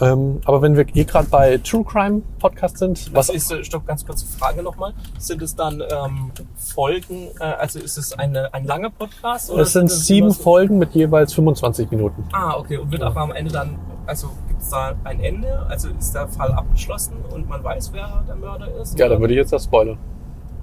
Ähm, 0.00 0.40
aber 0.44 0.62
wenn 0.62 0.76
wir 0.76 0.86
eh 0.94 1.04
gerade 1.04 1.28
bei 1.28 1.58
True 1.58 1.84
Crime 1.84 2.22
Podcast 2.38 2.78
sind, 2.78 3.12
Was 3.14 3.28
was 3.28 3.34
ist, 3.34 3.50
äh, 3.52 3.64
stopp, 3.64 3.86
ganz 3.86 4.06
kurze 4.06 4.26
Frage 4.26 4.62
nochmal. 4.62 4.92
Sind 5.18 5.42
es 5.42 5.56
dann 5.56 5.80
ähm, 5.80 6.30
Folgen, 6.56 7.28
äh, 7.40 7.44
also 7.44 7.78
ist 7.80 7.96
es 7.98 8.12
eine, 8.18 8.52
ein 8.54 8.64
langer 8.64 8.90
Podcast? 8.90 9.50
es 9.50 9.72
sind 9.72 9.86
es 9.86 10.06
sieben 10.06 10.30
so- 10.30 10.42
Folgen 10.42 10.78
mit 10.78 10.94
jeweils 10.94 11.32
25 11.34 11.90
Minuten. 11.90 12.24
Ah, 12.32 12.56
okay. 12.56 12.76
Und 12.78 12.92
wird 12.92 13.02
aber 13.02 13.20
am 13.22 13.32
Ende 13.32 13.50
dann, 13.50 13.76
also 14.06 14.28
gibt 14.46 14.62
es 14.62 14.68
da 14.70 14.94
ein 15.04 15.20
Ende? 15.20 15.66
Also 15.68 15.88
ist 15.98 16.14
der 16.14 16.28
Fall 16.28 16.52
abgeschlossen 16.52 17.14
und 17.34 17.48
man 17.48 17.62
weiß, 17.64 17.92
wer 17.92 18.22
der 18.28 18.36
Mörder 18.36 18.68
ist? 18.80 18.98
Ja, 18.98 19.06
oder? 19.06 19.14
dann 19.16 19.22
würde 19.22 19.34
ich 19.34 19.38
jetzt 19.38 19.52
das 19.52 19.64
spoilern. 19.64 19.98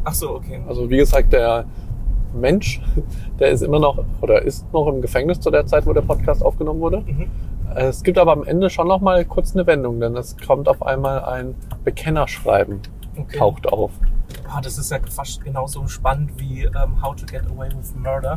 Ach 0.06 0.14
so, 0.14 0.32
okay. 0.36 0.62
Also 0.68 0.90
wie 0.90 0.98
gesagt, 0.98 1.34
der 1.34 1.66
Mensch, 2.34 2.82
der 3.40 3.50
ist 3.52 3.62
immer 3.64 3.80
noch 3.80 3.98
oder 4.22 4.42
ist 4.42 4.72
noch 4.72 4.88
im 4.88 5.02
Gefängnis 5.02 5.40
zu 5.40 5.50
der 5.52 5.66
Zeit, 5.66 5.86
wo 5.86 5.94
der 5.94 6.02
Podcast 6.02 6.44
aufgenommen 6.44 6.80
wurde. 6.80 7.02
Mhm. 7.02 7.28
Es 7.74 8.04
gibt 8.04 8.18
aber 8.18 8.32
am 8.32 8.44
Ende 8.44 8.70
schon 8.70 8.88
noch 8.88 9.02
mal 9.02 9.26
kurz 9.26 9.54
eine 9.54 9.66
Wendung, 9.68 10.00
denn 10.00 10.16
es 10.16 10.36
kommt 10.38 10.70
auf 10.70 10.86
einmal 10.86 11.24
ein 11.26 11.56
Bekennerschreiben, 11.84 12.82
okay. 13.18 13.38
taucht 13.38 13.68
auf. 13.72 13.92
Ah, 14.48 14.62
das 14.62 14.78
ist 14.78 14.92
ja 14.92 15.00
fast 15.10 15.44
genauso 15.44 15.88
spannend 15.88 16.32
wie 16.40 16.64
ähm, 16.64 17.02
How 17.02 17.16
to 17.16 17.26
Get 17.26 17.44
Away 17.48 17.70
with 17.78 17.94
Murder. 17.96 18.36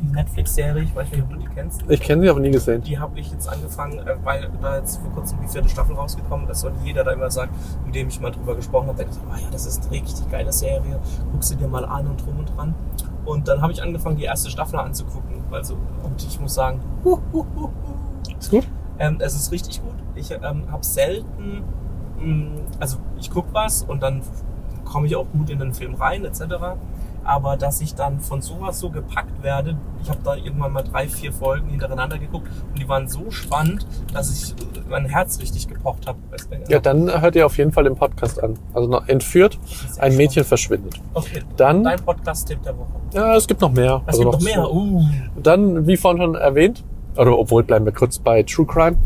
Die 0.00 0.12
Netflix-Serie, 0.12 0.82
ich 0.82 0.94
weiß 0.94 1.10
nicht, 1.12 1.22
ob 1.22 1.30
du 1.30 1.36
die 1.36 1.46
kennst. 1.46 1.84
Ich 1.88 2.00
kenne 2.00 2.22
sie 2.22 2.28
aber 2.28 2.40
nie 2.40 2.50
gesehen. 2.50 2.82
Die 2.82 2.98
habe 2.98 3.20
ich 3.20 3.30
jetzt 3.30 3.48
angefangen, 3.48 4.00
äh, 4.00 4.16
weil 4.24 4.50
da 4.60 4.78
jetzt 4.78 5.00
vor 5.00 5.12
kurzem 5.12 5.38
die 5.40 5.48
vierte 5.48 5.68
Staffel 5.68 5.94
rausgekommen 5.94 6.48
ist 6.48 6.64
und 6.64 6.74
jeder 6.84 7.04
da 7.04 7.12
immer 7.12 7.30
sagt, 7.30 7.52
mit 7.86 7.94
dem 7.94 8.08
ich 8.08 8.20
mal 8.20 8.32
drüber 8.32 8.56
gesprochen 8.56 8.88
habe, 8.88 8.96
der 8.96 9.06
gesagt, 9.06 9.24
ah 9.30 9.38
ja, 9.38 9.46
das 9.52 9.64
ist 9.64 9.82
eine 9.82 9.92
richtig 9.92 10.28
geile 10.30 10.52
Serie, 10.52 10.98
guck 11.30 11.44
sie 11.44 11.56
dir 11.56 11.68
mal 11.68 11.84
an 11.84 12.08
und 12.08 12.24
drum 12.24 12.40
und 12.40 12.56
dran. 12.56 12.74
Und 13.24 13.46
dann 13.46 13.62
habe 13.62 13.72
ich 13.72 13.80
angefangen, 13.80 14.16
die 14.16 14.24
erste 14.24 14.50
Staffel 14.50 14.80
anzugucken. 14.80 15.44
Also, 15.52 15.76
und 16.02 16.22
ich 16.22 16.40
muss 16.40 16.54
sagen, 16.54 16.80
hu, 17.04 17.18
hu, 17.32 17.46
hu, 17.54 17.62
hu. 17.62 17.68
Ist 18.38 18.50
gut? 18.50 18.66
Ähm, 18.98 19.16
es 19.20 19.34
ist 19.34 19.50
richtig 19.52 19.82
gut. 19.82 19.94
Ich 20.14 20.30
ähm, 20.30 20.70
habe 20.70 20.84
selten, 20.84 21.62
mh, 22.18 22.60
also 22.80 22.98
ich 23.18 23.30
guck 23.30 23.46
was 23.52 23.82
und 23.82 24.02
dann 24.02 24.22
komme 24.84 25.06
ich 25.06 25.16
auch 25.16 25.26
gut 25.32 25.48
in 25.50 25.58
den 25.58 25.72
Film 25.72 25.94
rein 25.94 26.24
etc. 26.24 26.42
Aber 27.24 27.56
dass 27.56 27.80
ich 27.80 27.94
dann 27.94 28.18
von 28.18 28.42
sowas 28.42 28.80
so 28.80 28.90
gepackt 28.90 29.42
werde, 29.44 29.76
ich 30.02 30.10
habe 30.10 30.18
da 30.24 30.34
irgendwann 30.34 30.72
mal 30.72 30.82
drei, 30.82 31.06
vier 31.08 31.32
Folgen 31.32 31.68
hintereinander 31.68 32.18
geguckt 32.18 32.48
und 32.68 32.78
die 32.78 32.88
waren 32.88 33.08
so 33.08 33.30
spannend, 33.30 33.86
dass 34.12 34.30
ich 34.32 34.52
äh, 34.52 34.80
mein 34.90 35.06
Herz 35.06 35.38
richtig 35.40 35.68
gepocht 35.68 36.06
habe. 36.08 36.18
Ja, 36.68 36.80
dann 36.80 37.20
hört 37.20 37.36
ihr 37.36 37.46
auf 37.46 37.56
jeden 37.58 37.70
Fall 37.72 37.84
den 37.84 37.94
Podcast 37.94 38.42
an. 38.42 38.58
Also 38.74 38.88
noch 38.88 39.06
entführt, 39.08 39.58
ein 39.98 40.16
Mädchen 40.16 40.44
verschwindet. 40.44 41.00
Okay, 41.14 41.42
Dann, 41.56 41.84
dein 41.84 41.98
Podcast-Tipp 42.00 42.60
der 42.62 42.76
Woche. 42.76 42.92
ja, 43.14 43.36
es 43.36 43.46
gibt 43.46 43.60
noch 43.60 43.72
mehr. 43.72 44.02
Es 44.06 44.18
Also 44.18 44.30
gibt 44.30 44.42
noch 44.42 44.42
mehr. 44.42 44.70
Uh. 44.72 45.02
Dann, 45.40 45.86
wie 45.86 45.96
vorhin 45.96 46.20
schon 46.20 46.34
erwähnt, 46.34 46.84
oder 47.16 47.38
obwohl 47.38 47.62
bleiben 47.62 47.84
wir 47.84 47.92
kurz 47.92 48.18
bei 48.18 48.42
True 48.42 48.66
Crime, 48.66 48.96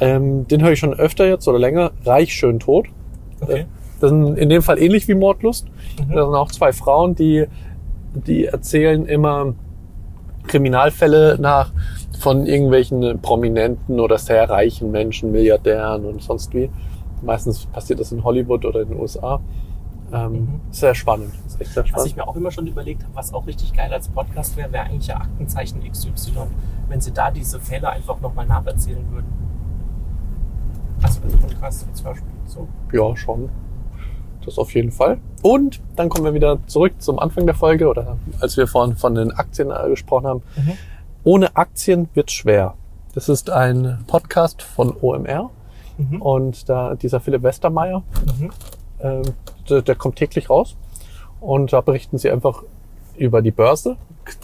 ähm, 0.00 0.46
den 0.46 0.62
höre 0.62 0.72
ich 0.72 0.78
schon 0.78 0.94
öfter 0.94 1.26
jetzt 1.26 1.48
oder 1.48 1.58
länger, 1.58 1.92
Reich, 2.04 2.32
schön, 2.32 2.60
tot. 2.60 2.86
Okay. 3.40 3.66
Das 4.00 4.10
sind 4.10 4.38
in 4.38 4.48
dem 4.48 4.62
Fall 4.62 4.78
ähnlich 4.78 5.08
wie 5.08 5.14
Mordlust. 5.14 5.66
Mhm. 5.66 6.14
Da 6.14 6.24
sind 6.24 6.34
auch 6.34 6.52
zwei 6.52 6.72
Frauen, 6.72 7.14
die, 7.14 7.46
die 8.14 8.46
erzählen 8.46 9.06
immer 9.06 9.54
Kriminalfälle 10.46 11.36
nach 11.40 11.72
von 12.18 12.46
irgendwelchen 12.46 13.20
prominenten 13.20 14.00
oder 14.00 14.18
sehr 14.18 14.48
reichen 14.48 14.90
Menschen, 14.90 15.30
Milliardären 15.30 16.04
und 16.04 16.22
sonst 16.22 16.54
wie. 16.54 16.70
Meistens 17.22 17.66
passiert 17.66 18.00
das 18.00 18.12
in 18.12 18.24
Hollywood 18.24 18.64
oder 18.64 18.82
in 18.82 18.88
den 18.90 19.00
USA. 19.00 19.40
Ähm, 20.12 20.32
Mhm. 20.32 20.60
Sehr 20.70 20.94
spannend. 20.94 21.32
Sehr 21.46 21.60
Was 21.82 21.88
spannend. 21.88 22.06
ich 22.08 22.16
mir 22.16 22.26
auch 22.26 22.36
immer 22.36 22.50
schon 22.50 22.66
überlegt 22.66 23.02
habe, 23.04 23.14
was 23.14 23.32
auch 23.34 23.46
richtig 23.46 23.72
geil 23.72 23.92
als 23.92 24.08
Podcast 24.08 24.56
wäre, 24.56 24.72
wäre 24.72 24.84
eigentlich 24.84 25.08
ja 25.08 25.16
Aktenzeichen 25.16 25.82
XY, 25.90 26.32
wenn 26.88 27.00
sie 27.00 27.12
da 27.12 27.30
diese 27.30 27.60
Fälle 27.60 27.88
einfach 27.90 28.20
nochmal 28.20 28.46
nacherzählen 28.46 29.04
würden. 29.10 29.26
Also 31.02 31.20
als 31.24 31.36
Podcast 31.36 31.86
als 31.88 32.04
Hörspiel. 32.04 32.28
So. 32.46 32.68
Ja, 32.92 33.16
schon. 33.16 33.48
Das 34.44 34.58
auf 34.58 34.74
jeden 34.74 34.90
Fall. 34.92 35.18
Und 35.42 35.80
dann 35.96 36.08
kommen 36.08 36.24
wir 36.24 36.34
wieder 36.34 36.58
zurück 36.66 36.94
zum 36.98 37.18
Anfang 37.18 37.44
der 37.46 37.54
Folge 37.54 37.88
oder 37.88 38.16
als 38.40 38.56
wir 38.56 38.66
vorhin 38.66 38.96
von 38.96 39.14
den 39.14 39.30
Aktien 39.32 39.70
äh, 39.70 39.88
gesprochen 39.88 40.26
haben. 40.26 40.42
Mhm. 40.56 40.72
Ohne 41.24 41.54
Aktien 41.56 42.08
wird 42.14 42.30
schwer. 42.30 42.74
Das 43.14 43.28
ist 43.28 43.50
ein 43.50 43.98
Podcast 44.06 44.62
von 44.62 44.94
OMR 45.00 45.50
Mhm. 45.98 46.22
und 46.22 46.68
da 46.68 46.94
dieser 46.94 47.20
Philipp 47.20 47.42
Westermeier, 47.42 48.02
Mhm. 48.38 48.50
ähm, 49.00 49.22
der, 49.70 49.82
der 49.82 49.94
kommt 49.94 50.16
täglich 50.16 50.50
raus 50.50 50.76
und 51.40 51.72
da 51.72 51.80
berichten 51.80 52.18
sie 52.18 52.30
einfach 52.30 52.62
über 53.16 53.42
die 53.42 53.50
Börse. 53.50 53.96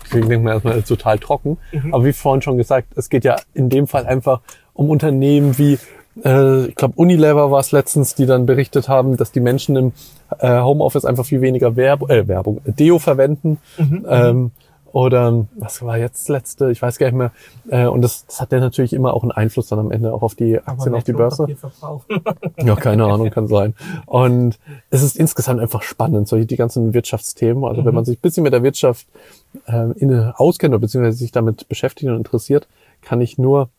Klingt 0.08 0.28
mir 0.28 0.50
erstmal 0.52 0.82
total 0.82 1.18
trocken, 1.18 1.58
Mhm. 1.72 1.94
aber 1.94 2.04
wie 2.04 2.12
vorhin 2.12 2.42
schon 2.42 2.56
gesagt, 2.56 2.88
es 2.96 3.08
geht 3.10 3.24
ja 3.24 3.36
in 3.52 3.68
dem 3.68 3.86
Fall 3.86 4.06
einfach 4.06 4.40
um 4.72 4.90
Unternehmen 4.90 5.58
wie 5.58 5.78
äh, 6.24 6.66
ich 6.66 6.74
glaube 6.76 6.94
Unilever 6.96 7.50
war 7.50 7.60
es 7.60 7.72
letztens, 7.72 8.14
die 8.14 8.24
dann 8.26 8.46
berichtet 8.46 8.88
haben, 8.88 9.16
dass 9.16 9.32
die 9.32 9.40
Menschen 9.40 9.76
im 9.76 9.92
äh, 10.38 10.60
Homeoffice 10.60 11.04
einfach 11.04 11.24
viel 11.26 11.40
weniger 11.40 11.76
Werb 11.76 12.08
äh, 12.08 12.26
Werbung, 12.28 12.60
Deo 12.64 12.98
verwenden. 12.98 13.58
Mhm. 13.78 14.06
Ähm, 14.08 14.50
oder 14.94 15.48
was 15.56 15.82
war 15.82 15.98
jetzt 15.98 16.20
das 16.20 16.28
letzte? 16.28 16.70
Ich 16.70 16.80
weiß 16.80 16.98
gar 16.98 17.06
nicht 17.08 17.16
mehr. 17.16 17.32
Äh, 17.68 17.88
und 17.88 18.00
das, 18.00 18.26
das 18.26 18.40
hat 18.40 18.52
ja 18.52 18.60
natürlich 18.60 18.92
immer 18.92 19.12
auch 19.12 19.24
einen 19.24 19.32
Einfluss 19.32 19.66
dann 19.66 19.80
am 19.80 19.90
Ende 19.90 20.14
auch 20.14 20.22
auf 20.22 20.36
die 20.36 20.56
Aktien, 20.56 20.94
auf 20.94 21.02
die 21.02 21.12
Börse. 21.12 21.48
Ja, 22.62 22.76
keine 22.76 23.04
Ahnung, 23.06 23.28
kann 23.30 23.48
sein. 23.48 23.74
Und 24.06 24.56
es 24.90 25.02
ist 25.02 25.16
insgesamt 25.16 25.58
einfach 25.58 25.82
spannend, 25.82 26.28
solche 26.28 26.46
die 26.46 26.54
ganzen 26.54 26.94
Wirtschaftsthemen. 26.94 27.64
Also 27.64 27.84
wenn 27.84 27.92
man 27.92 28.04
sich 28.04 28.18
ein 28.18 28.20
bisschen 28.20 28.44
mit 28.44 28.52
der 28.52 28.62
Wirtschaft 28.62 29.08
ähm, 29.66 29.94
in, 29.96 30.14
auskennt 30.14 30.72
oder 30.72 30.80
beziehungsweise 30.80 31.18
sich 31.18 31.32
damit 31.32 31.68
beschäftigt 31.68 32.08
und 32.08 32.16
interessiert, 32.16 32.68
kann 33.02 33.20
ich 33.20 33.36
nur 33.36 33.70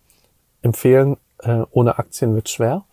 empfehlen, 0.63 1.15
äh, 1.39 1.61
ohne 1.71 1.97
Aktien 1.97 2.35
wird 2.35 2.49
schwer. 2.49 2.83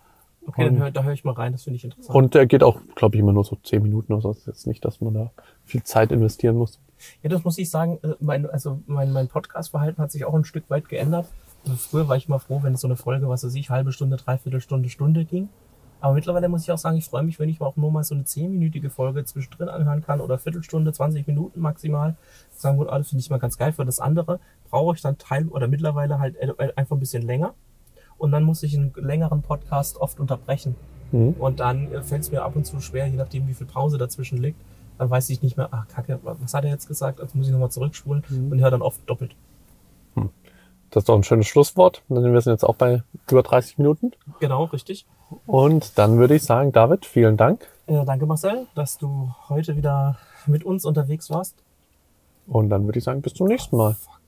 Okay, 0.46 0.66
dann 0.66 0.78
hör, 0.78 0.92
da 0.92 1.02
höre 1.02 1.12
ich 1.12 1.24
mal 1.24 1.32
rein, 1.32 1.50
das 1.50 1.64
finde 1.64 1.78
ich 1.78 1.84
interessant. 1.84 2.14
Und 2.14 2.34
der 2.34 2.46
geht 2.46 2.62
auch, 2.62 2.78
glaube 2.94 3.16
ich, 3.16 3.20
immer 3.20 3.32
nur 3.32 3.42
so 3.42 3.56
zehn 3.64 3.82
Minuten 3.82 4.12
oder 4.12 4.22
so. 4.22 4.28
Das 4.28 4.38
ist 4.38 4.46
jetzt 4.46 4.66
nicht, 4.68 4.84
dass 4.84 5.00
man 5.00 5.14
da 5.14 5.30
viel 5.64 5.82
Zeit 5.82 6.12
investieren 6.12 6.56
muss. 6.56 6.78
Ja, 7.22 7.30
das 7.30 7.44
muss 7.44 7.58
ich 7.58 7.70
sagen, 7.70 7.98
äh, 8.02 8.14
mein, 8.20 8.48
also 8.48 8.80
mein, 8.86 9.12
mein 9.12 9.28
Podcast-Verhalten 9.28 10.00
hat 10.02 10.12
sich 10.12 10.24
auch 10.24 10.34
ein 10.34 10.44
Stück 10.44 10.68
weit 10.68 10.88
geändert. 10.88 11.26
Also 11.64 11.76
früher 11.76 12.08
war 12.08 12.16
ich 12.16 12.28
immer 12.28 12.40
froh, 12.40 12.60
wenn 12.62 12.76
so 12.76 12.88
eine 12.88 12.96
Folge, 12.96 13.28
was 13.28 13.44
weiß 13.44 13.54
ich, 13.54 13.70
halbe 13.70 13.92
Stunde, 13.92 14.16
dreiviertel 14.16 14.60
Stunde, 14.60 14.88
Stunde 14.88 15.24
ging. 15.24 15.48
Aber 16.00 16.14
mittlerweile 16.14 16.48
muss 16.48 16.64
ich 16.64 16.72
auch 16.72 16.78
sagen, 16.78 16.96
ich 16.96 17.04
freue 17.04 17.22
mich, 17.22 17.38
wenn 17.38 17.48
ich 17.48 17.60
mal 17.60 17.66
auch 17.66 17.76
nur 17.76 17.92
mal 17.92 18.02
so 18.02 18.16
eine 18.16 18.24
zehnminütige 18.24 18.90
Folge 18.90 19.24
zwischendrin 19.24 19.68
anhören 19.68 20.02
kann 20.02 20.20
oder 20.20 20.36
Viertelstunde, 20.36 20.92
20 20.92 21.28
Minuten 21.28 21.60
maximal. 21.60 22.16
Sagen 22.50 22.80
wir, 22.80 22.92
alles 22.92 23.10
finde 23.10 23.20
ich 23.20 23.30
mal 23.30 23.38
ganz 23.38 23.56
geil. 23.56 23.72
Für 23.72 23.84
das 23.84 24.00
andere 24.00 24.40
brauche 24.68 24.96
ich 24.96 25.00
dann 25.00 25.16
Teil 25.16 25.46
oder 25.46 25.68
mittlerweile 25.68 26.18
halt 26.18 26.34
äh, 26.40 26.72
einfach 26.74 26.96
ein 26.96 27.00
bisschen 27.00 27.22
länger. 27.22 27.54
Und 28.18 28.32
dann 28.32 28.42
muss 28.42 28.64
ich 28.64 28.76
einen 28.76 28.92
längeren 28.96 29.42
Podcast 29.42 29.96
oft 29.96 30.18
unterbrechen. 30.18 30.74
Mhm. 31.12 31.34
Und 31.38 31.60
dann 31.60 31.92
äh, 31.92 32.02
fällt 32.02 32.22
es 32.22 32.32
mir 32.32 32.42
ab 32.42 32.56
und 32.56 32.66
zu 32.66 32.80
schwer, 32.80 33.06
je 33.06 33.16
nachdem, 33.16 33.46
wie 33.46 33.54
viel 33.54 33.68
Pause 33.68 33.96
dazwischen 33.96 34.38
liegt. 34.38 34.60
Dann 35.02 35.10
weiß 35.10 35.30
ich 35.30 35.42
nicht 35.42 35.56
mehr, 35.56 35.66
ach 35.72 35.88
Kacke, 35.88 36.20
was 36.22 36.54
hat 36.54 36.62
er 36.62 36.70
jetzt 36.70 36.86
gesagt? 36.86 37.20
Also 37.20 37.36
muss 37.36 37.48
ich 37.48 37.52
nochmal 37.52 37.72
zurückspulen 37.72 38.22
und 38.52 38.60
höre 38.60 38.70
dann 38.70 38.82
oft 38.82 39.00
doppelt. 39.10 39.34
Das 40.90 41.00
ist 41.00 41.08
doch 41.08 41.16
ein 41.16 41.24
schönes 41.24 41.48
Schlusswort. 41.48 42.04
Dann 42.08 42.22
sind 42.22 42.32
wir 42.32 42.38
jetzt 42.38 42.62
auch 42.62 42.76
bei 42.76 43.02
über 43.28 43.42
30 43.42 43.78
Minuten. 43.78 44.12
Genau, 44.38 44.62
richtig. 44.66 45.04
Und 45.44 45.98
dann 45.98 46.18
würde 46.18 46.36
ich 46.36 46.44
sagen, 46.44 46.70
David, 46.70 47.04
vielen 47.04 47.36
Dank. 47.36 47.66
Äh, 47.88 48.04
danke 48.04 48.26
Marcel, 48.26 48.68
dass 48.76 48.96
du 48.96 49.34
heute 49.48 49.76
wieder 49.76 50.18
mit 50.46 50.62
uns 50.62 50.84
unterwegs 50.84 51.28
warst. 51.28 51.56
Und 52.46 52.68
dann 52.68 52.86
würde 52.86 53.00
ich 53.00 53.04
sagen, 53.04 53.22
bis 53.22 53.34
zum 53.34 53.48
nächsten 53.48 53.76
Mal. 53.76 53.94
Fuck. 53.94 54.20